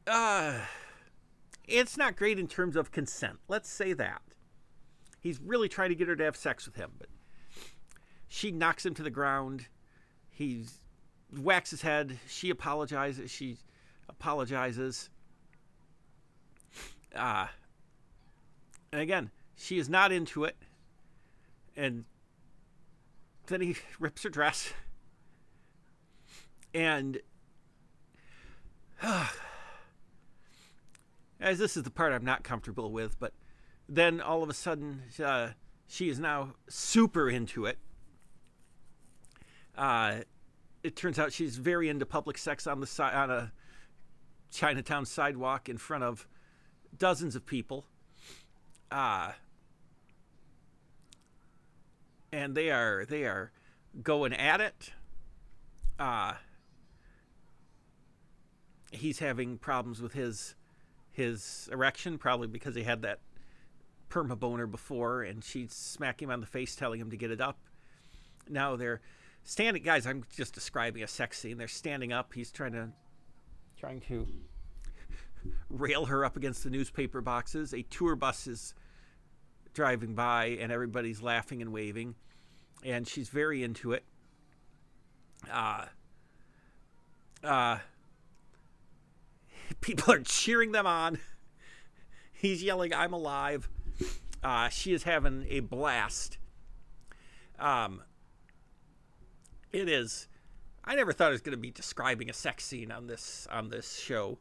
uh 0.07 0.59
it's 1.65 1.97
not 1.97 2.15
great 2.15 2.39
in 2.39 2.47
terms 2.47 2.75
of 2.75 2.91
consent. 2.91 3.39
Let's 3.47 3.69
say 3.69 3.93
that. 3.93 4.21
He's 5.19 5.39
really 5.39 5.69
trying 5.69 5.89
to 5.89 5.95
get 5.95 6.09
her 6.09 6.15
to 6.17 6.23
have 6.25 6.35
sex 6.35 6.65
with 6.65 6.75
him, 6.75 6.91
but 6.99 7.07
she 8.27 8.51
knocks 8.51 8.85
him 8.85 8.93
to 8.95 9.03
the 9.03 9.09
ground. 9.09 9.67
He's 10.29 10.82
whacks 11.39 11.71
his 11.71 11.81
head. 11.81 12.19
She 12.27 12.49
apologizes. 12.49 13.31
She 13.31 13.57
apologizes. 14.09 15.09
Uh, 17.15 17.47
and 18.91 19.01
again, 19.01 19.31
she 19.55 19.77
is 19.77 19.89
not 19.89 20.11
into 20.11 20.43
it. 20.43 20.55
And 21.75 22.05
then 23.47 23.61
he 23.61 23.75
rips 23.99 24.23
her 24.23 24.29
dress. 24.29 24.73
And 26.73 27.19
uh, 29.01 29.27
as 31.39 31.59
this 31.59 31.77
is 31.77 31.83
the 31.83 31.91
part 31.91 32.13
I'm 32.13 32.25
not 32.25 32.43
comfortable 32.43 32.91
with, 32.91 33.19
but 33.19 33.33
then 33.89 34.21
all 34.21 34.43
of 34.43 34.49
a 34.49 34.53
sudden 34.53 35.03
uh, 35.23 35.49
she 35.87 36.09
is 36.09 36.19
now 36.19 36.53
super 36.67 37.29
into 37.29 37.65
it. 37.65 37.77
Uh, 39.77 40.19
it 40.83 40.95
turns 40.95 41.17
out 41.17 41.31
she's 41.31 41.57
very 41.57 41.89
into 41.89 42.05
public 42.05 42.37
sex 42.37 42.67
on 42.67 42.79
the 42.79 42.87
side 42.87 43.15
on 43.15 43.31
a 43.31 43.51
Chinatown 44.51 45.05
sidewalk 45.05 45.69
in 45.69 45.77
front 45.77 46.03
of 46.03 46.27
dozens 46.97 47.35
of 47.35 47.45
people. 47.45 47.85
Uh, 48.91 49.31
and 52.31 52.53
they 52.53 52.69
are 52.69 53.05
they 53.05 53.23
are 53.23 53.51
going 54.01 54.33
at 54.33 54.61
it. 54.61 54.91
Uh, 55.97 56.33
he's 58.91 59.19
having 59.19 59.57
problems 59.57 60.01
with 60.01 60.13
his 60.13 60.55
his 61.11 61.69
erection, 61.71 62.17
probably 62.17 62.47
because 62.47 62.75
he 62.75 62.83
had 62.83 63.03
that 63.03 63.19
perma 64.09 64.37
boner 64.37 64.67
before, 64.67 65.23
and 65.23 65.43
she'd 65.43 65.71
smack 65.71 66.21
him 66.21 66.29
on 66.29 66.39
the 66.39 66.45
face, 66.45 66.75
telling 66.75 66.99
him 66.99 67.09
to 67.09 67.17
get 67.17 67.31
it 67.31 67.39
up. 67.39 67.57
Now 68.49 68.75
they're 68.75 69.01
standing 69.43 69.83
guys 69.83 70.05
i'm 70.05 70.23
just 70.35 70.53
describing 70.53 71.03
a 71.03 71.07
sex 71.07 71.39
scene. 71.39 71.57
They're 71.57 71.67
standing 71.67 72.13
up. 72.13 72.33
He's 72.33 72.51
trying 72.51 72.73
to 72.73 72.89
trying 73.77 74.01
to 74.01 74.27
rail 75.69 76.05
her 76.05 76.23
up 76.23 76.37
against 76.37 76.63
the 76.63 76.69
newspaper 76.69 77.21
boxes. 77.21 77.73
A 77.73 77.81
tour 77.83 78.15
bus 78.15 78.47
is 78.47 78.73
driving 79.73 80.15
by 80.15 80.45
and 80.45 80.71
everybody's 80.71 81.21
laughing 81.21 81.61
and 81.61 81.73
waving. 81.73 82.15
And 82.83 83.07
she's 83.07 83.29
very 83.29 83.63
into 83.63 83.91
it. 83.91 84.03
Uh 85.51 85.85
uh 87.43 87.79
people 89.81 90.13
are 90.13 90.21
cheering 90.21 90.71
them 90.71 90.87
on. 90.87 91.19
He's 92.31 92.63
yelling 92.63 92.93
i'm 92.93 93.13
alive. 93.13 93.67
Uh 94.43 94.69
she 94.69 94.93
is 94.93 95.03
having 95.03 95.45
a 95.49 95.59
blast. 95.59 96.37
Um 97.59 98.03
it 99.73 99.89
is. 99.89 100.27
I 100.85 100.95
never 100.95 101.11
thought 101.11 101.27
I 101.27 101.31
was 101.31 101.41
going 101.41 101.57
to 101.57 101.61
be 101.61 101.71
describing 101.71 102.29
a 102.29 102.33
sex 102.33 102.63
scene 102.63 102.91
on 102.91 103.07
this 103.07 103.47
on 103.51 103.69
this 103.69 103.99
show. 103.99 104.37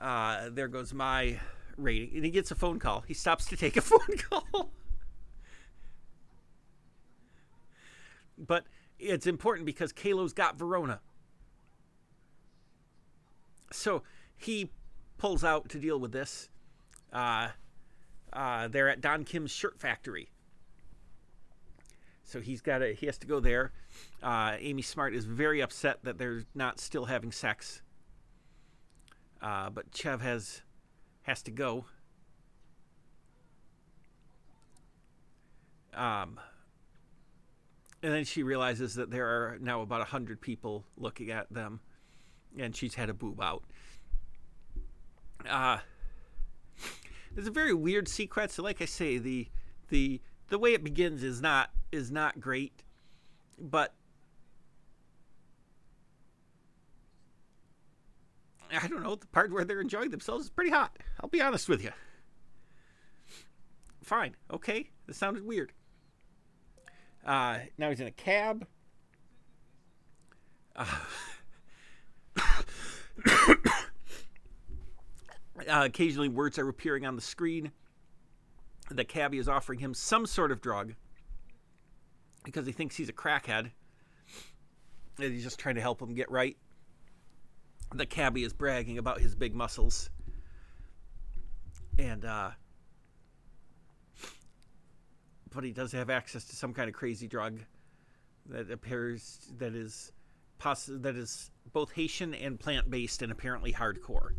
Uh, 0.00 0.50
there 0.52 0.68
goes 0.68 0.92
my 0.92 1.38
rating, 1.76 2.14
and 2.14 2.24
he 2.24 2.30
gets 2.30 2.50
a 2.50 2.54
phone 2.54 2.78
call. 2.78 3.00
He 3.00 3.14
stops 3.14 3.46
to 3.46 3.56
take 3.56 3.76
a 3.76 3.80
phone 3.82 4.16
call. 4.30 4.70
but 8.38 8.64
it's 8.98 9.26
important 9.26 9.66
because 9.66 9.92
Kaylo's 9.92 10.32
got 10.32 10.56
Verona. 10.56 11.00
So 13.72 14.02
he 14.36 14.70
pulls 15.18 15.44
out 15.44 15.68
to 15.70 15.78
deal 15.78 15.98
with 15.98 16.12
this. 16.12 16.48
Uh, 17.12 17.48
uh, 18.32 18.68
they're 18.68 18.88
at 18.88 19.00
Don 19.00 19.24
Kim's 19.24 19.50
shirt 19.50 19.78
factory. 19.80 20.30
So 22.28 22.42
he's 22.42 22.60
got 22.60 22.78
to 22.78 22.92
he 22.92 23.06
has 23.06 23.16
to 23.18 23.26
go 23.26 23.40
there. 23.40 23.72
Uh, 24.22 24.56
Amy 24.58 24.82
Smart 24.82 25.14
is 25.14 25.24
very 25.24 25.62
upset 25.62 26.04
that 26.04 26.18
they're 26.18 26.44
not 26.54 26.78
still 26.78 27.06
having 27.06 27.32
sex. 27.32 27.80
Uh, 29.40 29.70
but 29.70 29.90
Chev 29.94 30.20
has 30.20 30.60
has 31.22 31.42
to 31.44 31.50
go. 31.50 31.86
Um, 35.94 36.38
and 38.02 38.12
then 38.12 38.24
she 38.24 38.42
realizes 38.42 38.94
that 38.96 39.10
there 39.10 39.26
are 39.26 39.58
now 39.58 39.80
about 39.80 40.02
a 40.02 40.04
hundred 40.04 40.42
people 40.42 40.84
looking 40.98 41.30
at 41.30 41.50
them, 41.50 41.80
and 42.58 42.76
she's 42.76 42.94
had 42.94 43.08
a 43.08 43.14
boob 43.14 43.40
out. 43.40 43.64
Uh, 45.48 45.78
it's 47.38 47.48
a 47.48 47.50
very 47.50 47.72
weird 47.72 48.06
sequence. 48.06 48.58
Like 48.58 48.82
I 48.82 48.84
say, 48.84 49.16
the 49.16 49.48
the 49.88 50.20
the 50.48 50.58
way 50.58 50.74
it 50.74 50.82
begins 50.82 51.22
is 51.22 51.40
not 51.40 51.70
is 51.92 52.10
not 52.10 52.40
great, 52.40 52.82
but 53.58 53.94
I 58.70 58.86
don't 58.86 59.02
know, 59.02 59.14
the 59.14 59.26
part 59.28 59.50
where 59.50 59.64
they're 59.64 59.80
enjoying 59.80 60.10
themselves 60.10 60.44
is 60.44 60.50
pretty 60.50 60.70
hot. 60.70 60.98
I'll 61.20 61.30
be 61.30 61.40
honest 61.40 61.68
with 61.68 61.82
you. 61.82 61.90
Fine, 64.02 64.36
okay, 64.52 64.90
this 65.06 65.16
sounded 65.16 65.46
weird. 65.46 65.72
Uh, 67.24 67.58
now 67.76 67.90
he's 67.90 68.00
in 68.00 68.06
a 68.06 68.12
cab. 68.12 68.66
Uh, 70.76 70.86
uh, 75.68 75.84
occasionally, 75.84 76.28
words 76.28 76.58
are 76.58 76.68
appearing 76.68 77.04
on 77.04 77.16
the 77.16 77.22
screen. 77.22 77.72
The 78.90 79.04
cabbie 79.04 79.38
is 79.38 79.48
offering 79.48 79.80
him 79.80 79.94
some 79.94 80.26
sort 80.26 80.50
of 80.50 80.60
drug 80.60 80.94
because 82.44 82.66
he 82.66 82.72
thinks 82.72 82.96
he's 82.96 83.08
a 83.08 83.12
crackhead 83.12 83.70
and 85.18 85.32
he's 85.32 85.44
just 85.44 85.58
trying 85.58 85.74
to 85.74 85.80
help 85.80 86.00
him 86.00 86.14
get 86.14 86.30
right. 86.30 86.56
The 87.94 88.06
cabbie 88.06 88.44
is 88.44 88.52
bragging 88.52 88.98
about 88.98 89.20
his 89.20 89.34
big 89.34 89.54
muscles. 89.54 90.10
And, 91.98 92.24
uh, 92.24 92.50
but 95.50 95.64
he 95.64 95.72
does 95.72 95.92
have 95.92 96.10
access 96.10 96.44
to 96.44 96.56
some 96.56 96.72
kind 96.72 96.88
of 96.88 96.94
crazy 96.94 97.26
drug 97.26 97.60
that 98.46 98.70
appears 98.70 99.50
that 99.58 99.74
is 99.74 100.12
poss- 100.58 100.90
that 100.90 101.16
is 101.16 101.50
both 101.72 101.92
Haitian 101.92 102.34
and 102.34 102.58
plant 102.58 102.90
based 102.90 103.22
and 103.22 103.32
apparently 103.32 103.72
hardcore. 103.72 104.30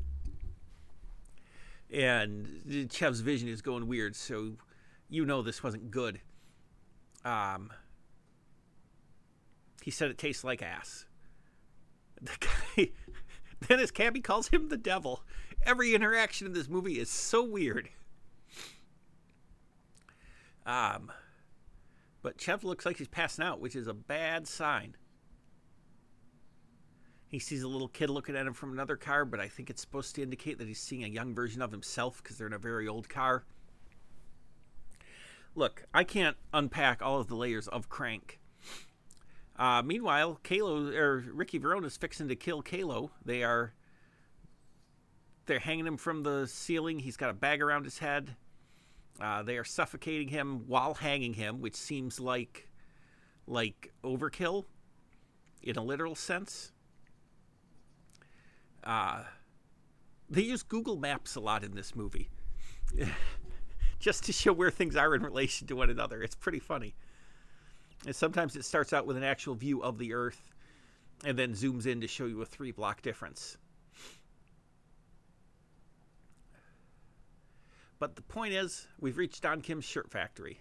And 1.92 2.90
Chev's 2.92 3.22
vision 3.22 3.50
is 3.50 3.62
going 3.62 3.88
weird, 3.88 4.16
so 4.16 4.54
you 5.10 5.26
know 5.26 5.42
this 5.42 5.64
wasn't 5.64 5.90
good. 5.90 6.22
Um, 7.26 7.72
he 9.82 9.92
said 9.92 10.12
it 10.12 10.18
tastes 10.18 10.44
like 10.44 10.62
ass. 10.62 11.06
The 12.22 12.32
guy, 12.40 12.92
then 13.68 13.80
his 13.80 13.92
cabbie 13.92 14.22
calls 14.22 14.50
him 14.50 14.70
the 14.70 14.78
devil. 14.78 15.24
Every 15.66 15.96
interaction 15.96 16.48
in 16.48 16.54
this 16.54 16.70
movie 16.70 17.00
is 17.00 17.10
so 17.10 17.44
weird. 17.44 17.90
Um, 20.66 21.12
but 22.22 22.40
Chev 22.40 22.64
looks 22.64 22.86
like 22.86 22.98
he's 22.98 23.08
passing 23.08 23.44
out, 23.44 23.60
which 23.60 23.76
is 23.76 23.88
a 23.88 23.94
bad 23.94 24.48
sign. 24.48 24.96
He 27.30 27.38
sees 27.38 27.62
a 27.62 27.68
little 27.68 27.88
kid 27.88 28.10
looking 28.10 28.36
at 28.36 28.48
him 28.48 28.54
from 28.54 28.74
another 28.74 28.98
car, 28.98 29.24
but 29.24 29.40
I 29.40 29.48
think 29.48 29.70
it's 29.70 29.82
supposed 29.82 30.16
to 30.16 30.24
indicate 30.24 30.58
that 30.58 30.68
he's 30.68 30.80
seeing 30.80 31.04
a 31.04 31.08
young 31.08 31.36
version 31.36 31.62
of 31.62 31.72
himself 31.72 32.22
because 32.22 32.38
they're 32.38 32.48
in 32.48 32.54
a 32.54 32.60
very 32.60 32.88
old 32.88 33.08
car. 33.08 33.44
Look, 35.54 35.84
I 35.94 36.04
can't 36.04 36.38
unpack 36.54 37.04
all 37.04 37.20
of 37.20 37.28
the 37.28 37.36
layers 37.36 37.68
of 37.68 37.88
Crank. 37.88 38.40
Uh, 39.58 39.84
meanwhile, 39.84 40.40
Kaylo 40.44 40.96
or 40.96 41.24
Ricky 41.32 41.60
Verona's 41.60 41.98
fixing 41.98 42.30
to 42.30 42.36
kill 42.36 42.64
Kaylo. 42.64 43.12
They 43.24 43.44
are 43.44 43.74
they're 45.46 45.60
hanging 45.60 45.86
him 45.86 45.98
from 45.98 46.24
the 46.24 46.48
ceiling. 46.48 47.00
He's 47.00 47.18
got 47.18 47.30
a 47.30 47.34
bag 47.34 47.62
around 47.62 47.84
his 47.84 48.00
head. 48.00 48.36
Uh, 49.20 49.44
they 49.44 49.58
are 49.58 49.64
suffocating 49.64 50.30
him 50.30 50.68
while 50.68 50.94
hanging 50.94 51.34
him, 51.34 51.60
which 51.60 51.76
seems 51.76 52.20
like 52.20 52.70
like 53.46 53.92
overkill 54.04 54.66
in 55.62 55.76
a 55.76 55.84
literal 55.84 56.16
sense. 56.16 56.72
Uh, 58.84 59.24
they 60.30 60.42
use 60.42 60.64
Google 60.64 60.98
Maps 60.98 61.36
a 61.36 61.40
lot 61.40 61.64
in 61.64 61.74
this 61.76 61.96
movie, 61.96 62.30
just 64.00 64.24
to 64.26 64.32
show 64.32 64.54
where 64.54 64.72
things 64.72 64.96
are 64.96 65.16
in 65.16 65.24
relation 65.24 65.68
to 65.68 65.76
one 65.76 65.90
another. 65.90 66.22
It's 66.22 66.36
pretty 66.36 66.60
funny. 66.60 66.94
And 68.06 68.16
sometimes 68.16 68.56
it 68.56 68.64
starts 68.64 68.94
out 68.94 69.06
with 69.06 69.18
an 69.18 69.24
actual 69.24 69.56
view 69.56 69.84
of 69.84 69.98
the 69.98 70.14
Earth, 70.14 70.52
and 71.26 71.38
then 71.38 71.54
zooms 71.54 71.86
in 71.86 72.00
to 72.02 72.08
show 72.08 72.26
you 72.26 72.42
a 72.42 72.46
three 72.46 72.72
block 72.72 73.02
difference. 73.02 73.58
But 78.00 78.16
the 78.16 78.22
point 78.22 78.54
is, 78.54 78.88
we've 79.02 79.18
reached 79.18 79.42
Don 79.42 79.60
Kim's 79.62 79.84
shirt 79.84 80.10
factory. 80.10 80.60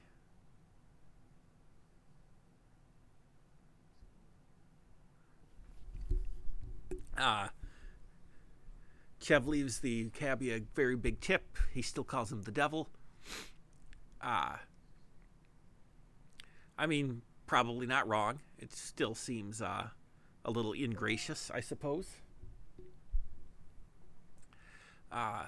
Uh, 7.16 7.48
Chev 9.20 9.46
leaves 9.46 9.80
the 9.80 10.10
cabbie 10.10 10.52
a 10.52 10.60
very 10.74 10.96
big 10.96 11.20
tip. 11.20 11.56
He 11.72 11.82
still 11.82 12.04
calls 12.04 12.30
him 12.30 12.42
the 12.42 12.52
devil. 12.52 12.88
Uh, 14.20 14.56
I 16.78 16.86
mean, 16.86 17.22
probably 17.46 17.86
not 17.86 18.06
wrong. 18.08 18.40
It 18.58 18.72
still 18.72 19.14
seems 19.14 19.60
uh, 19.60 19.88
a 20.44 20.50
little 20.50 20.72
ingracious, 20.72 21.50
I 21.52 21.60
suppose. 21.60 22.06
Uh, 25.10 25.44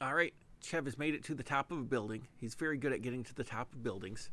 all 0.00 0.14
right, 0.14 0.32
Chev 0.62 0.84
has 0.84 0.96
made 0.96 1.14
it 1.14 1.24
to 1.24 1.34
the 1.34 1.42
top 1.42 1.70
of 1.72 1.78
a 1.78 1.82
building. 1.82 2.28
He's 2.40 2.54
very 2.54 2.78
good 2.78 2.92
at 2.92 3.02
getting 3.02 3.24
to 3.24 3.34
the 3.34 3.44
top 3.44 3.72
of 3.72 3.82
buildings. 3.82 4.30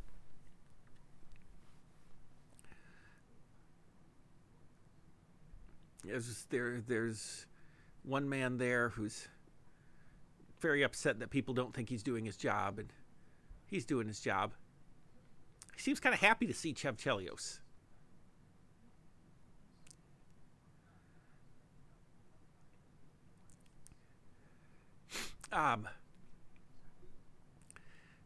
There's 6.08 6.46
there 6.50 6.82
there's 6.86 7.46
one 8.04 8.30
man 8.30 8.58
there 8.58 8.90
who's 8.90 9.28
very 10.60 10.84
upset 10.84 11.20
that 11.20 11.30
people 11.30 11.54
don't 11.54 11.74
think 11.74 11.90
he's 11.90 12.04
doing 12.04 12.26
his 12.26 12.38
job, 12.38 12.80
and 12.80 12.90
he's 13.68 13.86
doing 13.86 14.08
his 14.08 14.20
job. 14.20 14.54
He 15.76 15.82
seems 15.82 16.00
kind 16.00 16.14
of 16.14 16.22
happy 16.22 16.48
to 16.48 16.54
see 16.54 16.74
Chev 16.74 16.98
Chelios. 16.98 17.60
Um, 25.52 25.88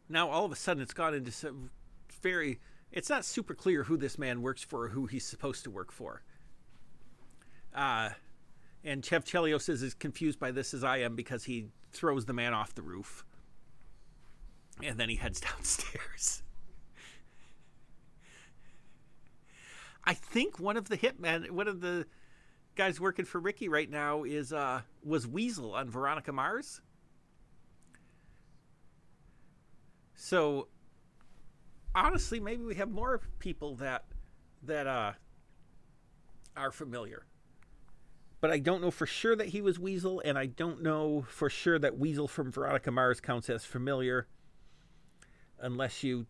now 0.08 0.28
all 0.28 0.44
of 0.44 0.50
a 0.50 0.56
sudden 0.56 0.82
it's 0.82 0.92
gone 0.92 1.14
into 1.14 1.30
some 1.30 1.70
very 2.22 2.58
it's 2.90 3.08
not 3.08 3.24
super 3.24 3.54
clear 3.54 3.84
who 3.84 3.96
this 3.96 4.18
man 4.18 4.42
works 4.42 4.64
for 4.64 4.86
or 4.86 4.88
who 4.88 5.06
he's 5.06 5.24
supposed 5.24 5.62
to 5.64 5.70
work 5.70 5.92
for 5.92 6.22
uh, 7.74 8.10
and 8.84 9.04
Chev 9.04 9.24
Chelios 9.24 9.68
is 9.68 9.82
as 9.82 9.94
confused 9.94 10.38
by 10.38 10.50
this 10.50 10.74
as 10.74 10.84
I 10.84 10.98
am 10.98 11.14
because 11.14 11.44
he 11.44 11.66
throws 11.92 12.24
the 12.24 12.32
man 12.32 12.54
off 12.54 12.74
the 12.74 12.82
roof. 12.82 13.24
And 14.82 14.98
then 14.98 15.08
he 15.08 15.16
heads 15.16 15.40
downstairs. 15.40 16.42
I 20.04 20.14
think 20.14 20.58
one 20.58 20.76
of 20.76 20.88
the 20.88 20.96
hitmen, 20.96 21.50
one 21.50 21.68
of 21.68 21.80
the 21.80 22.06
guys 22.74 22.98
working 22.98 23.26
for 23.26 23.38
Ricky 23.38 23.68
right 23.68 23.90
now 23.90 24.24
is 24.24 24.52
uh 24.52 24.80
was 25.04 25.26
Weasel 25.26 25.74
on 25.74 25.90
Veronica 25.90 26.32
Mars. 26.32 26.80
So 30.14 30.68
honestly, 31.94 32.40
maybe 32.40 32.64
we 32.64 32.74
have 32.76 32.90
more 32.90 33.20
people 33.38 33.76
that 33.76 34.04
that 34.62 34.86
uh 34.86 35.12
are 36.56 36.72
familiar 36.72 37.24
but 38.40 38.50
I 38.50 38.58
don't 38.58 38.80
know 38.80 38.90
for 38.90 39.06
sure 39.06 39.36
that 39.36 39.48
he 39.48 39.60
was 39.60 39.78
Weasel, 39.78 40.22
and 40.24 40.38
I 40.38 40.46
don't 40.46 40.82
know 40.82 41.26
for 41.28 41.50
sure 41.50 41.78
that 41.78 41.98
Weasel 41.98 42.26
from 42.26 42.50
Veronica 42.50 42.90
Mars 42.90 43.20
counts 43.20 43.50
as 43.50 43.64
familiar 43.64 44.26
unless 45.58 46.02
you 46.02 46.26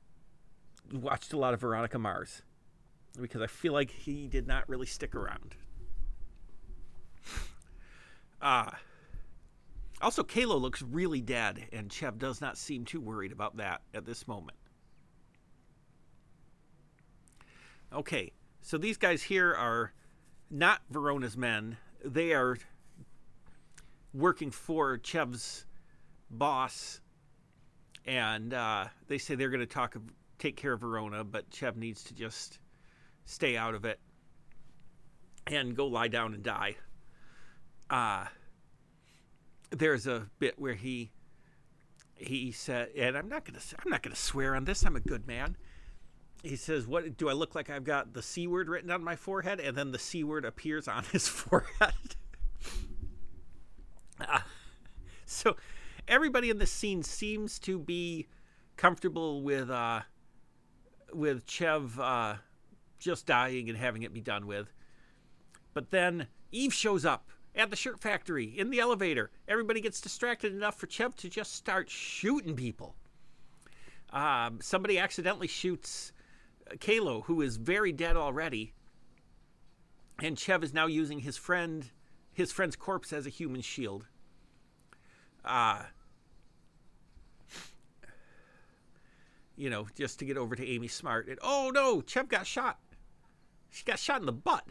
watched 0.93 1.33
a 1.33 1.39
lot 1.39 1.55
of 1.55 1.61
Veronica 1.61 1.99
Mars. 1.99 2.43
Because 3.21 3.43
I 3.43 3.47
feel 3.47 3.73
like 3.73 3.91
he 3.91 4.27
did 4.27 4.47
not 4.47 4.69
really 4.69 4.87
stick 4.87 5.15
around. 5.15 5.57
Ah. 8.43 8.69
Uh, 8.69 8.77
also, 10.03 10.23
Kaylo 10.23 10.59
looks 10.59 10.81
really 10.81 11.21
dead, 11.21 11.67
and 11.73 11.93
Chev 11.93 12.19
does 12.19 12.41
not 12.41 12.57
seem 12.57 12.87
too 12.87 13.01
worried 13.03 13.33
about 13.33 13.59
that 13.59 13.83
at 13.93 14.07
this 14.07 14.27
moment. 14.27 14.57
Okay, 17.93 18.33
so 18.63 18.79
these 18.79 18.97
guys 18.97 19.23
here 19.23 19.53
are 19.53 19.93
not 20.51 20.81
Verona's 20.91 21.37
men 21.37 21.77
they 22.05 22.33
are 22.33 22.57
working 24.13 24.51
for 24.51 24.99
Chev's 25.03 25.65
boss, 26.31 27.01
and 28.07 28.55
uh, 28.55 28.87
they 29.09 29.19
say 29.19 29.35
they're 29.35 29.51
going 29.51 29.61
to 29.61 29.67
talk, 29.67 29.97
take 30.39 30.57
care 30.57 30.73
of 30.73 30.81
Verona, 30.81 31.25
but 31.25 31.51
Chev 31.51 31.77
needs 31.77 32.05
to 32.05 32.15
just 32.15 32.59
stay 33.25 33.57
out 33.57 33.75
of 33.75 33.85
it 33.85 34.01
and 35.47 35.77
go 35.77 35.87
lie 35.87 36.09
down 36.09 36.35
and 36.35 36.43
die. 36.43 36.77
Uh, 37.89 38.27
there's 39.71 40.07
a 40.07 40.27
bit 40.39 40.59
where 40.59 40.75
he 40.75 41.11
he 42.15 42.53
said, 42.53 42.91
and 42.97 43.17
I'm 43.17 43.29
not 43.29 43.45
gonna 43.45 43.61
I'm 43.83 43.91
not 43.91 44.03
gonna 44.03 44.15
swear 44.15 44.55
on 44.55 44.65
this. 44.65 44.85
I'm 44.85 44.97
a 44.97 45.01
good 45.01 45.27
man 45.27 45.57
he 46.43 46.57
says, 46.57 46.87
"What 46.87 47.17
do 47.17 47.29
I 47.29 47.33
look 47.33 47.55
like? 47.55 47.71
I've 47.71 47.85
got 47.85 48.15
the 48.15 48.23
c 48.23 48.47
word 48.47 48.69
written 48.69 48.91
on 48.91 49.05
my 49.05 49.17
forehead, 49.17 49.61
and 49.61 49.77
then 49.77 49.93
the 49.93 49.99
c 49.99 50.25
word 50.25 50.45
appears 50.45 50.89
on 50.89 51.05
his 51.05 51.29
forehead." 51.29 52.17
uh, 54.21 54.41
so, 55.27 55.57
everybody 56.09 56.51
in 56.51 56.59
this 56.59 56.71
scene 56.73 57.03
seems 57.03 57.59
to 57.61 57.79
be 57.79 58.27
comfortable 58.77 59.43
with 59.43 59.71
uh, 59.71 60.01
with 61.13 61.47
Chev 61.47 61.99
uh, 61.99 62.37
just 62.99 63.27
dying 63.27 63.69
and 63.69 63.79
having 63.79 64.03
it 64.03 64.13
be 64.13 64.21
done 64.21 64.47
with. 64.47 64.73
But 65.75 65.91
then 65.91 66.27
Eve 66.53 66.75
shows 66.75 67.05
up 67.05 67.29
at 67.55 67.71
the 67.71 67.77
shirt 67.77 68.01
factory 68.01 68.45
in 68.45 68.71
the 68.71 68.81
elevator. 68.81 69.31
Everybody 69.49 69.81
gets 69.81 70.01
distracted 70.01 70.53
enough 70.53 70.79
for 70.79 70.87
Chev 70.87 71.17
to 71.17 71.29
just 71.29 71.55
start 71.55 71.91
shooting 71.91 72.55
people. 72.57 72.95
Um, 74.13 74.59
somebody 74.61 74.99
accidentally 74.99 75.47
shoots 75.47 76.13
Kaylo, 76.77 77.25
who 77.25 77.41
is 77.41 77.57
very 77.57 77.93
dead 77.93 78.17
already, 78.17 78.73
and 80.23 80.39
Chev 80.39 80.63
is 80.63 80.75
now 80.75 80.87
using 80.87 81.21
his 81.21 81.37
friend, 81.37 81.91
his 82.33 82.53
friend's 82.53 82.77
corpse 82.77 83.13
as 83.13 83.27
a 83.27 83.31
human 83.31 83.61
shield. 83.61 84.07
Uh, 85.45 85.83
you 89.57 89.71
know, 89.71 89.87
just 89.97 90.19
to 90.19 90.25
get 90.25 90.37
over 90.37 90.55
to 90.55 90.67
Amy 90.67 90.89
Smart. 90.89 91.29
And 91.29 91.39
oh 91.43 91.71
no, 91.75 92.03
Chev 92.03 92.29
got 92.29 92.47
shot. 92.47 92.79
She 93.71 93.85
got 93.85 93.99
shot 93.99 94.21
in 94.21 94.27
the 94.27 94.33
butt. 94.33 94.65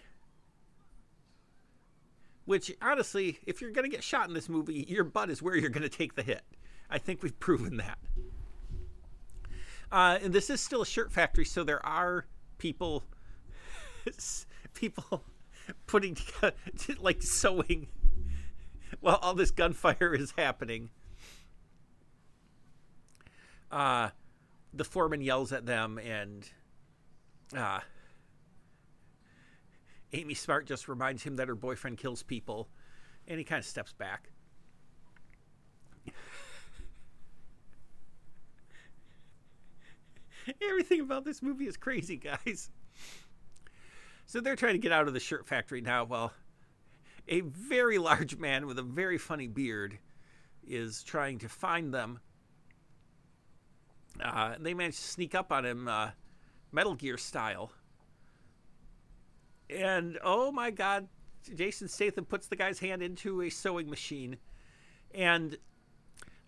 Which, 2.45 2.71
honestly, 2.81 3.39
if 3.45 3.61
you're 3.61 3.71
to 3.83 3.95
get 3.95 4.03
shot 4.03 4.27
in 4.27 4.33
this 4.33 4.49
movie, 4.49 4.85
your 4.89 5.03
butt 5.03 5.29
is 5.29 5.41
where 5.41 5.55
you're 5.55 5.69
to 5.83 5.89
take 5.89 6.15
the 6.15 6.23
hit. 6.23 6.41
I 6.89 6.97
think 6.97 7.21
we've 7.21 7.39
proven 7.39 7.77
that. 7.77 7.99
Uh, 9.91 10.19
and 10.21 10.33
this 10.33 10.49
is 10.49 10.61
still 10.61 10.81
a 10.81 10.85
shirt 10.85 11.11
factory, 11.11 11.45
so 11.45 11.63
there 11.63 11.83
are 11.85 12.25
people, 12.57 13.03
people 14.73 15.23
putting 15.87 16.15
together, 16.15 16.53
like 16.99 17.21
sewing, 17.23 17.87
while 18.99 19.17
all 19.21 19.33
this 19.33 19.51
gunfire 19.51 20.13
is 20.13 20.33
happening, 20.37 20.89
uh, 23.71 24.09
the 24.73 24.83
foreman 24.83 25.21
yells 25.21 25.51
at 25.51 25.65
them, 25.65 25.97
and 25.97 26.47
uh, 27.55 27.79
Amy 30.13 30.33
Smart 30.33 30.67
just 30.67 30.87
reminds 30.87 31.23
him 31.23 31.35
that 31.37 31.47
her 31.47 31.55
boyfriend 31.55 31.97
kills 31.97 32.21
people, 32.21 32.69
and 33.27 33.39
he 33.39 33.43
kind 33.43 33.59
of 33.59 33.65
steps 33.65 33.93
back. 33.93 34.31
Everything 40.61 41.01
about 41.01 41.25
this 41.25 41.41
movie 41.41 41.67
is 41.67 41.77
crazy, 41.77 42.17
guys. 42.17 42.69
So 44.25 44.39
they're 44.39 44.55
trying 44.55 44.73
to 44.73 44.79
get 44.79 44.91
out 44.91 45.07
of 45.07 45.13
the 45.13 45.19
shirt 45.19 45.47
factory 45.47 45.81
now. 45.81 46.03
Well, 46.03 46.31
a 47.27 47.41
very 47.41 47.97
large 47.97 48.37
man 48.37 48.67
with 48.67 48.79
a 48.79 48.83
very 48.83 49.17
funny 49.17 49.47
beard 49.47 49.97
is 50.67 51.03
trying 51.03 51.39
to 51.39 51.49
find 51.49 51.93
them. 51.93 52.19
Uh, 54.23 54.55
they 54.59 54.73
manage 54.73 54.97
to 54.97 55.01
sneak 55.01 55.33
up 55.33 55.51
on 55.51 55.65
him, 55.65 55.87
uh, 55.87 56.09
Metal 56.71 56.93
Gear 56.93 57.17
style. 57.17 57.71
And 59.69 60.17
oh 60.23 60.51
my 60.51 60.71
God, 60.71 61.07
Jason 61.55 61.87
Statham 61.87 62.25
puts 62.25 62.47
the 62.47 62.55
guy's 62.55 62.79
hand 62.79 63.01
into 63.01 63.41
a 63.41 63.49
sewing 63.49 63.89
machine. 63.89 64.37
And 65.13 65.57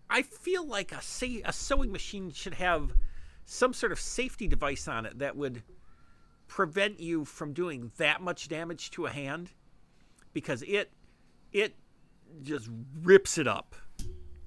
I 0.09 0.23
feel 0.23 0.65
like 0.65 0.91
a, 0.91 1.01
a 1.45 1.53
sewing 1.53 1.91
machine 1.91 2.31
should 2.31 2.55
have 2.55 2.91
some 3.45 3.73
sort 3.73 3.91
of 3.91 3.99
safety 3.99 4.47
device 4.47 4.87
on 4.87 5.05
it 5.05 5.19
that 5.19 5.35
would 5.35 5.63
prevent 6.47 6.99
you 6.99 7.23
from 7.23 7.53
doing 7.53 7.91
that 7.97 8.21
much 8.21 8.49
damage 8.49 8.91
to 8.91 9.05
a 9.05 9.09
hand 9.09 9.51
because 10.33 10.63
it 10.63 10.91
it 11.51 11.75
just 12.43 12.69
rips 13.01 13.37
it 13.37 13.47
up. 13.47 13.75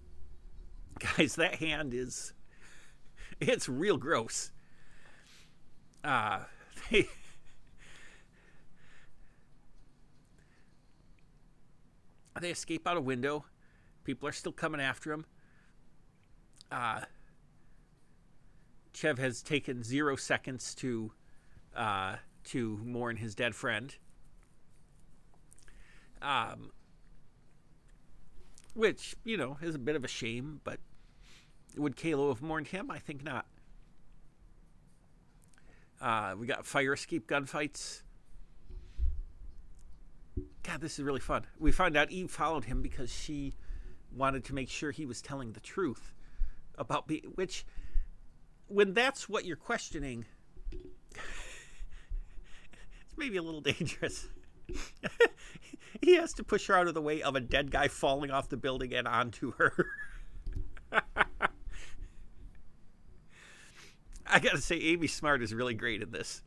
Guys, 1.17 1.37
that 1.37 1.57
hand 1.57 1.95
is 1.95 2.33
it's 3.41 3.69
real 3.69 3.97
gross. 3.97 4.51
Uh 6.03 6.41
they 6.91 7.09
they 12.41 12.51
escape 12.51 12.87
out 12.87 12.97
a 12.97 13.01
window. 13.01 13.45
People 14.05 14.29
are 14.29 14.33
still 14.33 14.53
coming 14.53 14.81
after 14.81 15.11
them. 15.11 15.25
Uh 16.71 17.01
Chev 18.95 19.19
has 19.19 19.43
taken 19.43 19.83
zero 19.83 20.17
seconds 20.17 20.75
to 20.77 21.13
uh, 21.77 22.17
to 22.45 22.79
mourn 22.85 23.17
his 23.17 23.35
dead 23.35 23.55
friend. 23.55 23.95
Um, 26.23 26.71
which 28.75 29.17
you 29.25 29.37
know 29.37 29.59
is 29.61 29.75
a 29.75 29.79
bit 29.79 29.97
of 29.97 30.05
a 30.05 30.09
shame, 30.09 30.61
but 30.65 30.79
would 31.77 31.97
Kaylo 31.97 32.29
have 32.29 32.41
mourned 32.41 32.69
him? 32.69 32.91
I 32.91 32.99
think 32.99 33.25
not. 33.25 33.47
Uh, 36.01 36.35
we 36.39 36.47
got 36.47 36.67
fire 36.67 36.93
escape 36.93 37.27
gunfights. 37.27 38.03
God, 40.63 40.81
this 40.81 40.99
is 40.99 41.05
really 41.05 41.21
fun. 41.21 41.47
We 41.59 41.73
found 41.73 41.97
out 41.97 42.11
Eve 42.11 42.31
followed 42.31 42.65
him 42.65 42.83
because 42.83 43.13
she 43.13 43.55
wanted 44.15 44.45
to 44.45 44.55
make 44.55 44.69
sure 44.69 44.91
he 44.91 45.07
was 45.07 45.21
telling 45.21 45.53
the 45.53 45.61
truth 45.61 46.13
about 46.77 47.07
be- 47.07 47.25
which 47.35 47.65
when 48.75 48.93
that's 48.93 49.29
what 49.29 49.45
you're 49.45 49.57
questioning, 49.57 50.25
it's 50.73 50.83
maybe 53.17 53.37
a 53.37 53.43
little 53.43 53.61
dangerous. 53.61 54.27
he 56.03 56.17
has 56.17 56.33
to 56.35 56.43
push 56.43 56.67
her 56.67 56.75
out 56.77 56.89
of 56.89 56.95
the 56.95 57.01
way 57.01 57.23
of 57.23 57.37
a 57.37 57.41
dead 57.41 57.71
guy 57.71 57.87
falling 57.87 58.33
off 58.33 58.49
the 58.49 58.57
building 58.57 58.93
and 58.93 59.07
onto 59.07 59.53
her. 59.53 59.87
I 64.27 64.41
gotta 64.41 64.61
say, 64.61 64.77
Amy 64.81 65.07
Smart 65.07 65.41
is 65.43 65.55
really 65.55 65.75
great 65.75 66.03
in 66.03 66.11
this. 66.11 66.43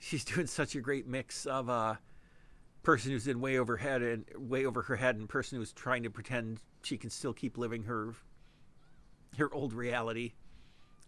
She's 0.00 0.24
doing 0.24 0.48
such 0.48 0.74
a 0.74 0.80
great 0.80 1.06
mix 1.06 1.46
of 1.46 1.68
a 1.68 1.72
uh, 1.72 1.94
person 2.82 3.12
who's 3.12 3.28
in 3.28 3.40
way 3.40 3.58
over 3.58 3.76
head 3.76 4.02
and 4.02 4.24
way 4.36 4.64
over 4.64 4.82
her 4.82 4.96
head, 4.96 5.14
and 5.16 5.28
person 5.28 5.58
who's 5.58 5.72
trying 5.72 6.02
to 6.02 6.10
pretend 6.10 6.60
she 6.82 6.96
can 6.96 7.10
still 7.10 7.34
keep 7.34 7.56
living 7.58 7.84
her 7.84 8.14
her 9.36 9.52
old 9.52 9.72
reality. 9.72 10.32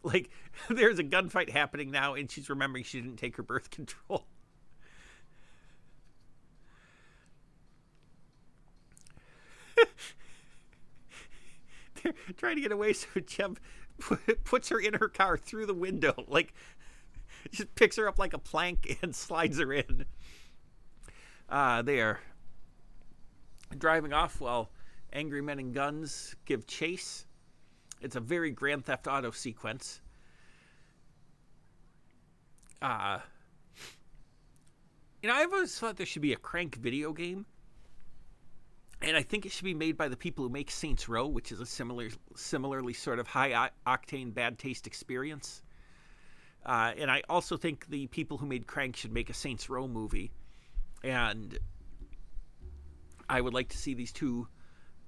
Like, 0.03 0.31
there's 0.71 0.99
a 0.99 1.05
gunfight 1.05 1.51
happening 1.51 1.91
now, 1.91 2.15
and 2.15 2.31
she's 2.31 2.49
remembering 2.49 2.85
she 2.85 3.01
didn't 3.01 3.19
take 3.19 3.37
her 3.37 3.43
birth 3.43 3.71
control. 3.71 4.27
They're 12.03 12.15
trying 12.37 12.57
to 12.57 12.63
get 12.63 12.73
away, 12.73 12.93
so 12.93 13.09
Chev 13.27 13.61
puts 14.45 14.69
her 14.71 14.81
in 14.81 14.95
her 14.95 15.09
car 15.09 15.37
through 15.37 15.67
the 15.67 15.75
window. 15.75 16.15
Like, 16.29 16.55
just 17.51 17.75
picks 17.75 17.97
her 17.97 18.07
up 18.07 18.19
like 18.19 18.35
a 18.35 18.39
plank 18.39 18.99
and 19.03 19.15
slides 19.15 19.59
her 19.59 19.73
in. 19.73 20.05
Uh, 21.49 21.83
they 21.83 22.01
are 22.01 22.21
driving 23.77 24.13
off 24.13 24.41
while 24.41 24.71
angry 25.13 25.41
men 25.41 25.59
and 25.59 25.75
guns 25.75 26.37
give 26.45 26.67
chase. 26.67 27.27
It's 28.01 28.17
a 28.17 28.21
very 28.21 28.51
Grand 28.51 28.85
Theft 28.85 29.07
Auto 29.07 29.31
sequence. 29.31 30.01
Uh, 32.81 33.19
you 35.23 35.29
know, 35.29 35.35
I've 35.35 35.53
always 35.53 35.79
thought 35.79 35.97
there 35.97 36.07
should 36.07 36.23
be 36.23 36.33
a 36.33 36.37
crank 36.37 36.77
video 36.77 37.13
game. 37.13 37.45
And 39.03 39.17
I 39.17 39.23
think 39.23 39.47
it 39.47 39.53
should 39.53 39.65
be 39.65 39.75
made 39.75 39.97
by 39.97 40.09
the 40.09 40.17
people 40.17 40.45
who 40.45 40.51
make 40.51 40.71
Saints 40.71 41.09
Row, 41.09 41.27
which 41.27 41.53
is 41.53 41.61
a 41.61 41.67
similar, 41.67 42.09
similarly 42.37 42.93
sort 42.93 43.19
of 43.19 43.27
high 43.27 43.71
octane, 43.87 44.33
bad 44.35 44.59
taste 44.59 44.87
experience. 44.87 45.63
Uh, 46.67 46.93
and 46.99 47.11
I 47.11 47.23
also 47.29 47.57
think 47.57 47.89
the 47.89 48.07
people 48.09 48.37
who 48.37 48.47
made 48.47 48.67
Crank 48.67 48.97
should 48.97 49.13
make 49.13 49.31
a 49.31 49.35
Saints 49.35 49.71
Row 49.71 49.89
movie. 49.89 50.31
And 51.03 51.59
I 53.29 53.41
would 53.41 53.55
like 53.55 53.71
to 53.71 53.79
see 53.79 53.95
these 53.95 54.13
two, 54.13 54.49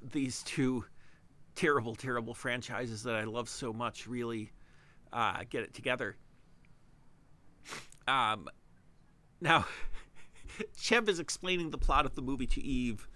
these 0.01 0.43
two 0.43 0.87
terrible, 1.55 1.95
terrible 1.95 2.35
franchises 2.35 3.03
that 3.05 3.15
I 3.15 3.25
love 3.25 3.49
so 3.49 3.73
much 3.73 4.07
really 4.07 4.53
uh, 5.13 5.45
get 5.49 5.63
it 5.63 5.75
together. 5.75 6.17
Um, 8.09 8.49
now, 9.41 9.67
Chev 10.77 11.09
is 11.09 11.21
explaining 11.21 11.71
the 11.71 11.79
plot 11.79 12.07
of 12.07 12.15
the 12.15 12.23
movie 12.23 12.47
to 12.49 12.63
Eve 12.63 13.07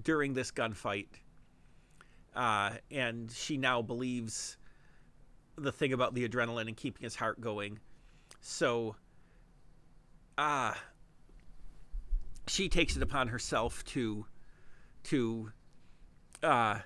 during 0.00 0.34
this 0.34 0.50
gunfight, 0.50 1.08
uh, 2.34 2.72
and 2.90 3.30
she 3.30 3.56
now 3.56 3.82
believes 3.82 4.56
the 5.56 5.72
thing 5.72 5.92
about 5.92 6.14
the 6.14 6.28
adrenaline 6.28 6.68
and 6.68 6.76
keeping 6.76 7.02
his 7.02 7.16
heart 7.16 7.40
going. 7.40 7.80
So, 8.40 8.96
uh, 10.36 10.74
she 12.48 12.68
takes 12.68 12.96
it 12.96 13.02
upon 13.02 13.28
herself 13.28 13.84
to 13.84 14.26
to 15.04 15.52
uh 16.42 16.78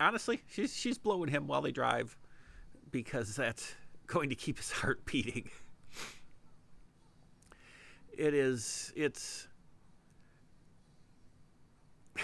honestly, 0.00 0.42
she's 0.48 0.74
she's 0.76 0.98
blowing 0.98 1.30
him 1.30 1.46
while 1.46 1.62
they 1.62 1.72
drive 1.72 2.16
because 2.90 3.36
that's 3.36 3.74
going 4.06 4.28
to 4.30 4.34
keep 4.34 4.58
his 4.58 4.70
heart 4.80 5.04
beating. 5.04 5.50
It 8.16 8.34
is 8.34 8.92
it's 8.96 9.48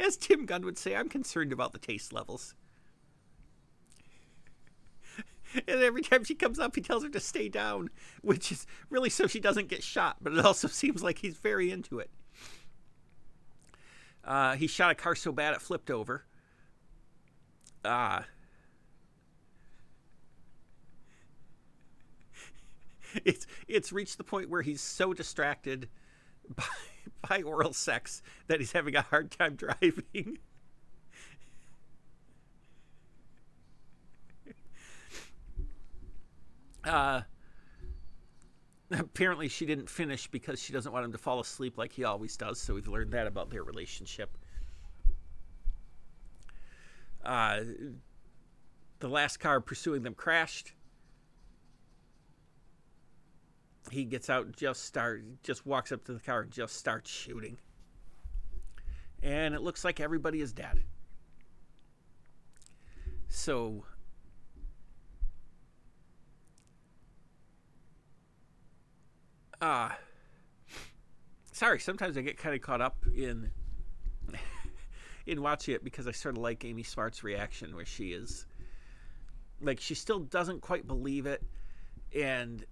As 0.00 0.16
Tim 0.16 0.46
Gunn 0.46 0.64
would 0.64 0.78
say, 0.78 0.94
I'm 0.94 1.08
concerned 1.08 1.52
about 1.52 1.72
the 1.72 1.78
taste 1.78 2.12
levels. 2.12 2.54
And 5.68 5.80
every 5.80 6.02
time 6.02 6.22
she 6.24 6.34
comes 6.34 6.58
up, 6.58 6.74
he 6.74 6.82
tells 6.82 7.02
her 7.02 7.08
to 7.08 7.20
stay 7.20 7.48
down, 7.48 7.88
which 8.20 8.52
is 8.52 8.66
really 8.90 9.08
so 9.08 9.26
she 9.26 9.40
doesn't 9.40 9.68
get 9.68 9.82
shot, 9.82 10.16
but 10.20 10.34
it 10.34 10.44
also 10.44 10.68
seems 10.68 11.02
like 11.02 11.18
he's 11.18 11.38
very 11.38 11.70
into 11.70 11.98
it. 11.98 12.10
Uh, 14.26 14.56
he 14.56 14.66
shot 14.66 14.90
a 14.90 14.94
car 14.94 15.14
so 15.14 15.30
bad 15.30 15.54
it 15.54 15.62
flipped 15.62 15.90
over. 15.90 16.24
Ah. 17.84 18.18
Uh, 18.18 18.22
it's 23.24 23.46
it's 23.68 23.92
reached 23.92 24.18
the 24.18 24.24
point 24.24 24.50
where 24.50 24.62
he's 24.62 24.80
so 24.80 25.14
distracted 25.14 25.88
by, 26.56 26.64
by 27.28 27.42
oral 27.42 27.72
sex 27.72 28.22
that 28.48 28.58
he's 28.60 28.72
having 28.72 28.96
a 28.96 29.02
hard 29.02 29.30
time 29.30 29.54
driving. 29.56 30.38
uh 36.84 37.22
apparently 38.90 39.48
she 39.48 39.66
didn't 39.66 39.90
finish 39.90 40.26
because 40.26 40.60
she 40.60 40.72
doesn't 40.72 40.92
want 40.92 41.04
him 41.04 41.12
to 41.12 41.18
fall 41.18 41.40
asleep 41.40 41.78
like 41.78 41.92
he 41.92 42.04
always 42.04 42.36
does. 42.36 42.60
So 42.60 42.74
we've 42.74 42.88
learned 42.88 43.12
that 43.12 43.26
about 43.26 43.50
their 43.50 43.62
relationship. 43.62 44.36
Uh, 47.24 47.60
the 49.00 49.08
last 49.08 49.38
car 49.38 49.60
pursuing 49.60 50.02
them 50.02 50.14
crashed. 50.14 50.72
he 53.90 54.04
gets 54.04 54.28
out, 54.30 54.52
just 54.52 54.84
start, 54.84 55.24
just 55.42 55.66
walks 55.66 55.92
up 55.92 56.04
to 56.04 56.12
the 56.12 56.20
car 56.20 56.42
and 56.42 56.50
just 56.50 56.76
starts 56.76 57.10
shooting. 57.10 57.58
And 59.22 59.54
it 59.54 59.62
looks 59.62 59.84
like 59.84 60.00
everybody 60.00 60.40
is 60.40 60.52
dead. 60.52 60.82
So 63.28 63.84
uh 69.60 69.90
sorry, 71.52 71.80
sometimes 71.80 72.16
I 72.16 72.20
get 72.20 72.36
kind 72.36 72.54
of 72.54 72.60
caught 72.60 72.80
up 72.80 72.96
in 73.14 73.50
in 75.26 75.42
watching 75.42 75.74
it 75.74 75.82
because 75.84 76.06
I 76.06 76.12
sort 76.12 76.36
of 76.36 76.42
like 76.42 76.64
Amy 76.64 76.82
Smart's 76.82 77.24
reaction 77.24 77.74
where 77.74 77.86
she 77.86 78.12
is 78.12 78.46
like 79.60 79.80
she 79.80 79.94
still 79.94 80.20
doesn't 80.20 80.60
quite 80.60 80.86
believe 80.86 81.26
it 81.26 81.42
and 82.14 82.64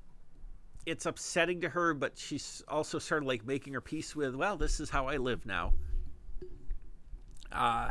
it's 0.86 1.06
upsetting 1.06 1.62
to 1.62 1.68
her 1.70 1.94
but 1.94 2.18
she's 2.18 2.62
also 2.68 2.98
sort 2.98 3.22
of 3.22 3.26
like 3.26 3.46
making 3.46 3.72
her 3.72 3.80
peace 3.80 4.14
with 4.14 4.34
well 4.34 4.56
this 4.56 4.80
is 4.80 4.90
how 4.90 5.06
I 5.08 5.16
live 5.16 5.46
now. 5.46 5.72
Uh 7.50 7.90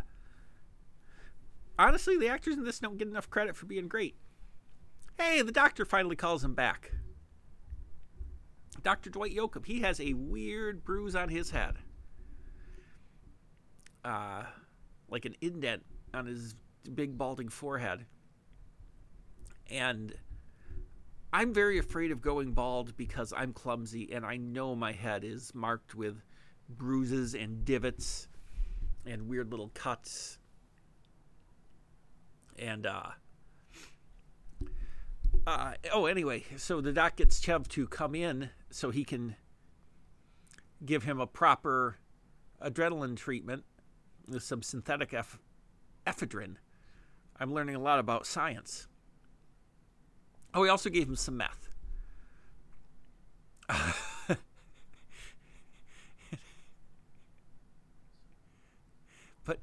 honestly 1.80 2.18
the 2.18 2.28
actors 2.28 2.56
in 2.56 2.64
this 2.64 2.80
don't 2.80 2.98
get 2.98 3.08
enough 3.08 3.30
credit 3.30 3.56
for 3.56 3.66
being 3.66 3.88
great. 3.88 4.16
Hey, 5.18 5.41
the 5.41 5.52
doctor 5.52 5.86
finally 5.86 6.16
calls 6.16 6.44
him 6.44 6.54
back. 6.54 6.91
Dr. 8.82 9.09
Dwight 9.09 9.36
Yoakam, 9.36 9.65
he 9.65 9.82
has 9.82 9.99
a 9.99 10.13
weird 10.13 10.84
bruise 10.84 11.15
on 11.15 11.30
his 11.30 11.51
head. 11.51 11.76
Uh, 14.03 14.43
like 15.09 15.26
an 15.26 15.36
indent 15.41 15.84
on 16.13 16.26
his 16.26 16.55
big 16.93 17.17
balding 17.17 17.49
forehead. 17.49 18.05
And 19.69 20.13
I'm 21.32 21.53
very 21.53 21.78
afraid 21.78 22.11
of 22.11 22.21
going 22.21 22.51
bald 22.51 22.97
because 22.97 23.34
I'm 23.36 23.53
clumsy 23.53 24.11
and 24.11 24.26
I 24.26 24.38
know 24.38 24.76
my 24.76 24.91
head 24.91 25.24
is 25.24 25.53
marked 25.55 25.95
with 25.95 26.21
bruises 26.69 27.34
and 27.34 27.63
divots 27.63 28.28
and 29.05 29.28
weird 29.28 29.51
little 29.51 29.71
cuts. 29.74 30.38
And 32.59 32.86
uh 32.86 33.11
uh, 35.45 35.74
oh, 35.91 36.05
anyway, 36.05 36.45
so 36.55 36.80
the 36.80 36.93
doc 36.93 37.17
gets 37.17 37.41
Chev 37.41 37.67
to 37.69 37.86
come 37.88 38.15
in 38.15 38.49
so 38.74 38.89
he 38.91 39.03
can 39.03 39.36
give 40.86 41.03
him 41.03 41.19
a 41.19 41.28
proper 41.28 41.97
adrenaline 42.61 43.15
treatment 43.15 43.63
with 44.28 44.43
some 44.43 44.61
synthetic 44.61 45.13
eph- 45.13 45.39
ephedrine. 46.05 46.55
I'm 47.39 47.53
learning 47.53 47.76
a 47.76 47.80
lot 47.80 47.99
about 47.99 48.26
science. 48.26 48.88
Oh, 50.53 50.63
he 50.63 50.69
also 50.69 50.89
gave 50.89 51.07
him 51.07 51.15
some 51.15 51.38
meth. 51.38 51.69
but 59.45 59.59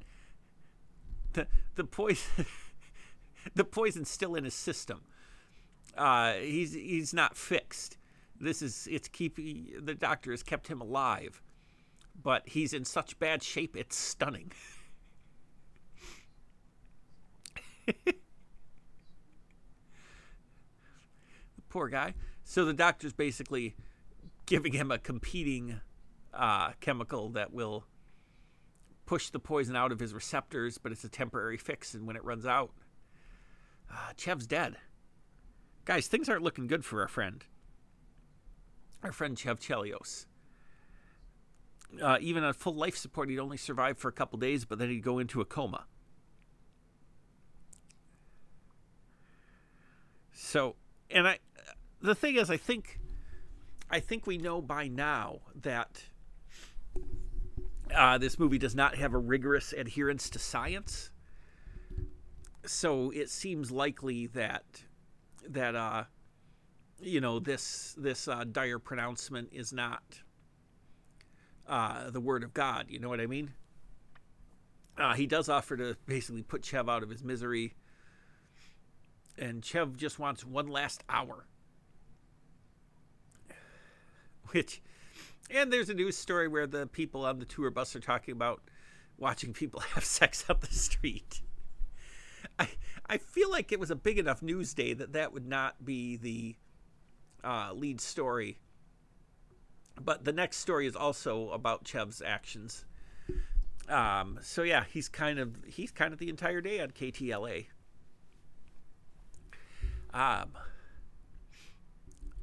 the 1.33 1.45
the 1.75 1.83
poison 1.83 2.45
the 3.55 3.63
poison's 3.63 4.09
still 4.09 4.33
in 4.33 4.43
his 4.43 4.55
system 4.55 5.01
uh, 5.97 6.33
he's 6.33 6.73
he's 6.73 7.13
not 7.13 7.37
fixed. 7.37 7.97
This 8.41 8.61
is 8.63 8.87
it's 8.89 9.07
keeping 9.07 9.71
the 9.79 9.93
doctor 9.93 10.31
has 10.31 10.41
kept 10.41 10.67
him 10.67 10.81
alive, 10.81 11.41
but 12.21 12.41
he's 12.47 12.73
in 12.73 12.85
such 12.85 13.19
bad 13.19 13.43
shape 13.43 13.77
it's 13.77 13.95
stunning. 13.95 14.51
Poor 21.69 21.87
guy. 21.87 22.15
So 22.43 22.65
the 22.65 22.73
doctor's 22.73 23.13
basically 23.13 23.75
giving 24.47 24.73
him 24.73 24.91
a 24.91 24.97
competing 24.97 25.79
uh, 26.33 26.71
chemical 26.81 27.29
that 27.29 27.53
will 27.53 27.85
push 29.05 29.29
the 29.29 29.39
poison 29.39 29.75
out 29.75 29.91
of 29.91 29.99
his 29.99 30.13
receptors, 30.13 30.77
but 30.77 30.91
it's 30.91 31.03
a 31.03 31.09
temporary 31.09 31.57
fix, 31.57 31.93
and 31.93 32.07
when 32.07 32.15
it 32.15 32.23
runs 32.23 32.45
out, 32.45 32.71
uh, 33.91 34.13
Chev's 34.17 34.47
dead. 34.47 34.77
Guys, 35.85 36.07
things 36.07 36.27
aren't 36.27 36.43
looking 36.43 36.67
good 36.67 36.83
for 36.83 37.01
our 37.01 37.07
friend. 37.07 37.45
Our 39.03 39.11
friend 39.11 39.37
Chev 39.37 39.59
Chelios. 39.59 40.25
Uh, 42.01 42.17
even 42.21 42.43
on 42.43 42.53
full 42.53 42.75
life 42.75 42.95
support, 42.95 43.29
he'd 43.29 43.39
only 43.39 43.57
survive 43.57 43.97
for 43.97 44.07
a 44.07 44.13
couple 44.13 44.39
days, 44.39 44.63
but 44.63 44.79
then 44.79 44.89
he'd 44.89 45.03
go 45.03 45.19
into 45.19 45.41
a 45.41 45.45
coma. 45.45 45.85
So, 50.33 50.75
and 51.09 51.27
I, 51.27 51.39
the 52.01 52.15
thing 52.15 52.35
is, 52.35 52.49
I 52.49 52.57
think, 52.57 52.99
I 53.89 53.99
think 53.99 54.25
we 54.25 54.37
know 54.37 54.61
by 54.61 54.87
now 54.87 55.41
that 55.55 56.03
uh, 57.93 58.17
this 58.17 58.39
movie 58.39 58.57
does 58.57 58.75
not 58.75 58.95
have 58.95 59.13
a 59.13 59.17
rigorous 59.17 59.73
adherence 59.73 60.29
to 60.31 60.39
science. 60.39 61.11
So 62.65 63.11
it 63.11 63.29
seems 63.29 63.71
likely 63.71 64.27
that 64.27 64.83
that 65.47 65.75
uh, 65.75 66.03
you 67.01 67.21
know 67.21 67.39
this 67.39 67.95
this 67.97 68.27
uh, 68.27 68.43
dire 68.43 68.79
pronouncement 68.79 69.49
is 69.51 69.73
not 69.73 70.21
uh, 71.67 72.09
the 72.09 72.19
word 72.19 72.43
of 72.43 72.53
God. 72.53 72.87
You 72.89 72.99
know 72.99 73.09
what 73.09 73.21
I 73.21 73.27
mean? 73.27 73.53
Uh, 74.97 75.13
he 75.13 75.25
does 75.25 75.49
offer 75.49 75.77
to 75.77 75.95
basically 76.05 76.43
put 76.43 76.63
Chev 76.63 76.89
out 76.89 77.01
of 77.03 77.09
his 77.09 77.23
misery, 77.23 77.73
and 79.37 79.63
Chev 79.63 79.95
just 79.95 80.19
wants 80.19 80.45
one 80.45 80.67
last 80.67 81.03
hour. 81.09 81.45
Which, 84.49 84.81
and 85.49 85.71
there's 85.71 85.89
a 85.89 85.93
news 85.93 86.17
story 86.17 86.47
where 86.47 86.67
the 86.67 86.87
people 86.87 87.25
on 87.25 87.39
the 87.39 87.45
tour 87.45 87.71
bus 87.71 87.95
are 87.95 88.01
talking 88.01 88.33
about 88.33 88.61
watching 89.17 89.53
people 89.53 89.79
have 89.93 90.03
sex 90.03 90.45
up 90.49 90.61
the 90.61 90.73
street. 90.73 91.41
I 92.59 92.67
I 93.07 93.17
feel 93.17 93.49
like 93.49 93.71
it 93.71 93.79
was 93.79 93.91
a 93.91 93.95
big 93.95 94.19
enough 94.19 94.41
news 94.41 94.73
day 94.73 94.93
that 94.93 95.13
that 95.13 95.33
would 95.33 95.47
not 95.47 95.85
be 95.85 96.17
the 96.17 96.55
uh, 97.43 97.71
lead 97.73 98.01
story. 98.01 98.57
But 99.99 100.23
the 100.23 100.33
next 100.33 100.57
story 100.57 100.87
is 100.87 100.95
also 100.95 101.49
about 101.49 101.87
Chev's 101.87 102.21
actions. 102.21 102.85
Um, 103.89 104.39
so 104.41 104.63
yeah, 104.63 104.85
he's 104.91 105.09
kind 105.09 105.37
of 105.39 105.55
he's 105.65 105.91
kind 105.91 106.13
of 106.13 106.19
the 106.19 106.29
entire 106.29 106.61
day 106.61 106.79
on 106.79 106.91
KTLA. 106.91 107.65
Um, 110.13 110.51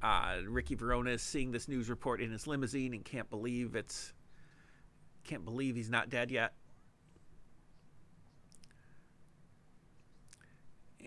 uh, 0.02 0.36
Ricky 0.46 0.74
Verona 0.74 1.10
is 1.10 1.22
seeing 1.22 1.50
this 1.50 1.68
news 1.68 1.88
report 1.88 2.20
in 2.20 2.30
his 2.30 2.46
limousine 2.46 2.94
and 2.94 3.04
can't 3.04 3.28
believe 3.30 3.74
it's 3.74 4.12
can't 5.24 5.44
believe 5.44 5.74
he's 5.76 5.90
not 5.90 6.08
dead 6.08 6.30
yet. 6.30 6.52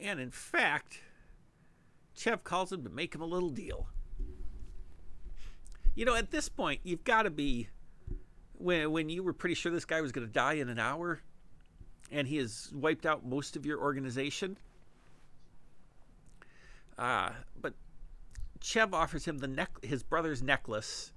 And 0.01 0.19
in 0.19 0.31
fact, 0.31 0.99
Chev 2.15 2.43
calls 2.43 2.71
him 2.71 2.83
to 2.83 2.89
make 2.89 3.15
him 3.15 3.21
a 3.21 3.25
little 3.25 3.49
deal. 3.49 3.87
You 5.95 6.05
know, 6.05 6.15
at 6.15 6.31
this 6.31 6.49
point, 6.49 6.81
you've 6.83 7.03
got 7.03 7.23
to 7.23 7.29
be 7.29 7.69
when 8.53 8.91
when 8.91 9.09
you 9.09 9.23
were 9.23 9.33
pretty 9.33 9.55
sure 9.55 9.71
this 9.71 9.85
guy 9.85 10.01
was 10.01 10.11
going 10.11 10.25
to 10.25 10.31
die 10.31 10.53
in 10.53 10.69
an 10.69 10.79
hour, 10.79 11.21
and 12.11 12.27
he 12.27 12.37
has 12.37 12.71
wiped 12.73 13.05
out 13.05 13.25
most 13.25 13.55
of 13.55 13.65
your 13.65 13.79
organization. 13.79 14.57
Uh, 16.97 17.31
but 17.59 17.73
Chev 18.61 18.93
offers 18.93 19.25
him 19.25 19.39
the 19.39 19.47
neck 19.47 19.83
his 19.83 20.03
brother's 20.03 20.41
necklace 20.41 21.11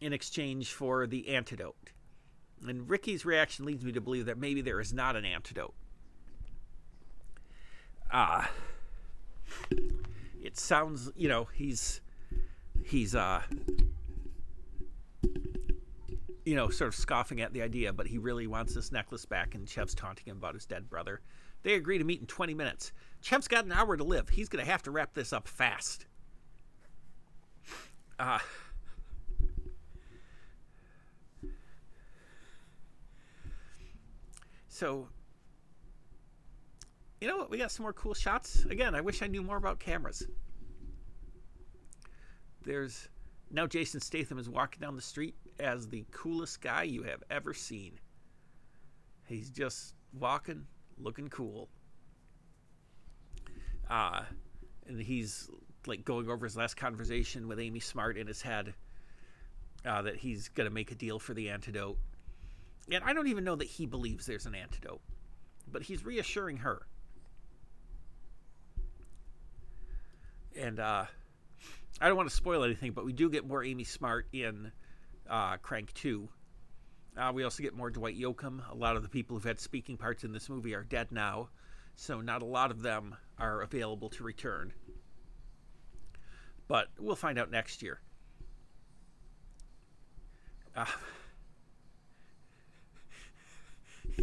in 0.00 0.12
exchange 0.12 0.72
for 0.72 1.06
the 1.06 1.28
antidote. 1.28 1.76
And 2.66 2.90
Ricky's 2.90 3.24
reaction 3.24 3.64
leads 3.64 3.84
me 3.84 3.92
to 3.92 4.00
believe 4.00 4.26
that 4.26 4.36
maybe 4.36 4.60
there 4.60 4.80
is 4.80 4.92
not 4.92 5.14
an 5.16 5.24
antidote 5.24 5.74
ah, 8.10 8.50
uh, 9.70 9.74
it 10.48 10.56
sounds, 10.56 11.12
you 11.14 11.28
know, 11.28 11.46
he's 11.52 12.00
he's 12.82 13.14
uh 13.14 13.42
you 16.46 16.56
know, 16.56 16.70
sort 16.70 16.88
of 16.88 16.94
scoffing 16.94 17.42
at 17.42 17.52
the 17.52 17.60
idea, 17.60 17.92
but 17.92 18.06
he 18.06 18.16
really 18.16 18.46
wants 18.46 18.74
this 18.74 18.90
necklace 18.90 19.26
back, 19.26 19.54
and 19.54 19.68
Chev's 19.68 19.94
taunting 19.94 20.24
him 20.24 20.38
about 20.38 20.54
his 20.54 20.64
dead 20.64 20.88
brother. 20.88 21.20
They 21.64 21.74
agree 21.74 21.98
to 21.98 22.04
meet 22.04 22.20
in 22.20 22.26
20 22.26 22.54
minutes. 22.54 22.92
Chev's 23.20 23.46
got 23.46 23.66
an 23.66 23.72
hour 23.72 23.98
to 23.98 24.04
live. 24.04 24.30
He's 24.30 24.48
going 24.48 24.64
to 24.64 24.70
have 24.70 24.82
to 24.84 24.90
wrap 24.90 25.12
this 25.12 25.34
up 25.34 25.46
fast. 25.46 26.06
Uh, 28.18 28.38
so 34.68 35.08
you 37.20 37.28
know 37.28 37.36
what? 37.36 37.50
We 37.50 37.58
got 37.58 37.72
some 37.72 37.82
more 37.82 37.92
cool 37.92 38.14
shots. 38.14 38.64
Again, 38.70 38.94
I 38.94 39.00
wish 39.00 39.22
I 39.22 39.26
knew 39.26 39.42
more 39.42 39.56
about 39.56 39.80
cameras. 39.80 40.26
There's 42.64 43.08
now 43.50 43.66
Jason 43.66 44.00
Statham 44.00 44.38
is 44.38 44.48
walking 44.48 44.80
down 44.80 44.94
the 44.94 45.02
street 45.02 45.34
as 45.58 45.88
the 45.88 46.04
coolest 46.10 46.60
guy 46.60 46.82
you 46.84 47.02
have 47.04 47.22
ever 47.30 47.54
seen. 47.54 47.98
He's 49.26 49.50
just 49.50 49.94
walking, 50.12 50.66
looking 50.98 51.28
cool. 51.28 51.68
Uh, 53.90 54.22
and 54.86 55.00
he's 55.00 55.48
like 55.86 56.04
going 56.04 56.28
over 56.28 56.44
his 56.44 56.56
last 56.56 56.76
conversation 56.76 57.48
with 57.48 57.58
Amy 57.58 57.80
Smart 57.80 58.16
in 58.16 58.26
his 58.26 58.42
head 58.42 58.74
uh, 59.86 60.02
that 60.02 60.16
he's 60.16 60.48
going 60.48 60.68
to 60.68 60.74
make 60.74 60.90
a 60.90 60.94
deal 60.94 61.18
for 61.18 61.34
the 61.34 61.48
antidote. 61.50 61.98
And 62.90 63.02
I 63.04 63.12
don't 63.12 63.28
even 63.28 63.44
know 63.44 63.56
that 63.56 63.66
he 63.66 63.86
believes 63.86 64.26
there's 64.26 64.46
an 64.46 64.54
antidote, 64.54 65.00
but 65.70 65.82
he's 65.82 66.04
reassuring 66.04 66.58
her. 66.58 66.86
And 70.56 70.80
uh, 70.80 71.04
I 72.00 72.08
don't 72.08 72.16
want 72.16 72.28
to 72.28 72.34
spoil 72.34 72.64
anything, 72.64 72.92
but 72.92 73.04
we 73.04 73.12
do 73.12 73.28
get 73.28 73.46
more 73.46 73.64
Amy 73.64 73.84
Smart 73.84 74.26
in 74.32 74.70
uh, 75.28 75.56
Crank 75.58 75.92
2. 75.94 76.28
Uh, 77.16 77.32
we 77.34 77.42
also 77.42 77.62
get 77.62 77.74
more 77.74 77.90
Dwight 77.90 78.18
Yoakam. 78.18 78.60
A 78.70 78.74
lot 78.74 78.96
of 78.96 79.02
the 79.02 79.08
people 79.08 79.36
who've 79.36 79.44
had 79.44 79.58
speaking 79.58 79.96
parts 79.96 80.22
in 80.22 80.32
this 80.32 80.48
movie 80.48 80.74
are 80.74 80.84
dead 80.84 81.10
now, 81.10 81.48
so 81.96 82.20
not 82.20 82.42
a 82.42 82.44
lot 82.44 82.70
of 82.70 82.82
them 82.82 83.16
are 83.38 83.62
available 83.62 84.08
to 84.10 84.22
return. 84.22 84.72
But 86.68 86.88
we'll 86.98 87.16
find 87.16 87.38
out 87.38 87.50
next 87.50 87.82
year. 87.82 88.00
Uh, 90.76 90.84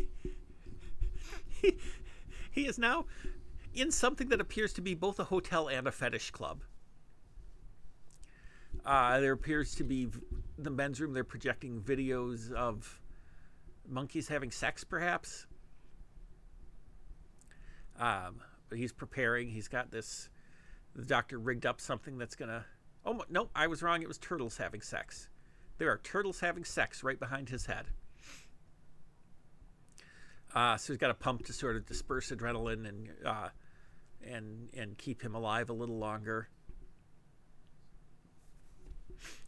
he, 1.62 1.78
he 2.52 2.68
is 2.68 2.80
now 2.80 3.06
in 3.76 3.92
something 3.92 4.30
that 4.30 4.42
appears 4.42 4.74
to 4.74 4.82
be 4.82 4.96
both 4.96 5.20
a 5.20 5.26
hotel 5.26 5.68
and 5.68 5.88
a 5.88 5.92
fetish 5.92 6.32
club. 6.32 6.64
Uh, 8.86 9.20
there 9.20 9.34
appears 9.34 9.76
to 9.76 9.84
be 9.84 10.08
the 10.58 10.70
men's 10.70 11.02
room. 11.02 11.14
They're 11.14 11.24
projecting 11.24 11.82
videos 11.82 12.52
of 12.52 13.02
monkeys 13.88 14.28
having 14.28 14.52
sex, 14.52 14.84
perhaps. 14.84 15.48
Um, 18.00 18.42
but 18.70 18.78
he's 18.78 18.92
preparing. 18.92 19.50
He's 19.50 19.68
got 19.68 19.92
this. 19.92 20.30
The 20.96 21.06
doctor 21.06 21.40
rigged 21.40 21.66
up 21.66 21.82
something 21.82 22.18
that's 22.18 22.36
gonna. 22.36 22.66
Oh 23.06 23.24
no, 23.30 23.50
I 23.56 23.68
was 23.68 23.82
wrong. 23.82 24.02
It 24.02 24.08
was 24.08 24.18
turtles 24.18 24.58
having 24.58 24.82
sex. 24.82 25.30
There 25.78 25.92
are 25.92 25.98
turtles 25.98 26.40
having 26.40 26.64
sex 26.64 27.04
right 27.04 27.20
behind 27.20 27.50
his 27.50 27.66
head. 27.66 27.86
Uh, 30.54 30.78
so 30.78 30.94
he's 30.94 30.98
got 30.98 31.12
a 31.12 31.16
pump 31.16 31.46
to 31.46 31.54
sort 31.54 31.76
of 31.76 31.86
disperse 31.86 32.32
adrenaline 32.32 32.88
and 32.88 33.10
uh, 33.26 33.50
and 34.26 34.70
and 34.74 34.98
keep 34.98 35.22
him 35.22 35.36
alive 35.36 35.70
a 35.70 35.74
little 35.74 35.98
longer. 35.98 36.50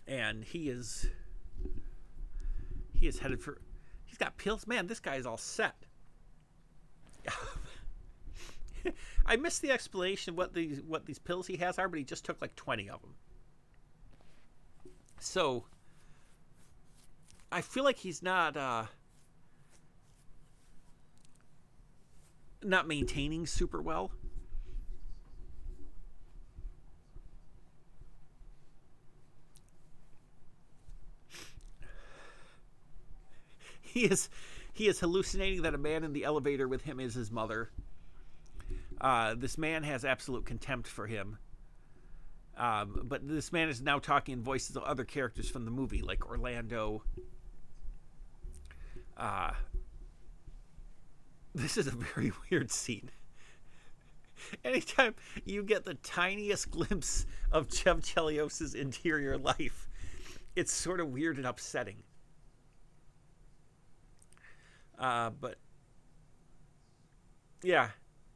And 0.08 0.44
he 0.44 0.70
is 0.70 1.10
he 2.94 3.08
is 3.08 3.20
headed 3.20 3.42
for 3.42 3.60
he's 4.06 4.18
got 4.18 4.38
pills. 4.38 4.68
Man 4.68 4.88
this 4.88 5.00
guy 5.00 5.16
is 5.16 5.26
all 5.26 5.38
set. 5.38 5.86
I 9.26 9.36
missed 9.36 9.62
the 9.62 9.72
explanation 9.72 10.36
what 10.36 10.54
these 10.54 10.82
what 10.82 11.06
these 11.06 11.20
pills 11.20 11.48
he 11.48 11.58
has 11.58 11.78
are 11.78 11.90
but 11.90 12.00
he 12.00 12.06
just 12.06 12.24
took 12.24 12.42
like 12.42 12.56
20 12.56 12.90
of 12.90 13.02
them. 13.02 13.16
So 15.20 15.66
i 17.52 17.62
feel 17.62 17.84
like 17.84 17.98
he's 17.98 18.22
not 18.22 18.58
uh 18.58 18.86
not 22.64 22.88
maintaining 22.88 23.46
super 23.46 23.82
well 23.82 24.12
he 33.98 34.06
is 34.06 34.30
he 34.74 34.88
is 34.88 35.00
hallucinating 35.00 35.64
that 35.64 35.74
a 35.74 35.78
man 35.78 36.04
in 36.04 36.14
the 36.14 36.24
elevator 36.24 36.68
with 36.68 36.84
him 36.84 37.00
is 37.00 37.16
his 37.16 37.32
mother. 37.32 37.72
Uh, 39.02 39.34
this 39.36 39.58
man 39.58 39.84
has 39.84 40.06
absolute 40.06 40.46
contempt 40.46 40.88
for 40.88 41.08
him. 41.08 41.40
Um, 42.56 43.02
but 43.04 43.28
this 43.28 43.52
man 43.52 43.70
is 43.70 43.82
now 43.82 43.98
talking 43.98 44.34
in 44.34 44.44
voices 44.44 44.76
of 44.76 44.84
other 44.84 45.04
characters 45.04 45.50
from 45.50 45.66
the 45.66 45.72
movie, 45.72 46.02
like 46.02 46.28
Orlando. 46.28 47.04
Uh, 49.16 49.52
this 51.56 51.78
is 51.78 51.88
a 51.88 51.92
very 51.92 52.32
weird 52.52 52.72
scene. 52.72 53.10
Anytime 54.64 55.16
you 55.46 55.64
get 55.64 55.86
the 55.86 55.96
tiniest 55.96 56.70
glimpse 56.70 57.26
of 57.52 57.74
Chev 57.74 58.02
Chelios's 58.02 58.76
interior 58.76 59.38
life, 59.38 59.90
it's 60.56 60.72
sort 60.72 61.00
of 61.00 61.10
weird 61.10 61.38
and 61.38 61.48
upsetting. 61.48 62.04
Uh, 64.98 65.30
but 65.30 65.58
yeah, 67.64 67.90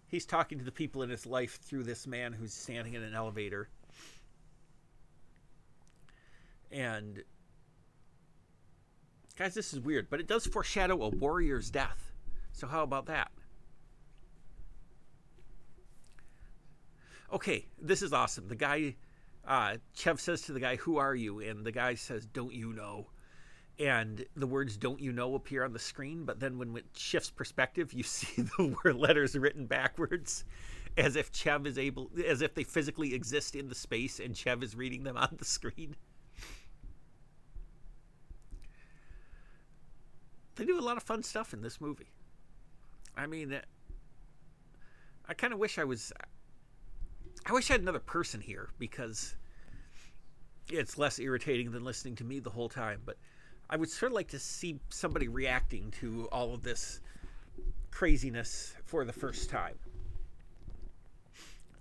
he's 0.08 0.26
talking 0.26 0.60
to 0.60 0.66
the 0.66 0.72
people 0.72 1.04
in 1.04 1.10
his 1.10 1.26
life 1.26 1.60
through 1.62 1.84
this 1.84 2.06
man 2.06 2.34
who's 2.34 2.54
standing 2.54 2.94
in 2.94 3.04
an 3.04 3.14
elevator. 3.14 3.70
And 6.72 7.24
guys, 9.38 9.54
this 9.54 9.74
is 9.74 9.80
weird, 9.80 10.10
but 10.10 10.20
it 10.20 10.28
does 10.28 10.46
foreshadow 10.46 11.02
a 11.02 11.10
warrior's 11.10 11.70
death. 11.70 12.14
So 12.54 12.68
how 12.68 12.84
about 12.84 13.08
that? 13.08 13.32
Okay, 17.32 17.66
this 17.82 18.02
is 18.02 18.12
awesome. 18.12 18.50
The 18.50 18.56
guy, 18.56 18.96
uh, 19.48 19.78
Chev 19.94 20.20
says 20.20 20.42
to 20.44 20.54
the 20.54 20.60
guy, 20.60 20.76
"Who 20.76 20.98
are 20.98 21.16
you?" 21.16 21.40
And 21.40 21.66
the 21.66 21.72
guy 21.72 21.96
says, 21.96 22.26
"Don't 22.26 22.54
you 22.54 22.74
know?" 22.74 23.10
And 23.80 24.26
the 24.35 24.48
words 24.48 24.77
"don't 24.77 24.99
you 24.99 25.11
know" 25.11 25.35
appear 25.35 25.64
on 25.64 25.73
the 25.73 25.80
screen, 25.80 26.26
but 26.26 26.39
then 26.39 26.57
when 26.57 26.76
it 26.77 26.85
shifts 26.95 27.30
perspective, 27.30 27.93
you 27.93 28.03
see 28.03 28.43
the 28.43 28.76
word 28.84 28.95
letters 28.95 29.38
written 29.38 29.65
backwards, 29.65 30.43
as 30.98 31.15
if 31.15 31.31
Chev 31.31 31.65
is 31.65 31.77
able, 31.77 32.11
as 32.26 32.41
if 32.41 32.53
they 32.53 32.64
physically 32.64 33.14
exist 33.14 33.56
in 33.56 33.69
the 33.69 33.76
space, 33.76 34.19
and 34.19 34.35
Chev 34.35 34.64
is 34.64 34.76
reading 34.76 35.03
them 35.03 35.18
on 35.18 35.35
the 35.38 35.45
screen. 35.45 35.95
They 40.56 40.65
do 40.65 40.80
a 40.80 40.81
lot 40.81 40.98
of 40.98 41.03
fun 41.03 41.23
stuff 41.23 41.53
in 41.53 41.61
this 41.61 41.81
movie. 41.81 42.11
I 43.15 43.26
mean, 43.26 43.53
uh, 43.53 43.61
I 45.27 45.34
kind 45.34 45.53
of 45.53 45.60
wish 45.60 45.77
I 45.80 45.84
was. 45.84 46.14
I 47.45 47.53
wish 47.53 47.69
I 47.69 47.73
had 47.73 47.81
another 47.81 47.99
person 47.99 48.41
here 48.41 48.69
because 48.77 49.35
it's 50.68 50.98
less 50.98 51.19
irritating 51.19 51.72
than 51.72 51.84
listening 51.84 52.15
to 52.18 52.23
me 52.23 52.39
the 52.39 52.49
whole 52.49 52.69
time. 52.69 53.02
But 53.06 53.18
I 53.72 53.77
would 53.77 53.89
sort 53.89 54.11
of 54.11 54.15
like 54.15 54.27
to 54.30 54.39
see 54.39 54.81
somebody 54.89 55.30
reacting 55.30 55.91
to 56.02 56.27
all 56.30 56.53
of 56.53 56.61
this 56.61 56.99
craziness 57.89 58.76
for 58.84 59.06
the 59.06 59.14
first 59.14 59.49
time. 59.49 59.76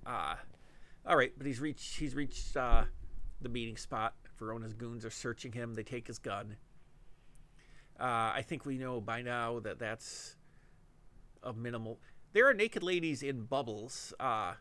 Uh, 0.07 0.37
all 1.05 1.17
right, 1.17 1.33
but 1.37 1.49
he's 1.49 1.61
reached 1.61 1.99
he's 1.99 2.15
reached 2.15 2.57
uh, 2.57 2.85
the 3.41 3.49
meeting 3.49 3.77
spot. 3.77 4.15
Verona's 4.39 4.73
goons 4.73 5.05
are 5.05 5.11
searching 5.11 5.51
him. 5.51 5.75
They 5.75 5.83
take 5.83 6.07
his 6.07 6.19
gun. 6.19 6.57
Uh, 7.99 8.33
I 8.35 8.45
think 8.47 8.65
we 8.65 8.79
know 8.79 9.01
by 9.01 9.23
now 9.23 9.59
that 9.61 9.81
that's 9.81 10.37
a 11.43 11.53
minimal. 11.53 11.99
There 12.33 12.49
are 12.49 12.55
naked 12.55 12.85
ladies 12.85 13.25
in 13.25 13.43
bubbles. 13.47 14.15
Uh, 14.21 14.55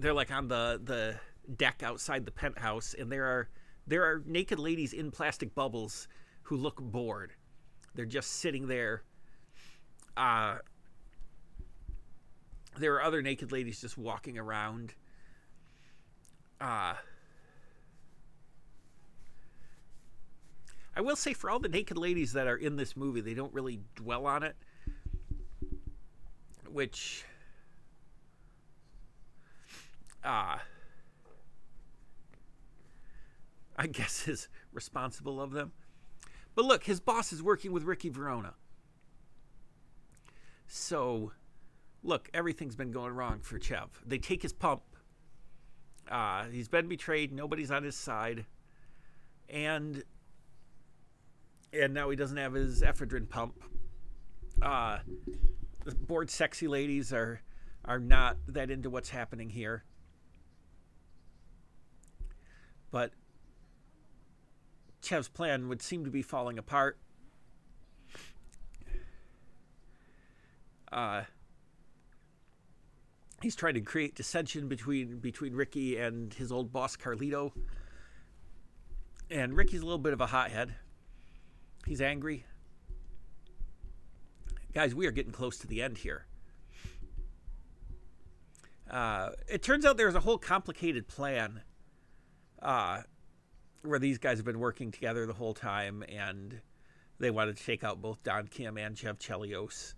they're 0.00 0.14
like 0.14 0.30
on 0.30 0.46
the 0.46 0.80
the 0.82 1.16
deck 1.56 1.82
outside 1.82 2.24
the 2.24 2.30
penthouse, 2.30 2.94
and 2.94 3.10
there 3.10 3.26
are 3.26 3.48
there 3.88 4.04
are 4.04 4.22
naked 4.26 4.58
ladies 4.58 4.92
in 4.92 5.10
plastic 5.10 5.54
bubbles 5.54 6.08
who 6.42 6.56
look 6.56 6.76
bored. 6.80 7.32
They're 7.94 8.04
just 8.04 8.32
sitting 8.34 8.68
there. 8.68 9.02
Uh, 10.16 10.58
there 12.78 12.94
are 12.94 13.02
other 13.02 13.22
naked 13.22 13.50
ladies 13.50 13.80
just 13.80 13.96
walking 13.96 14.38
around. 14.38 14.94
Uh, 16.60 16.94
I 20.94 21.00
will 21.00 21.16
say, 21.16 21.32
for 21.32 21.48
all 21.48 21.58
the 21.58 21.68
naked 21.68 21.96
ladies 21.96 22.34
that 22.34 22.46
are 22.46 22.56
in 22.56 22.76
this 22.76 22.94
movie, 22.94 23.22
they 23.22 23.34
don't 23.34 23.54
really 23.54 23.80
dwell 23.94 24.26
on 24.26 24.42
it. 24.42 24.56
Which. 26.70 27.24
Uh, 30.22 30.58
I 33.78 33.86
guess 33.86 34.26
is 34.28 34.48
responsible 34.72 35.40
of 35.40 35.52
them. 35.52 35.72
But 36.54 36.64
look, 36.64 36.84
his 36.84 36.98
boss 36.98 37.32
is 37.32 37.42
working 37.42 37.72
with 37.72 37.84
Ricky 37.84 38.08
Verona. 38.08 38.54
So, 40.66 41.32
look, 42.02 42.28
everything's 42.34 42.74
been 42.74 42.90
going 42.90 43.12
wrong 43.12 43.38
for 43.40 43.58
Chev. 43.58 44.02
They 44.04 44.18
take 44.18 44.42
his 44.42 44.52
pump. 44.52 44.82
Uh, 46.10 46.46
he's 46.46 46.68
been 46.68 46.88
betrayed. 46.88 47.32
Nobody's 47.32 47.70
on 47.70 47.84
his 47.84 47.96
side. 47.96 48.44
And 49.48 50.02
and 51.72 51.94
now 51.94 52.10
he 52.10 52.16
doesn't 52.16 52.36
have 52.36 52.54
his 52.54 52.82
ephedrine 52.82 53.28
pump. 53.28 53.62
Uh, 54.60 54.98
the 55.84 55.94
bored 55.94 56.30
sexy 56.30 56.66
ladies 56.66 57.12
are 57.12 57.40
are 57.84 58.00
not 58.00 58.36
that 58.48 58.70
into 58.70 58.90
what's 58.90 59.10
happening 59.10 59.48
here. 59.48 59.84
But 62.90 63.12
Chev's 65.02 65.28
plan 65.28 65.68
would 65.68 65.82
seem 65.82 66.04
to 66.04 66.10
be 66.10 66.22
falling 66.22 66.58
apart. 66.58 66.98
Uh, 70.90 71.22
he's 73.42 73.54
trying 73.54 73.74
to 73.74 73.80
create 73.80 74.14
dissension 74.14 74.68
between 74.68 75.18
between 75.18 75.54
Ricky 75.54 75.98
and 75.98 76.32
his 76.32 76.50
old 76.50 76.72
boss 76.72 76.96
Carlito. 76.96 77.52
And 79.30 79.54
Ricky's 79.54 79.80
a 79.80 79.84
little 79.84 79.98
bit 79.98 80.14
of 80.14 80.20
a 80.20 80.26
hothead. 80.26 80.74
He's 81.86 82.00
angry. 82.00 82.44
Guys, 84.72 84.94
we 84.94 85.06
are 85.06 85.10
getting 85.10 85.32
close 85.32 85.58
to 85.58 85.66
the 85.66 85.82
end 85.82 85.98
here. 85.98 86.26
Uh, 88.90 89.30
it 89.46 89.62
turns 89.62 89.84
out 89.84 89.96
there's 89.98 90.14
a 90.14 90.20
whole 90.20 90.38
complicated 90.38 91.08
plan 91.08 91.60
uh, 92.62 93.02
where 93.82 93.98
these 93.98 94.18
guys 94.18 94.38
have 94.38 94.44
been 94.44 94.58
working 94.58 94.90
together 94.90 95.26
the 95.26 95.32
whole 95.32 95.54
time, 95.54 96.04
and 96.08 96.60
they 97.18 97.30
wanted 97.30 97.56
to 97.56 97.64
take 97.64 97.84
out 97.84 98.00
both 98.00 98.22
Don 98.22 98.46
Kim 98.46 98.76
and 98.78 98.96
Chev 98.96 99.18
Chelios. 99.18 99.94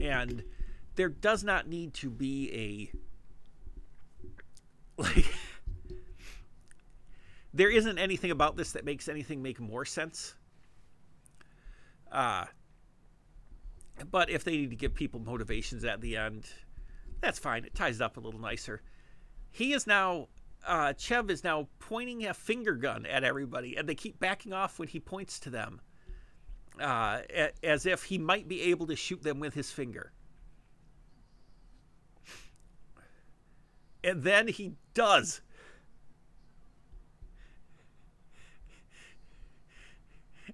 And 0.00 0.42
there 0.96 1.08
does 1.08 1.44
not 1.44 1.68
need 1.68 1.94
to 1.94 2.10
be 2.10 2.50
a 2.52 2.92
like 5.02 5.26
there 7.52 7.70
isn't 7.70 7.98
anything 7.98 8.30
about 8.30 8.56
this 8.56 8.72
that 8.72 8.84
makes 8.84 9.08
anything 9.08 9.42
make 9.42 9.60
more 9.60 9.84
sense. 9.84 10.34
Uh 12.10 12.46
but 14.10 14.30
if 14.30 14.44
they 14.44 14.52
need 14.52 14.70
to 14.70 14.76
give 14.76 14.94
people 14.94 15.20
motivations 15.20 15.84
at 15.84 16.00
the 16.00 16.16
end, 16.16 16.46
that's 17.20 17.38
fine. 17.38 17.64
It 17.64 17.74
ties 17.74 17.96
it 17.96 18.02
up 18.02 18.16
a 18.16 18.20
little 18.20 18.40
nicer. 18.40 18.82
He 19.50 19.72
is 19.72 19.86
now 19.86 20.28
uh, 20.66 20.92
Chev 20.96 21.30
is 21.30 21.44
now 21.44 21.68
pointing 21.78 22.26
a 22.26 22.34
finger 22.34 22.74
gun 22.74 23.06
at 23.06 23.24
everybody, 23.24 23.76
and 23.76 23.88
they 23.88 23.94
keep 23.94 24.18
backing 24.18 24.52
off 24.52 24.78
when 24.78 24.88
he 24.88 25.00
points 25.00 25.38
to 25.40 25.50
them, 25.50 25.80
uh, 26.80 27.20
as 27.62 27.86
if 27.86 28.04
he 28.04 28.18
might 28.18 28.48
be 28.48 28.62
able 28.62 28.86
to 28.86 28.96
shoot 28.96 29.22
them 29.22 29.40
with 29.40 29.54
his 29.54 29.70
finger. 29.70 30.12
And 34.02 34.22
then 34.22 34.48
he 34.48 34.74
does. 34.92 35.40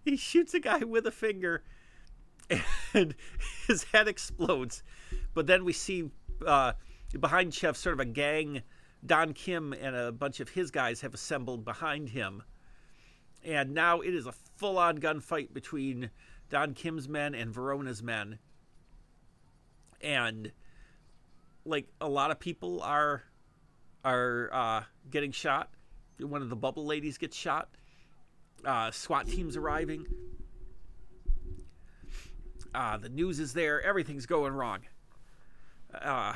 He 0.05 0.16
shoots 0.16 0.55
a 0.55 0.61
guy 0.61 0.78
with 0.78 1.07
a 1.07 1.11
finger, 1.11 1.62
and 2.95 3.15
his 3.66 3.85
head 3.85 4.09
explodes. 4.09 4.82
But 5.35 5.47
then 5.47 5.65
we 5.65 5.73
see 5.73 6.11
uh, 6.47 6.73
behind 7.19 7.53
Chev 7.53 7.77
sort 7.77 7.95
of 7.95 8.01
a 8.01 8.05
gang 8.05 8.62
Don 9.05 9.32
Kim 9.32 9.72
and 9.72 9.97
a 9.97 10.12
bunch 10.12 10.40
of 10.40 10.51
his 10.51 10.70
guys 10.70 11.01
have 11.01 11.14
assembled 11.14 11.64
behind 11.64 12.10
him. 12.10 12.43
And 13.43 13.72
now 13.72 14.01
it 14.01 14.14
is 14.14 14.27
a 14.27 14.32
full 14.56 14.78
on 14.78 14.98
gunfight 14.98 15.55
between 15.55 16.10
Don 16.51 16.74
Kim's 16.74 17.09
men 17.09 17.35
and 17.35 17.52
Verona's 17.52 18.02
men. 18.02 18.39
And 20.02 20.52
like 21.64 21.86
a 22.01 22.09
lot 22.09 22.31
of 22.31 22.39
people 22.39 22.82
are 22.82 23.22
are 24.05 24.51
uh, 24.52 24.82
getting 25.10 25.32
shot. 25.32 25.70
One 26.18 26.43
of 26.43 26.51
the 26.51 26.56
bubble 26.56 26.86
ladies 26.86 27.18
gets 27.18 27.36
shot. 27.36 27.68
Uh, 28.64 28.90
SWAT 28.90 29.27
teams 29.27 29.56
arriving. 29.56 30.06
Uh, 32.74 32.98
the 32.98 33.09
news 33.09 33.40
is 33.40 33.52
there. 33.52 33.82
Everything's 33.82 34.27
going 34.27 34.52
wrong. 34.52 34.81
Uh, 35.94 36.35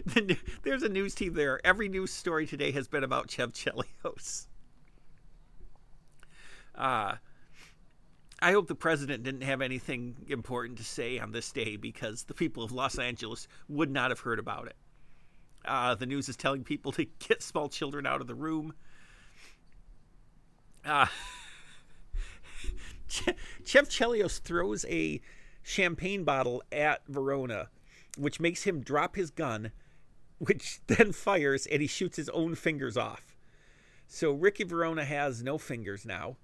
the, 0.06 0.36
there's 0.62 0.82
a 0.82 0.88
news 0.88 1.14
team 1.14 1.34
there. 1.34 1.60
Every 1.64 1.88
news 1.88 2.10
story 2.10 2.46
today 2.46 2.70
has 2.72 2.88
been 2.88 3.04
about 3.04 3.30
Chev 3.30 3.52
Chelios. 3.52 4.46
Uh, 6.74 7.16
I 8.40 8.52
hope 8.52 8.68
the 8.68 8.74
president 8.74 9.22
didn't 9.22 9.42
have 9.42 9.60
anything 9.60 10.16
important 10.28 10.78
to 10.78 10.84
say 10.84 11.18
on 11.18 11.32
this 11.32 11.52
day 11.52 11.76
because 11.76 12.22
the 12.22 12.34
people 12.34 12.62
of 12.62 12.72
Los 12.72 12.98
Angeles 12.98 13.46
would 13.68 13.90
not 13.90 14.10
have 14.10 14.20
heard 14.20 14.38
about 14.38 14.66
it. 14.66 14.76
Uh, 15.64 15.94
the 15.94 16.06
news 16.06 16.28
is 16.28 16.36
telling 16.36 16.64
people 16.64 16.92
to 16.92 17.04
get 17.18 17.42
small 17.42 17.68
children 17.68 18.06
out 18.06 18.22
of 18.22 18.26
the 18.26 18.34
room. 18.34 18.72
Uh, 20.86 21.06
Chelios 23.64 24.40
throws 24.40 24.86
a 24.88 25.20
champagne 25.62 26.24
bottle 26.24 26.62
at 26.72 27.02
Verona, 27.06 27.68
which 28.16 28.40
makes 28.40 28.62
him 28.62 28.80
drop 28.80 29.16
his 29.16 29.30
gun 29.30 29.72
which 30.40 30.80
then 30.86 31.12
fires 31.12 31.66
and 31.66 31.80
he 31.80 31.86
shoots 31.86 32.16
his 32.16 32.28
own 32.30 32.56
fingers 32.56 32.96
off. 32.96 33.36
So 34.08 34.32
Ricky 34.32 34.64
Verona 34.64 35.04
has 35.04 35.42
no 35.42 35.56
fingers 35.56 36.04
now. 36.04 36.36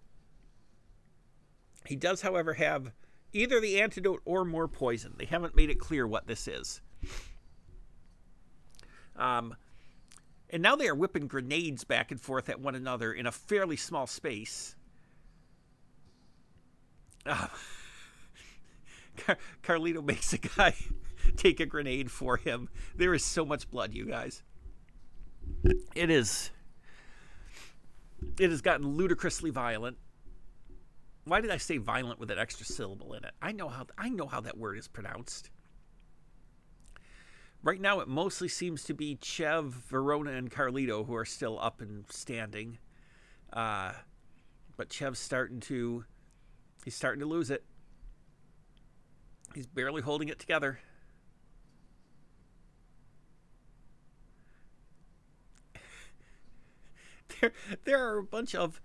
He 1.87 1.97
does, 1.97 2.23
however, 2.23 2.55
have 2.55 2.93
either 3.33 3.61
the 3.61 3.81
antidote 3.81 4.23
or 4.25 4.45
more 4.45 4.69
poison. 4.69 5.15
They 5.17 5.25
haven't 5.25 5.57
made 5.57 5.71
it 5.71 5.81
clear 5.81 6.07
what 6.07 6.27
this 6.27 6.47
is. 6.47 6.81
Um, 9.17 9.57
and 10.51 10.63
now 10.63 10.77
they 10.77 10.89
are 10.89 10.95
whipping 10.95 11.27
grenades 11.27 11.85
back 11.85 12.11
and 12.11 12.21
forth 12.21 12.49
at 12.49 12.61
one 12.61 12.75
another 12.75 13.13
in 13.13 13.27
a 13.27 13.33
fairly 13.33 13.77
small 13.77 14.07
space. 14.07 14.77
Uh, 17.25 17.49
Car- 19.17 19.39
Carlito 19.63 20.05
makes 20.05 20.33
a 20.33 20.39
guy 20.39 20.75
take 21.43 21.61
a 21.61 21.67
grenade 21.67 22.11
for 22.11 22.37
him. 22.37 22.69
There 22.95 23.15
is 23.15 23.25
so 23.25 23.45
much 23.45 23.71
blood, 23.71 23.95
you 23.95 24.07
guys. 24.07 24.43
It 25.95 26.11
is. 26.11 26.51
It 28.39 28.51
has 28.51 28.63
gotten 28.63 28.87
ludicrously 28.97 29.51
violent. 29.51 29.99
Why 31.25 31.41
did 31.41 31.51
I 31.51 31.57
say 31.57 31.79
violent 31.79 32.21
with 32.21 32.31
an 32.31 32.39
extra 32.39 32.65
syllable 32.65 33.15
in 33.15 33.25
it? 33.25 33.33
I 33.43 33.53
know 33.53 33.69
how 33.69 33.87
I 33.99 34.09
know 34.09 34.27
how 34.27 34.41
that 34.43 34.57
word 34.57 34.79
is 34.79 34.89
pronounced. 34.89 35.51
Right 37.63 37.81
now, 37.81 38.01
it 38.01 38.07
mostly 38.07 38.49
seems 38.49 38.85
to 38.85 38.95
be 38.95 39.19
Chev, 39.21 39.73
Verona, 39.89 40.33
and 40.33 40.51
Carlito 40.51 41.05
who 41.05 41.17
are 41.17 41.25
still 41.25 41.59
up 41.61 41.81
and 41.81 42.05
standing. 42.11 42.79
Uh, 43.53 43.93
but 44.77 44.93
Chev's 44.93 45.19
starting 45.19 45.61
to 45.61 46.05
he's 46.85 46.95
starting 46.95 47.21
to 47.21 47.27
lose 47.27 47.51
it. 47.51 47.65
He's 49.55 49.67
barely 49.67 50.03
holding 50.03 50.29
it 50.29 50.39
together. 50.39 50.79
There, 57.41 57.53
there 57.85 58.09
are 58.09 58.19
a 58.19 58.23
bunch 58.23 58.55
of, 58.55 58.81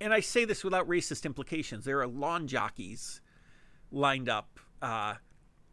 and 0.00 0.12
I 0.12 0.20
say 0.20 0.44
this 0.44 0.64
without 0.64 0.88
racist 0.88 1.24
implications. 1.24 1.84
There 1.84 2.00
are 2.00 2.06
lawn 2.06 2.46
jockeys 2.46 3.20
lined 3.90 4.28
up, 4.28 4.58
uh, 4.82 5.14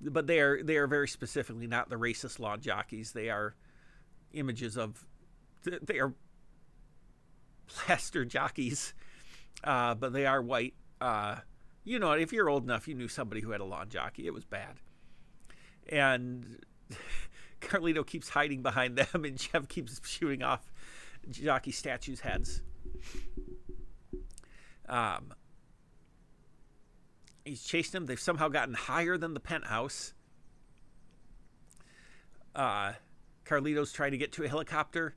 but 0.02 0.28
they 0.28 0.40
are 0.40 0.64
they 0.64 0.78
are 0.78 0.88
very 0.88 1.08
specifically 1.08 1.68
not 1.68 1.90
the 1.90 1.96
racist 1.96 2.40
lawn 2.40 2.62
jockeys. 2.62 3.12
They 3.12 3.30
are 3.30 3.56
images 4.34 4.78
of, 4.78 5.06
they 5.64 6.00
are 6.00 6.14
plaster 7.68 8.26
jockeys, 8.26 8.94
uh, 9.64 9.96
but 9.96 10.14
they 10.14 10.26
are 10.26 10.42
white. 10.42 10.74
Uh, 11.02 11.38
you 11.84 12.00
know, 12.00 12.14
if 12.14 12.32
you're 12.32 12.50
old 12.50 12.64
enough, 12.64 12.88
you 12.88 12.96
knew 12.96 13.08
somebody 13.08 13.42
who 13.42 13.52
had 13.52 13.62
a 13.62 13.66
lawn 13.66 13.90
jockey. 13.90 14.28
It 14.28 14.34
was 14.34 14.46
bad, 14.46 14.76
and. 15.90 16.60
Carlito 17.62 18.06
keeps 18.06 18.28
hiding 18.28 18.62
behind 18.62 18.98
them, 18.98 19.24
and 19.24 19.40
Chev 19.40 19.70
keeps 19.70 20.02
shooting 20.06 20.44
off 20.44 20.73
jockey 21.30 21.72
statues' 21.72 22.20
heads. 22.22 22.62
Um, 24.88 25.34
he's 27.46 27.64
chasing 27.64 27.92
them. 27.92 28.06
They've 28.06 28.20
somehow 28.20 28.50
gotten 28.50 28.74
higher 28.74 29.18
than 29.18 29.34
the 29.34 29.40
penthouse. 29.40 30.14
Uh, 32.56 32.94
Carlito's 33.46 33.92
trying 33.92 34.12
to 34.12 34.18
get 34.18 34.32
to 34.34 34.44
a 34.44 34.48
helicopter. 34.48 35.16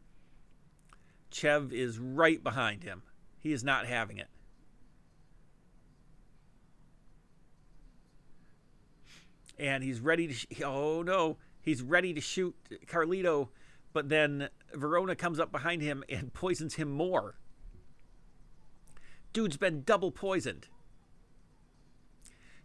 Chev 1.31 1.73
is 1.73 1.99
right 1.99 2.43
behind 2.43 2.83
him. 2.83 3.03
He 3.39 3.53
is 3.53 3.63
not 3.63 3.87
having 3.87 4.19
it. 4.19 4.29
And 9.59 9.83
he's 9.83 10.01
ready 10.01 10.29
to. 10.29 10.35
Sh- 10.35 10.47
oh 10.65 11.03
no! 11.03 11.39
He's 11.63 11.83
ready 11.83 12.13
to 12.13 12.21
shoot 12.21 12.55
Carlito 12.87 13.49
but 13.97 14.11
then 14.11 14.51
Verona 14.75 15.17
comes 15.17 15.41
up 15.41 15.51
behind 15.51 15.81
him 15.81 16.05
and 16.11 16.31
poisons 16.35 16.75
him 16.75 16.91
more. 16.91 17.37
Dude's 19.33 19.57
been 19.57 19.85
double 19.85 20.11
poisoned. 20.11 20.69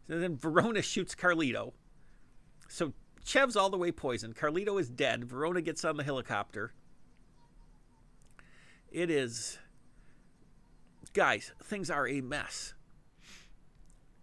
So 0.10 0.20
then 0.20 0.36
Verona 0.36 0.82
shoots 0.82 1.16
Carlito. 1.16 1.72
So 2.68 2.92
Chev's 3.24 3.56
all 3.56 3.70
the 3.70 3.78
way 3.78 3.94
poisoned. 3.94 4.36
Carlito 4.36 4.78
is 4.78 4.90
dead. 4.90 5.24
Verona 5.24 5.62
gets 5.62 5.86
on 5.86 5.96
the 5.96 6.04
helicopter. 6.04 6.74
It 8.92 9.10
is. 9.10 9.58
Guys, 11.14 11.54
things 11.64 11.90
are 11.90 12.10
a 12.10 12.20
mess. 12.20 12.74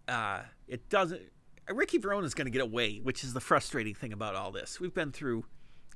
Uh, 0.07 0.41
it 0.67 0.87
doesn't. 0.89 1.23
Ricky 1.67 1.97
Verona 1.97 2.27
is 2.27 2.35
going 2.35 2.45
to 2.45 2.51
get 2.51 2.61
away, 2.61 2.97
which 2.97 3.23
is 3.23 3.33
the 3.33 3.41
frustrating 3.41 3.95
thing 3.95 4.13
about 4.13 4.35
all 4.35 4.51
this. 4.51 4.79
We've 4.79 4.93
been 4.93 5.11
through 5.11 5.45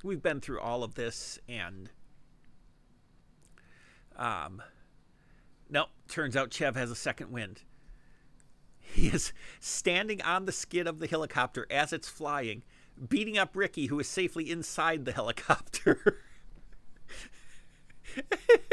we've 0.04 0.22
been 0.22 0.40
through 0.40 0.60
all 0.60 0.84
of 0.84 0.96
this 0.96 1.40
and 1.48 1.90
um 4.18 4.62
no 5.70 5.86
turns 6.08 6.36
out 6.36 6.54
chev 6.54 6.76
has 6.76 6.92
a 6.92 6.96
second 6.96 7.32
wind 7.32 7.62
he 8.80 9.08
is 9.08 9.34
standing 9.60 10.22
on 10.22 10.46
the 10.46 10.52
skid 10.52 10.86
of 10.86 11.00
the 11.00 11.08
helicopter 11.08 11.66
as 11.72 11.92
it's 11.92 12.10
flying 12.10 12.62
beating 13.10 13.38
up 13.38 13.56
Ricky, 13.56 13.88
who 13.88 14.00
is 14.00 14.08
safely 14.08 14.50
inside 14.50 15.04
the 15.06 15.12
helicopter. 15.12 16.22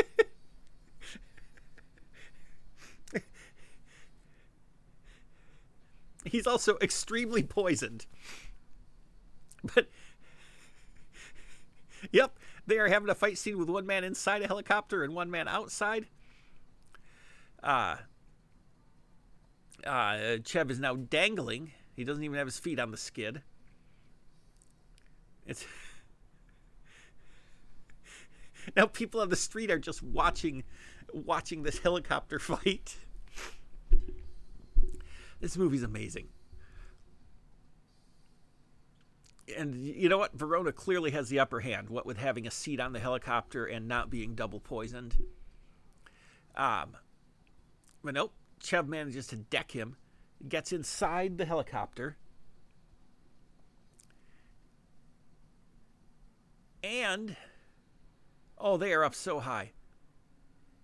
He's 6.25 6.47
also 6.47 6.77
extremely 6.81 7.43
poisoned. 7.43 8.07
But, 9.75 9.89
yep, 12.13 12.39
they 12.67 12.79
are 12.79 12.89
having 12.89 13.09
a 13.09 13.15
fight 13.15 13.39
scene 13.39 13.59
with 13.59 13.69
one 13.69 13.87
man 13.87 14.05
inside 14.05 14.43
a 14.43 14.47
helicopter 14.47 15.03
and 15.03 15.15
one 15.15 15.31
man 15.31 15.49
outside. 15.49 16.07
Uh, 17.63 17.97
uh, 19.87 20.39
Chev 20.45 20.71
is 20.71 20.81
now 20.81 20.97
dangling. 20.97 21.73
He 21.95 22.05
doesn't 22.05 22.23
even 22.23 22.39
have 22.39 22.47
his 22.47 22.59
feet 22.59 22.79
on 22.79 22.91
the 22.91 22.97
skid. 22.97 23.43
It's 25.47 25.65
now 28.77 28.87
people 28.87 29.21
on 29.21 29.29
the 29.29 29.37
street 29.37 29.71
are 29.71 29.79
just 29.79 30.03
watching 30.03 30.65
watching 31.13 31.63
this 31.63 31.79
helicopter 31.79 32.39
fight. 32.39 32.97
This 35.41 35.57
movie's 35.57 35.83
amazing. 35.83 36.29
And 39.57 39.75
you 39.77 40.09
know 40.09 40.19
what? 40.19 40.33
Verona 40.33 40.73
clearly 40.73 41.11
has 41.13 41.29
the 41.29 41.39
upper 41.39 41.61
hand, 41.61 41.91
what 41.91 42.07
with 42.07 42.19
having 42.19 42.47
a 42.47 42.51
seat 42.51 42.81
on 42.81 42.93
the 42.93 43.01
helicopter 43.01 43.65
and 43.67 43.89
not 43.89 44.11
being 44.11 44.35
double 44.35 44.61
poisoned. 44.61 45.17
Um, 46.57 46.97
but 48.03 48.15
nope, 48.15 48.33
Chev 48.63 48.89
manages 48.89 49.27
to 49.29 49.37
deck 49.37 49.73
him, 49.73 49.97
gets 50.49 50.73
inside 50.73 51.39
the 51.39 51.45
helicopter, 51.45 52.17
and 56.83 57.37
oh, 58.59 58.77
they 58.77 58.93
are 58.93 59.05
up 59.05 59.15
so 59.15 59.41
high. 59.41 59.73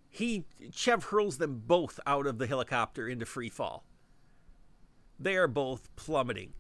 He 0.09 0.45
Chev 0.73 1.05
hurls 1.05 1.39
them 1.39 1.63
both 1.67 2.01
out 2.07 2.27
of 2.27 2.39
the 2.39 2.47
helicopter 2.47 3.09
into 3.09 3.27
free 3.27 3.51
fall. 3.51 3.85
They 5.19 5.37
are 5.37 5.49
both 5.49 5.95
plummeting 5.97 6.53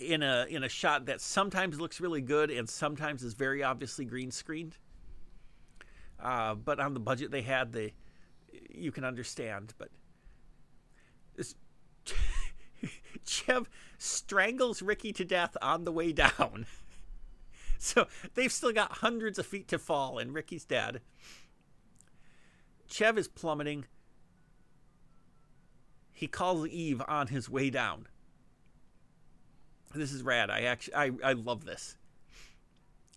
in 0.00 0.22
a 0.22 0.46
in 0.48 0.64
a 0.64 0.68
shot 0.68 1.06
that 1.06 1.20
sometimes 1.20 1.80
looks 1.80 2.00
really 2.00 2.20
good 2.20 2.50
and 2.50 2.68
sometimes 2.68 3.22
is 3.22 3.34
very 3.34 3.62
obviously 3.62 4.04
green 4.04 4.30
screened. 4.30 4.76
Uh, 6.18 6.54
but 6.54 6.80
on 6.80 6.94
the 6.94 7.00
budget 7.00 7.30
they 7.30 7.42
had, 7.42 7.72
they 7.72 7.94
you 8.70 8.92
can 8.92 9.04
understand. 9.04 9.74
But 9.78 9.90
this 11.36 11.54
Chev 13.24 13.68
strangles 13.98 14.82
Ricky 14.82 15.12
to 15.12 15.24
death 15.24 15.56
on 15.62 15.84
the 15.84 15.92
way 15.92 16.12
down. 16.12 16.66
so 17.78 18.06
they've 18.34 18.52
still 18.52 18.72
got 18.72 18.98
hundreds 18.98 19.38
of 19.38 19.46
feet 19.46 19.68
to 19.68 19.78
fall, 19.78 20.18
and 20.18 20.34
Ricky's 20.34 20.64
dead. 20.64 21.00
Chev 22.86 23.16
is 23.18 23.28
plummeting. 23.28 23.86
He 26.12 26.26
calls 26.26 26.66
Eve 26.66 27.00
on 27.08 27.28
his 27.28 27.48
way 27.48 27.70
down. 27.70 28.06
This 29.94 30.12
is 30.12 30.22
rad. 30.22 30.50
I 30.50 30.62
actually 30.62 30.94
I, 30.94 31.10
I 31.22 31.32
love 31.32 31.64
this. 31.64 31.96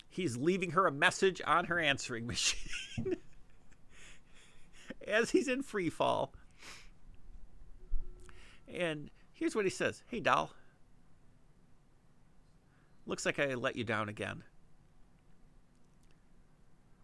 He's 0.09 0.37
leaving 0.37 0.71
her 0.71 0.85
a 0.87 0.91
message 0.91 1.41
on 1.45 1.65
her 1.65 1.79
answering 1.79 2.27
machine 2.27 3.17
as 5.07 5.31
he's 5.31 5.47
in 5.47 5.63
free 5.63 5.89
fall. 5.89 6.33
And 8.67 9.09
here's 9.33 9.55
what 9.55 9.65
he 9.65 9.71
says 9.71 10.03
Hey, 10.07 10.19
doll. 10.19 10.51
Looks 13.05 13.25
like 13.25 13.37
I 13.37 13.53
let 13.55 13.75
you 13.75 13.83
down 13.83 14.07
again. 14.07 14.43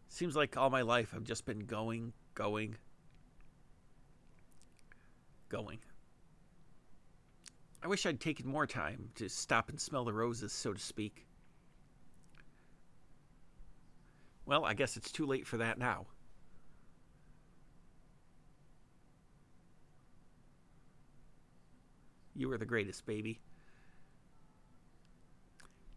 Seems 0.08 0.36
like 0.36 0.58
all 0.58 0.70
my 0.70 0.82
life 0.82 1.14
I've 1.16 1.24
just 1.24 1.46
been 1.46 1.66
going, 1.66 2.14
going, 2.34 2.78
going. 5.50 5.80
I 7.82 7.88
wish 7.88 8.06
I'd 8.06 8.20
taken 8.20 8.48
more 8.48 8.68
time 8.68 9.10
to 9.16 9.30
stop 9.30 9.70
and 9.70 9.80
smell 9.80 10.04
the 10.04 10.14
roses, 10.14 10.52
so 10.52 10.74
to 10.74 10.80
speak. 10.80 11.26
Well, 14.46 14.66
I 14.66 14.74
guess 14.74 14.98
it's 14.98 15.12
too 15.12 15.26
late 15.26 15.48
for 15.48 15.58
that 15.58 15.78
now. 15.78 16.08
You 22.36 22.50
were 22.50 22.58
the 22.58 22.66
greatest, 22.66 23.06
baby. 23.06 23.40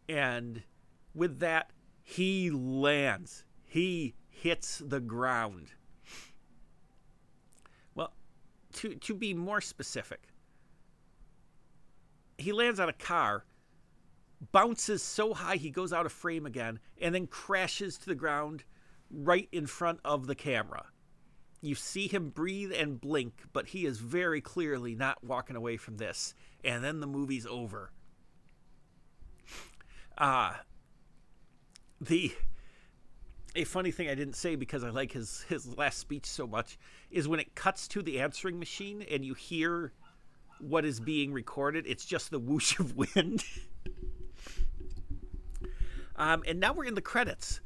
And 0.08 0.62
with 1.14 1.38
that, 1.38 1.70
he 2.02 2.50
lands. 2.50 3.44
He 3.64 4.14
hits 4.28 4.82
the 4.84 5.00
ground. 5.00 5.72
Well, 7.94 8.12
to, 8.74 8.94
to 8.96 9.14
be 9.14 9.34
more 9.34 9.60
specific, 9.60 10.31
he 12.42 12.52
lands 12.52 12.80
on 12.80 12.88
a 12.88 12.94
car, 12.94 13.44
bounces 14.52 15.02
so 15.02 15.34
high 15.34 15.56
he 15.56 15.70
goes 15.70 15.92
out 15.92 16.06
of 16.06 16.12
frame 16.12 16.46
again, 16.46 16.80
and 17.00 17.14
then 17.14 17.26
crashes 17.26 17.98
to 17.98 18.06
the 18.06 18.14
ground 18.14 18.64
right 19.10 19.48
in 19.52 19.66
front 19.66 20.00
of 20.04 20.26
the 20.26 20.34
camera. 20.34 20.86
You 21.60 21.76
see 21.76 22.08
him 22.08 22.30
breathe 22.30 22.72
and 22.72 23.00
blink, 23.00 23.44
but 23.52 23.68
he 23.68 23.86
is 23.86 23.98
very 23.98 24.40
clearly 24.40 24.96
not 24.96 25.22
walking 25.22 25.54
away 25.54 25.76
from 25.76 25.96
this. 25.96 26.34
And 26.64 26.82
then 26.82 27.00
the 27.00 27.06
movie's 27.06 27.46
over. 27.46 27.92
Uh 30.18 30.54
the 32.00 32.32
a 33.54 33.64
funny 33.64 33.90
thing 33.90 34.08
I 34.08 34.14
didn't 34.14 34.34
say 34.34 34.56
because 34.56 34.82
I 34.82 34.90
like 34.90 35.12
his 35.12 35.42
his 35.48 35.76
last 35.76 35.98
speech 35.98 36.26
so 36.26 36.46
much 36.46 36.78
is 37.10 37.28
when 37.28 37.40
it 37.40 37.54
cuts 37.54 37.86
to 37.88 38.02
the 38.02 38.20
answering 38.20 38.58
machine 38.58 39.02
and 39.10 39.24
you 39.24 39.34
hear 39.34 39.92
what 40.62 40.84
is 40.84 41.00
being 41.00 41.32
recorded. 41.32 41.84
It's 41.86 42.04
just 42.04 42.30
the 42.30 42.38
whoosh 42.38 42.78
of 42.78 42.96
wind. 42.96 43.44
um, 46.16 46.42
and 46.46 46.60
now 46.60 46.72
we're 46.72 46.84
in 46.84 46.94
the 46.94 47.02
credits. 47.02 47.60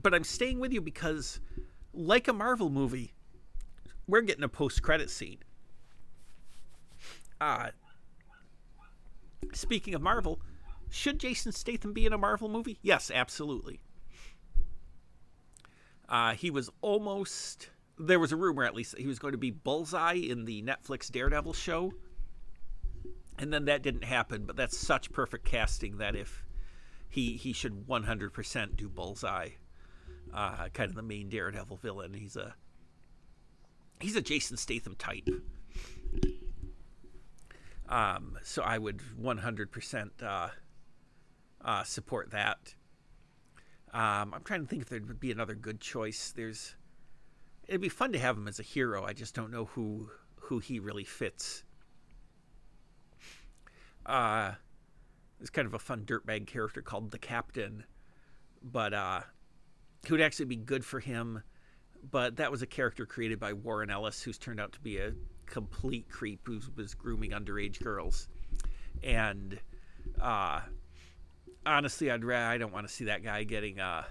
But 0.00 0.12
I'm 0.14 0.24
staying 0.24 0.58
with 0.58 0.72
you 0.72 0.80
because, 0.80 1.38
like 1.94 2.26
a 2.26 2.32
Marvel 2.32 2.70
movie, 2.70 3.12
we're 4.08 4.22
getting 4.22 4.42
a 4.42 4.48
post 4.48 4.82
credit 4.82 5.10
scene. 5.10 5.38
Uh, 7.40 7.68
speaking 9.52 9.94
of 9.94 10.02
Marvel, 10.02 10.40
should 10.90 11.20
Jason 11.20 11.52
Statham 11.52 11.92
be 11.92 12.04
in 12.04 12.12
a 12.12 12.18
Marvel 12.18 12.48
movie? 12.48 12.78
Yes, 12.82 13.10
absolutely. 13.14 13.80
Uh, 16.08 16.34
he 16.34 16.50
was 16.50 16.68
almost 16.82 17.70
there 18.06 18.18
was 18.18 18.32
a 18.32 18.36
rumor 18.36 18.64
at 18.64 18.74
least 18.74 18.92
that 18.92 19.00
he 19.00 19.06
was 19.06 19.18
going 19.18 19.32
to 19.32 19.38
be 19.38 19.50
Bullseye 19.50 20.14
in 20.14 20.44
the 20.44 20.62
Netflix 20.62 21.10
Daredevil 21.10 21.52
show. 21.52 21.92
And 23.38 23.52
then 23.52 23.64
that 23.64 23.82
didn't 23.82 24.04
happen, 24.04 24.44
but 24.44 24.56
that's 24.56 24.76
such 24.76 25.10
perfect 25.10 25.44
casting 25.44 25.98
that 25.98 26.14
if 26.14 26.44
he 27.08 27.36
he 27.36 27.52
should 27.52 27.86
100% 27.86 28.76
do 28.76 28.88
Bullseye, 28.88 29.50
uh, 30.32 30.68
kind 30.72 30.90
of 30.90 30.96
the 30.96 31.02
main 31.02 31.28
Daredevil 31.28 31.76
villain. 31.78 32.14
He's 32.14 32.36
a 32.36 32.54
he's 34.00 34.16
a 34.16 34.22
Jason 34.22 34.56
Statham 34.56 34.94
type. 34.96 35.28
Um, 37.88 38.38
so 38.42 38.62
I 38.62 38.78
would 38.78 39.00
100% 39.20 40.10
uh, 40.22 40.48
uh, 41.62 41.84
support 41.84 42.30
that. 42.30 42.74
Um, 43.92 44.32
I'm 44.32 44.42
trying 44.44 44.62
to 44.62 44.66
think 44.66 44.82
if 44.82 44.88
there 44.88 45.00
would 45.00 45.20
be 45.20 45.30
another 45.30 45.54
good 45.54 45.80
choice. 45.80 46.32
There's 46.34 46.74
it'd 47.72 47.80
be 47.80 47.88
fun 47.88 48.12
to 48.12 48.18
have 48.18 48.36
him 48.36 48.46
as 48.46 48.60
a 48.60 48.62
hero. 48.62 49.02
I 49.02 49.14
just 49.14 49.34
don't 49.34 49.50
know 49.50 49.64
who 49.64 50.10
who 50.36 50.58
he 50.58 50.78
really 50.78 51.04
fits. 51.04 51.64
Uh, 54.04 54.52
there's 55.38 55.48
kind 55.48 55.66
of 55.66 55.72
a 55.72 55.78
fun 55.78 56.04
dirtbag 56.04 56.46
character 56.46 56.82
called 56.82 57.10
the 57.10 57.18
Captain, 57.18 57.84
but 58.62 58.92
uh, 58.92 59.20
who 60.06 60.14
would 60.14 60.20
actually 60.20 60.44
be 60.44 60.56
good 60.56 60.84
for 60.84 61.00
him. 61.00 61.42
But 62.10 62.36
that 62.36 62.50
was 62.50 62.60
a 62.60 62.66
character 62.66 63.06
created 63.06 63.40
by 63.40 63.54
Warren 63.54 63.88
Ellis, 63.88 64.22
who's 64.22 64.36
turned 64.36 64.60
out 64.60 64.72
to 64.72 64.80
be 64.80 64.98
a 64.98 65.14
complete 65.46 66.10
creep 66.10 66.40
who 66.44 66.60
was 66.76 66.92
grooming 66.92 67.30
underage 67.30 67.82
girls. 67.82 68.28
And 69.02 69.58
uh, 70.20 70.60
honestly, 71.64 72.10
I'd 72.10 72.22
I 72.30 72.58
don't 72.58 72.72
want 72.72 72.86
to 72.86 72.92
see 72.92 73.04
that 73.04 73.24
guy 73.24 73.44
getting 73.44 73.80
uh, 73.80 74.04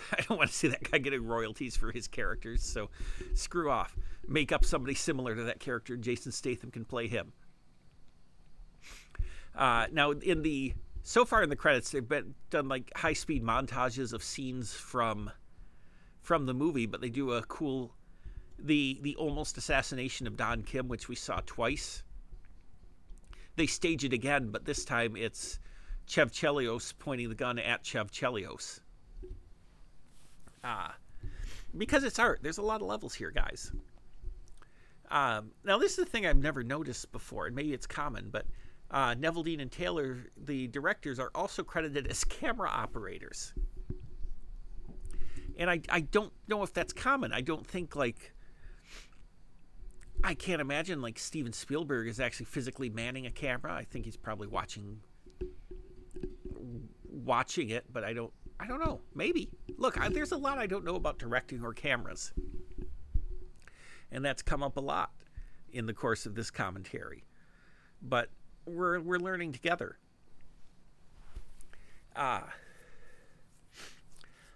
I 0.12 0.22
don't 0.22 0.38
want 0.38 0.50
to 0.50 0.56
see 0.56 0.68
that 0.68 0.90
guy 0.90 0.98
getting 0.98 1.26
royalties 1.26 1.76
for 1.76 1.92
his 1.92 2.08
characters. 2.08 2.62
So 2.62 2.90
screw 3.34 3.70
off. 3.70 3.96
Make 4.26 4.52
up 4.52 4.64
somebody 4.64 4.94
similar 4.94 5.34
to 5.34 5.44
that 5.44 5.60
character. 5.60 5.96
Jason 5.96 6.32
Statham 6.32 6.70
can 6.70 6.84
play 6.84 7.08
him. 7.08 7.32
Uh, 9.54 9.86
now, 9.92 10.12
in 10.12 10.42
the 10.42 10.74
so 11.02 11.24
far 11.24 11.42
in 11.42 11.48
the 11.50 11.56
credits, 11.56 11.90
they've 11.90 12.08
been 12.08 12.34
done 12.50 12.68
like 12.68 12.90
high 12.96 13.12
speed 13.12 13.42
montages 13.42 14.12
of 14.12 14.22
scenes 14.22 14.72
from 14.72 15.30
from 16.22 16.46
the 16.46 16.54
movie, 16.54 16.86
but 16.86 17.00
they 17.00 17.08
do 17.10 17.32
a 17.32 17.42
cool 17.42 17.94
the 18.58 18.98
the 19.02 19.16
almost 19.16 19.56
assassination 19.56 20.26
of 20.26 20.36
Don 20.36 20.62
Kim, 20.62 20.88
which 20.88 21.08
we 21.08 21.16
saw 21.16 21.40
twice. 21.46 22.02
they 23.56 23.66
stage 23.66 24.04
it 24.04 24.12
again, 24.12 24.50
but 24.50 24.64
this 24.64 24.84
time 24.84 25.16
it's 25.16 25.58
Chev 26.06 26.32
Chelios 26.32 26.92
pointing 26.98 27.28
the 27.28 27.34
gun 27.34 27.58
at 27.58 27.84
Chev 27.84 28.10
Ah, 30.62 30.96
because 31.76 32.04
it's 32.04 32.18
art. 32.18 32.40
There's 32.42 32.58
a 32.58 32.62
lot 32.62 32.80
of 32.80 32.86
levels 32.86 33.14
here, 33.14 33.30
guys. 33.30 33.72
Um, 35.10 35.52
now, 35.64 35.78
this 35.78 35.92
is 35.92 35.96
the 35.96 36.04
thing 36.04 36.26
I've 36.26 36.36
never 36.36 36.62
noticed 36.62 37.10
before, 37.12 37.46
and 37.46 37.56
maybe 37.56 37.72
it's 37.72 37.86
common, 37.86 38.28
but 38.30 38.46
uh, 38.90 39.14
Neveldine 39.14 39.60
and 39.60 39.70
Taylor, 39.70 40.18
the 40.36 40.68
directors, 40.68 41.18
are 41.18 41.30
also 41.34 41.64
credited 41.64 42.06
as 42.06 42.24
camera 42.24 42.68
operators. 42.68 43.52
And 45.56 45.68
I, 45.68 45.80
I 45.88 46.00
don't 46.00 46.32
know 46.48 46.62
if 46.62 46.72
that's 46.72 46.92
common. 46.92 47.32
I 47.32 47.40
don't 47.40 47.66
think, 47.66 47.96
like, 47.96 48.32
I 50.22 50.34
can't 50.34 50.60
imagine, 50.60 51.02
like, 51.02 51.18
Steven 51.18 51.52
Spielberg 51.52 52.06
is 52.06 52.20
actually 52.20 52.46
physically 52.46 52.88
manning 52.88 53.26
a 53.26 53.30
camera. 53.30 53.72
I 53.72 53.84
think 53.84 54.04
he's 54.04 54.16
probably 54.16 54.48
watching 54.48 55.00
watching 57.04 57.70
it, 57.70 57.84
but 57.92 58.04
I 58.04 58.12
don't 58.12 58.32
I 58.60 58.66
don't 58.66 58.84
know. 58.84 59.00
Maybe. 59.14 59.48
Look, 59.78 59.98
I, 59.98 60.08
there's 60.08 60.32
a 60.32 60.36
lot 60.36 60.58
I 60.58 60.66
don't 60.66 60.84
know 60.84 60.96
about 60.96 61.18
directing 61.18 61.64
or 61.64 61.72
cameras 61.72 62.32
and 64.12 64.24
that's 64.24 64.42
come 64.42 64.62
up 64.62 64.76
a 64.76 64.80
lot 64.80 65.12
in 65.72 65.86
the 65.86 65.94
course 65.94 66.26
of 66.26 66.34
this 66.34 66.50
commentary. 66.50 67.24
But 68.02 68.30
we're 68.66 69.00
we're 69.00 69.18
learning 69.18 69.52
together. 69.52 69.98
Ah. 72.16 72.52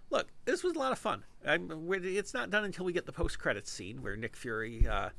Look, 0.09 0.27
this 0.45 0.63
was 0.63 0.75
a 0.75 0.79
lot 0.79 0.91
of 0.91 0.99
fun. 0.99 1.23
I'm, 1.45 1.89
it's 1.91 2.33
not 2.33 2.49
done 2.51 2.63
until 2.63 2.85
we 2.85 2.93
get 2.93 3.05
the 3.05 3.11
post 3.11 3.39
credits 3.39 3.71
scene 3.71 4.01
where 4.01 4.15
Nick 4.15 4.35
Fury 4.35 4.87
uh, 4.87 5.09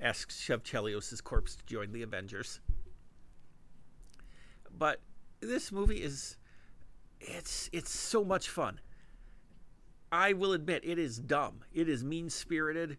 asks 0.00 0.40
Chev 0.40 0.62
Chelios' 0.62 1.22
corpse 1.22 1.56
to 1.56 1.66
join 1.66 1.92
the 1.92 2.02
Avengers. 2.02 2.60
But 4.76 5.00
this 5.40 5.72
movie 5.72 6.02
is 6.02 6.36
it's 7.20 7.68
it's 7.72 7.90
so 7.90 8.24
much 8.24 8.48
fun. 8.48 8.80
I 10.10 10.32
will 10.32 10.52
admit 10.52 10.82
it 10.84 10.98
is 10.98 11.18
dumb. 11.18 11.64
It 11.72 11.88
is 11.88 12.02
mean 12.02 12.30
spirited 12.30 12.98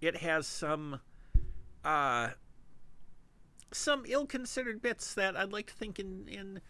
it 0.00 0.16
has 0.16 0.46
some 0.46 1.00
uh, 1.84 2.30
some 3.72 4.04
ill-considered 4.06 4.82
bits 4.82 5.14
that 5.14 5.36
I'd 5.36 5.52
like 5.52 5.66
to 5.68 5.74
think 5.74 5.98
in 5.98 6.28
in 6.28 6.60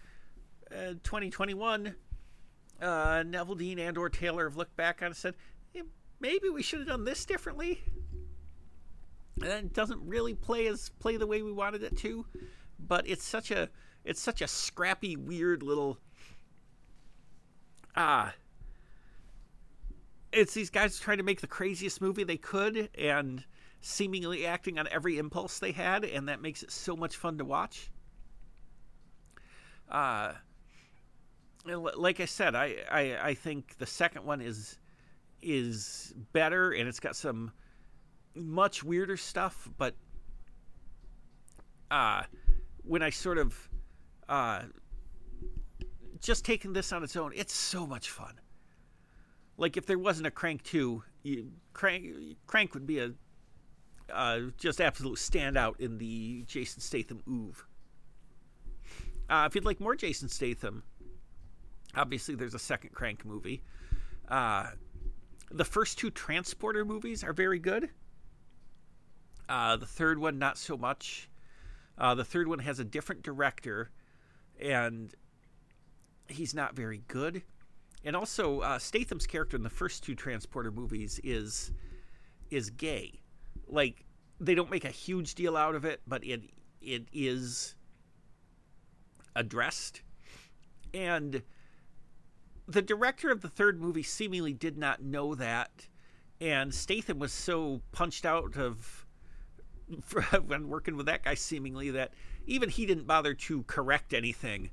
uh, 0.71 0.95
2021, 1.03 1.95
uh, 2.81 2.87
Neveldine 2.87 3.79
and 3.79 3.97
or 3.97 4.09
Taylor 4.09 4.49
have 4.49 4.57
looked 4.57 4.77
back 4.77 5.01
on 5.01 5.07
and 5.07 5.17
said, 5.17 5.35
hey, 5.73 5.83
maybe 6.21 6.49
we 6.49 6.63
should 6.63 6.81
have 6.81 6.89
done 6.89 7.05
this 7.05 7.25
differently. 7.25 7.83
And 9.41 9.67
it 9.67 9.73
doesn't 9.73 10.01
really 10.03 10.35
play 10.35 10.67
as 10.67 10.89
play 10.99 11.17
the 11.17 11.27
way 11.27 11.43
we 11.43 11.53
wanted 11.53 11.83
it 11.83 11.97
to, 11.99 12.27
but 12.79 13.09
it's 13.09 13.25
such 13.25 13.51
a 13.51 13.69
it's 14.05 14.21
such 14.21 14.41
a 14.41 14.49
scrappy, 14.49 15.17
weird 15.17 15.63
little 15.63 15.99
ah. 17.97 18.35
It's 20.32 20.52
these 20.52 20.70
guys 20.70 20.98
trying 20.98 21.18
to 21.18 21.23
make 21.23 21.40
the 21.40 21.47
craziest 21.47 22.01
movie 22.01 22.24
they 22.24 22.36
could 22.36 22.90
and 22.97 23.44
seemingly 23.81 24.44
acting 24.44 24.78
on 24.78 24.89
every 24.90 25.18
impulse 25.18 25.59
they 25.59 25.73
had, 25.73 26.05
and 26.05 26.28
that 26.28 26.43
makes 26.43 26.62
it 26.62 26.70
so 26.70 26.97
much 26.97 27.16
fun 27.16 27.39
to 27.39 27.44
watch. 27.44 27.90
Uh, 29.90 30.32
like 31.64 32.20
I 32.20 32.24
said, 32.24 32.55
I, 32.55 32.77
I, 32.90 33.28
I 33.28 33.35
think 33.35 33.78
the 33.78 33.86
second 33.86 34.24
one 34.24 34.40
is 34.40 34.78
is 35.43 36.12
better, 36.32 36.73
and 36.73 36.89
it's 36.89 37.01
got 37.01 37.14
some 37.14 37.52
much 38.35 38.82
weirder 38.82 39.16
stuff. 39.16 39.68
But 39.78 39.94
uh, 41.90 42.23
when 42.82 43.02
I 43.02 43.10
sort 43.10 43.39
of 43.39 43.68
uh, 44.28 44.62
just 46.21 46.45
taking 46.45 46.73
this 46.73 46.93
on 46.93 47.03
its 47.03 47.17
own, 47.17 47.33
it's 47.35 47.55
so 47.55 47.87
much 47.87 48.11
fun 48.11 48.41
like 49.57 49.77
if 49.77 49.87
there 49.87 49.99
wasn't 49.99 50.27
a 50.27 50.31
Crank 50.31 50.63
two, 50.63 51.03
you, 51.23 51.51
Crank 51.73 52.07
Crank 52.47 52.75
would 52.75 52.87
be 52.87 52.99
a 52.99 53.13
uh, 54.13 54.41
just 54.59 54.81
absolute 54.81 55.19
standout 55.19 55.81
in 55.81 55.99
the 55.99 56.45
Jason 56.47 56.81
Statham 56.81 57.23
oeuvre. 57.29 57.65
Uh, 59.29 59.47
if 59.49 59.55
you'd 59.55 59.65
like 59.65 59.81
more 59.81 59.97
Jason 59.97 60.29
Statham, 60.29 60.85
obviously 61.97 62.35
there's 62.35 62.55
a 62.55 62.59
second 62.59 62.91
Crank 62.91 63.25
movie. 63.25 63.63
Uh, 64.29 64.71
the 65.51 65.65
first 65.65 65.99
two 65.99 66.11
Transporter 66.11 66.85
movies 66.85 67.25
are 67.25 67.33
very 67.33 67.59
good. 67.59 67.91
Uh, 69.49 69.77
the 69.77 69.87
third 69.87 70.19
one, 70.19 70.39
not 70.39 70.59
so 70.59 70.77
much. 70.77 71.29
Uh, 71.99 72.15
the 72.15 72.25
third 72.25 72.47
one 72.47 72.59
has 72.59 72.79
a 72.79 72.85
different 72.85 73.23
director, 73.23 73.91
and 74.61 75.15
he's 76.31 76.55
not 76.55 76.74
very 76.74 77.03
good. 77.09 77.43
And 78.05 78.15
also, 78.15 78.61
uh, 78.61 78.78
Statham's 78.78 79.27
character 79.27 79.57
in 79.57 79.62
the 79.62 79.70
first 79.70 80.05
two 80.05 80.15
Transporter 80.15 80.70
movies 80.70 81.20
is 81.24 81.73
is 82.51 82.70
gay. 82.70 83.20
Like 83.66 84.05
they 84.39 84.55
don't 84.55 84.70
make 84.70 84.85
a 84.85 84.90
huge 84.90 85.35
deal 85.35 85.57
out 85.57 85.74
of 85.74 85.85
it, 85.85 86.01
but 86.07 86.24
it 86.24 86.43
it 86.81 87.09
is 87.12 87.74
addressed. 89.35 90.03
And 90.94 91.43
the 92.69 92.82
director 92.82 93.31
of 93.31 93.43
the 93.43 93.48
third 93.48 93.81
movie 93.81 94.03
seemingly 94.03 94.53
did 94.53 94.78
not 94.78 95.03
know 95.03 95.35
that, 95.35 95.89
and 96.40 96.73
Statham 96.73 97.19
was 97.19 97.32
so 97.32 97.82
punched 97.93 98.24
out 98.24 98.57
of 98.57 99.07
when 100.47 100.69
working 100.69 100.97
with 100.97 101.07
that 101.07 101.24
guy 101.24 101.35
seemingly 101.35 101.90
that 101.90 102.12
even 102.47 102.69
he 102.69 102.86
didn't 102.86 103.07
bother 103.07 103.35
to 103.35 103.62
correct 103.65 104.15
anything 104.15 104.70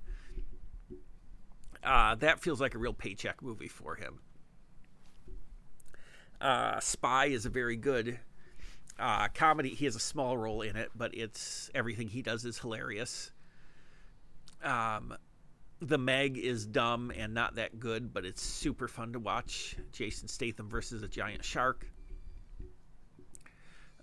uh, 1.84 2.16
that 2.16 2.40
feels 2.40 2.62
like 2.62 2.76
a 2.76 2.78
real 2.78 2.94
paycheck 2.94 3.42
movie 3.42 3.68
for 3.68 3.96
him. 3.96 4.20
Uh, 6.40 6.80
Spy 6.80 7.26
is 7.28 7.46
a 7.46 7.50
very 7.50 7.78
good 7.78 8.20
uh, 9.00 9.28
comedy. 9.34 9.70
He 9.70 9.86
has 9.86 9.96
a 9.96 10.00
small 10.00 10.38
role 10.38 10.62
in 10.62 10.76
it, 10.76 10.92
but 10.96 11.16
it's 11.16 11.70
everything 11.74 12.08
he 12.08 12.22
does 12.22 12.46
is 12.46 12.60
hilarious. 12.60 13.32
Um, 14.64 15.16
the 15.82 15.98
Meg 15.98 16.38
is 16.38 16.66
dumb 16.66 17.12
and 17.16 17.34
not 17.34 17.56
that 17.56 17.80
good, 17.80 18.14
but 18.14 18.26
it's 18.26 18.42
super 18.42 18.88
fun 18.88 19.14
to 19.14 19.20
watch. 19.20 19.76
Jason 19.92 20.28
Statham 20.28 20.70
versus 20.70 21.04
a 21.04 21.08
giant 21.08 21.44
shark. 21.44 21.88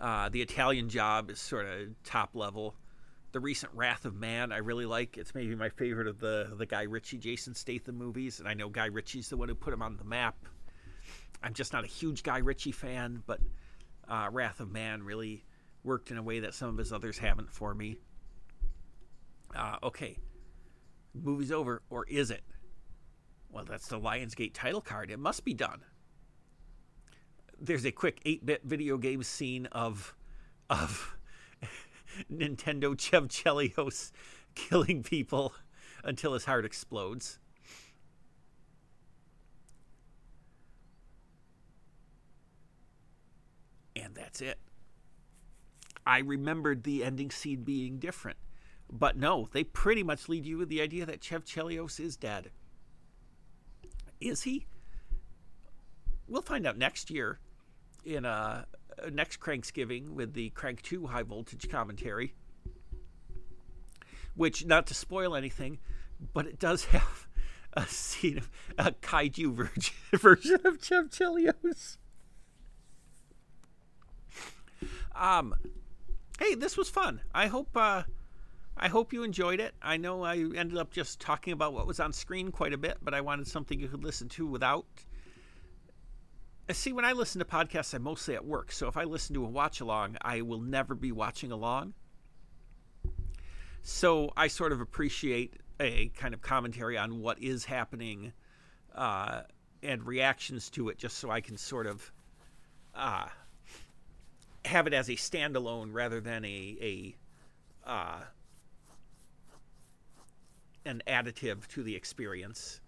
Uh, 0.01 0.31
the 0.31 0.41
Italian 0.41 0.89
Job 0.89 1.31
is 1.31 1.39
sort 1.39 1.67
of 1.67 1.89
top 2.05 2.31
level 2.35 2.75
the 3.33 3.41
recent 3.41 3.73
Wrath 3.75 4.05
of 4.05 4.15
Man 4.15 4.53
I 4.53 4.59
really 4.59 4.87
like. 4.87 5.17
It's 5.17 5.35
maybe 5.35 5.55
my 5.55 5.69
favorite 5.69 6.07
of 6.07 6.19
the 6.19 6.53
the 6.57 6.67
Guy 6.67 6.83
Ritchie, 6.83 7.19
Jason 7.19 7.55
Statham 7.55 7.97
movies, 7.97 8.41
and 8.41 8.49
I 8.49 8.55
know 8.55 8.69
Guy 8.69 8.87
Ritchie's 8.87 9.29
the 9.29 9.37
one 9.37 9.49
who 9.49 9.55
put 9.55 9.73
him 9.73 9.83
on 9.83 9.97
the 9.97 10.05
map. 10.05 10.37
I'm 11.43 11.55
just 11.55 11.73
not 11.73 11.85
a 11.85 11.89
huge 11.89 12.23
Guy 12.23 12.39
Ritchie 12.39 12.73
fan, 12.73 13.23
but 13.27 13.41
uh, 14.09 14.29
Wrath 14.31 14.61
of 14.61 14.71
Man 14.71 15.03
really 15.03 15.45
worked 15.85 16.11
in 16.11 16.19
a 16.19 16.23
way 16.23 16.41
that 16.41 16.55
some 16.55 16.69
of 16.69 16.77
his 16.77 16.93
others 16.93 17.19
haven't 17.19 17.51
for 17.51 17.75
me. 17.75 17.97
Uh, 19.55 19.77
okay, 19.83 20.19
movie's 21.15 21.53
over, 21.53 21.83
or 21.91 22.05
is 22.07 22.31
it? 22.31 22.43
Well, 23.51 23.65
that's 23.65 23.89
the 23.89 23.99
Lionsgate 23.99 24.53
title 24.55 24.81
card. 24.81 25.11
It 25.11 25.19
must 25.19 25.45
be 25.45 25.55
done. 25.55 25.83
There's 27.61 27.85
a 27.85 27.91
quick 27.91 28.23
8-bit 28.25 28.63
video 28.65 28.97
game 28.97 29.23
scene 29.23 29.67
of 29.67 30.15
of 30.69 31.17
Nintendo 32.33 32.99
Chev 32.99 33.29
Chelios 33.29 34.13
killing 34.55 35.03
people 35.03 35.55
until 36.05 36.35
his 36.35 36.45
heart 36.45 36.65
explodes. 36.65 37.39
And 43.97 44.15
that's 44.15 44.41
it. 44.41 44.59
I 46.07 46.19
remembered 46.19 46.85
the 46.85 47.05
ending 47.05 47.31
scene 47.31 47.63
being 47.63 47.99
different. 47.99 48.39
But 48.91 49.17
no, 49.17 49.49
they 49.53 49.63
pretty 49.63 50.03
much 50.03 50.29
lead 50.29 50.47
you 50.47 50.59
with 50.59 50.69
the 50.69 50.81
idea 50.81 51.07
that 51.07 51.23
Chev 51.23 51.45
Chelios 51.45 52.01
is 52.01 52.17
dead. 52.17 52.51
Is 54.21 54.43
he? 54.43 54.67
We'll 56.27 56.43
find 56.43 56.67
out 56.67 56.77
next 56.77 57.11
year 57.11 57.39
in 58.05 58.25
a 58.25 58.67
next 59.13 59.41
Cranksgiving 59.41 60.11
with 60.11 60.35
the 60.35 60.51
Crank 60.51 60.83
2 60.83 61.07
high 61.07 61.23
voltage 61.23 61.69
commentary. 61.69 62.35
Which, 64.35 64.65
not 64.65 64.87
to 64.89 64.95
spoil 64.95 65.35
anything, 65.35 65.79
but 66.33 66.47
it 66.47 66.59
does 66.59 66.87
have 66.87 67.27
a 67.73 67.87
scene 67.87 68.39
of 68.39 68.51
a 68.79 68.93
kaiju 68.93 69.53
version, 69.53 70.61
of 70.65 70.83
Chev 70.83 71.11
Chelios. 71.11 71.97
Um, 75.15 75.55
hey, 76.39 76.55
this 76.55 76.77
was 76.77 76.89
fun. 76.89 77.21
I 77.35 77.49
hope 77.49 77.69
uh, 77.77 78.05
I 78.77 78.89
hope 78.89 79.13
you 79.13 79.23
enjoyed 79.23 79.61
it. 79.61 79.75
I 79.83 79.99
know 79.99 80.23
I 80.23 80.37
ended 80.39 80.79
up 80.79 80.91
just 80.91 81.21
talking 81.21 81.53
about 81.53 81.75
what 81.75 81.87
was 81.87 82.01
on 82.01 82.13
screen 82.13 82.51
quite 82.51 82.73
a 82.73 82.79
bit, 82.79 82.97
but 83.03 83.13
I 83.13 83.21
wanted 83.21 83.47
something 83.47 83.79
you 83.79 83.89
could 83.89 84.03
listen 84.03 84.29
to 84.31 84.47
without 84.47 84.87
see 86.73 86.93
when 86.93 87.05
I 87.05 87.13
listen 87.13 87.39
to 87.39 87.45
podcasts, 87.45 87.95
I'm 87.95 88.03
mostly 88.03 88.35
at 88.35 88.45
work. 88.45 88.73
So 88.73 88.89
if 88.89 88.97
I 88.97 89.05
listen 89.05 89.35
to 89.35 89.45
a 89.45 89.49
watch 89.49 89.81
along, 89.81 90.17
I 90.21 90.43
will 90.43 90.61
never 90.61 90.95
be 90.95 91.13
watching 91.13 91.53
along. 91.53 91.95
So 93.83 94.33
I 94.37 94.49
sort 94.49 94.73
of 94.73 94.81
appreciate 94.81 95.55
a 95.81 96.09
kind 96.09 96.35
of 96.35 96.43
commentary 96.43 96.99
on 96.99 97.21
what 97.21 97.43
is 97.43 97.65
happening 97.65 98.33
uh, 98.95 99.43
and 99.83 100.07
reactions 100.07 100.69
to 100.71 100.91
it, 100.91 100.99
just 100.99 101.19
so 101.19 101.31
I 101.31 101.41
can 101.41 101.57
sort 101.57 101.87
of 101.87 102.13
uh, 102.95 103.27
have 104.65 104.87
it 104.87 104.93
as 104.93 105.09
a 105.09 105.15
standalone 105.15 105.89
rather 105.93 106.21
than 106.21 106.45
a 106.45 106.77
a 106.81 107.89
uh, 107.89 108.21
an 110.85 111.03
additive 111.07 111.67
to 111.69 111.83
the 111.83 111.97
experience. 111.97 112.81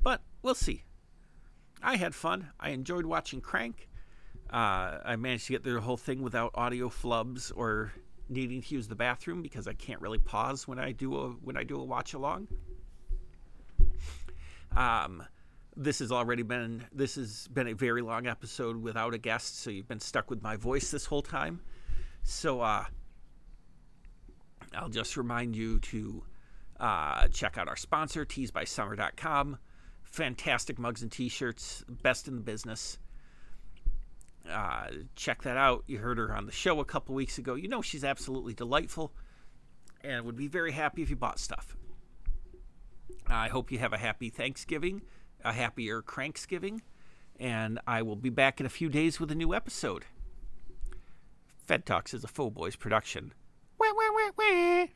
But 0.00 0.20
we'll 0.42 0.54
see. 0.54 0.84
I 1.82 1.96
had 1.96 2.14
fun. 2.14 2.50
I 2.58 2.70
enjoyed 2.70 3.06
watching 3.06 3.40
Crank. 3.40 3.88
Uh, 4.50 4.98
I 5.04 5.16
managed 5.16 5.46
to 5.46 5.52
get 5.52 5.62
through 5.62 5.74
the 5.74 5.80
whole 5.80 5.96
thing 5.96 6.22
without 6.22 6.52
audio 6.54 6.88
flubs 6.88 7.52
or 7.54 7.92
needing 8.28 8.62
to 8.62 8.74
use 8.74 8.88
the 8.88 8.94
bathroom 8.94 9.42
because 9.42 9.68
I 9.68 9.74
can't 9.74 10.00
really 10.00 10.18
pause 10.18 10.66
when 10.66 10.78
I 10.78 10.92
do 10.92 11.16
a 11.16 11.28
when 11.28 11.56
I 11.56 11.64
do 11.64 11.80
a 11.80 11.84
watch 11.84 12.14
along. 12.14 12.48
Um, 14.76 15.22
this 15.76 15.98
has 16.00 16.10
already 16.10 16.42
been 16.42 16.84
this 16.92 17.14
has 17.16 17.48
been 17.48 17.68
a 17.68 17.74
very 17.74 18.02
long 18.02 18.26
episode 18.26 18.76
without 18.76 19.14
a 19.14 19.18
guest, 19.18 19.60
so 19.60 19.70
you've 19.70 19.88
been 19.88 20.00
stuck 20.00 20.30
with 20.30 20.42
my 20.42 20.56
voice 20.56 20.90
this 20.90 21.06
whole 21.06 21.22
time. 21.22 21.60
So 22.22 22.60
uh, 22.60 22.84
I'll 24.74 24.88
just 24.88 25.16
remind 25.16 25.56
you 25.56 25.78
to 25.80 26.24
uh, 26.80 27.28
check 27.28 27.58
out 27.58 27.68
our 27.68 27.76
sponsor, 27.76 28.24
teesbysummer.com. 28.24 29.58
Fantastic 30.10 30.78
mugs 30.78 31.02
and 31.02 31.12
t-shirts, 31.12 31.84
best 31.88 32.28
in 32.28 32.34
the 32.34 32.40
business. 32.40 32.98
Uh, 34.50 34.86
check 35.14 35.42
that 35.42 35.56
out. 35.56 35.84
You 35.86 35.98
heard 35.98 36.18
her 36.18 36.34
on 36.34 36.46
the 36.46 36.52
show 36.52 36.80
a 36.80 36.84
couple 36.84 37.14
weeks 37.14 37.38
ago. 37.38 37.54
You 37.54 37.68
know 37.68 37.82
she's 37.82 38.04
absolutely 38.04 38.54
delightful 38.54 39.12
and 40.02 40.24
would 40.24 40.36
be 40.36 40.48
very 40.48 40.72
happy 40.72 41.02
if 41.02 41.10
you 41.10 41.16
bought 41.16 41.38
stuff. 41.38 41.76
I 43.26 43.48
hope 43.48 43.70
you 43.70 43.78
have 43.78 43.92
a 43.92 43.98
happy 43.98 44.30
Thanksgiving, 44.30 45.02
a 45.44 45.52
happier 45.52 46.00
Cranksgiving, 46.00 46.80
and 47.38 47.78
I 47.86 48.02
will 48.02 48.16
be 48.16 48.30
back 48.30 48.60
in 48.60 48.66
a 48.66 48.70
few 48.70 48.88
days 48.88 49.20
with 49.20 49.30
a 49.30 49.34
new 49.34 49.54
episode. 49.54 50.06
Fed 51.66 51.84
Talks 51.84 52.14
is 52.14 52.24
a 52.24 52.28
Faux 52.28 52.54
Boys 52.54 52.76
production. 52.76 53.34
Wah, 53.78 53.92
wah, 53.94 54.30
wah, 54.36 54.86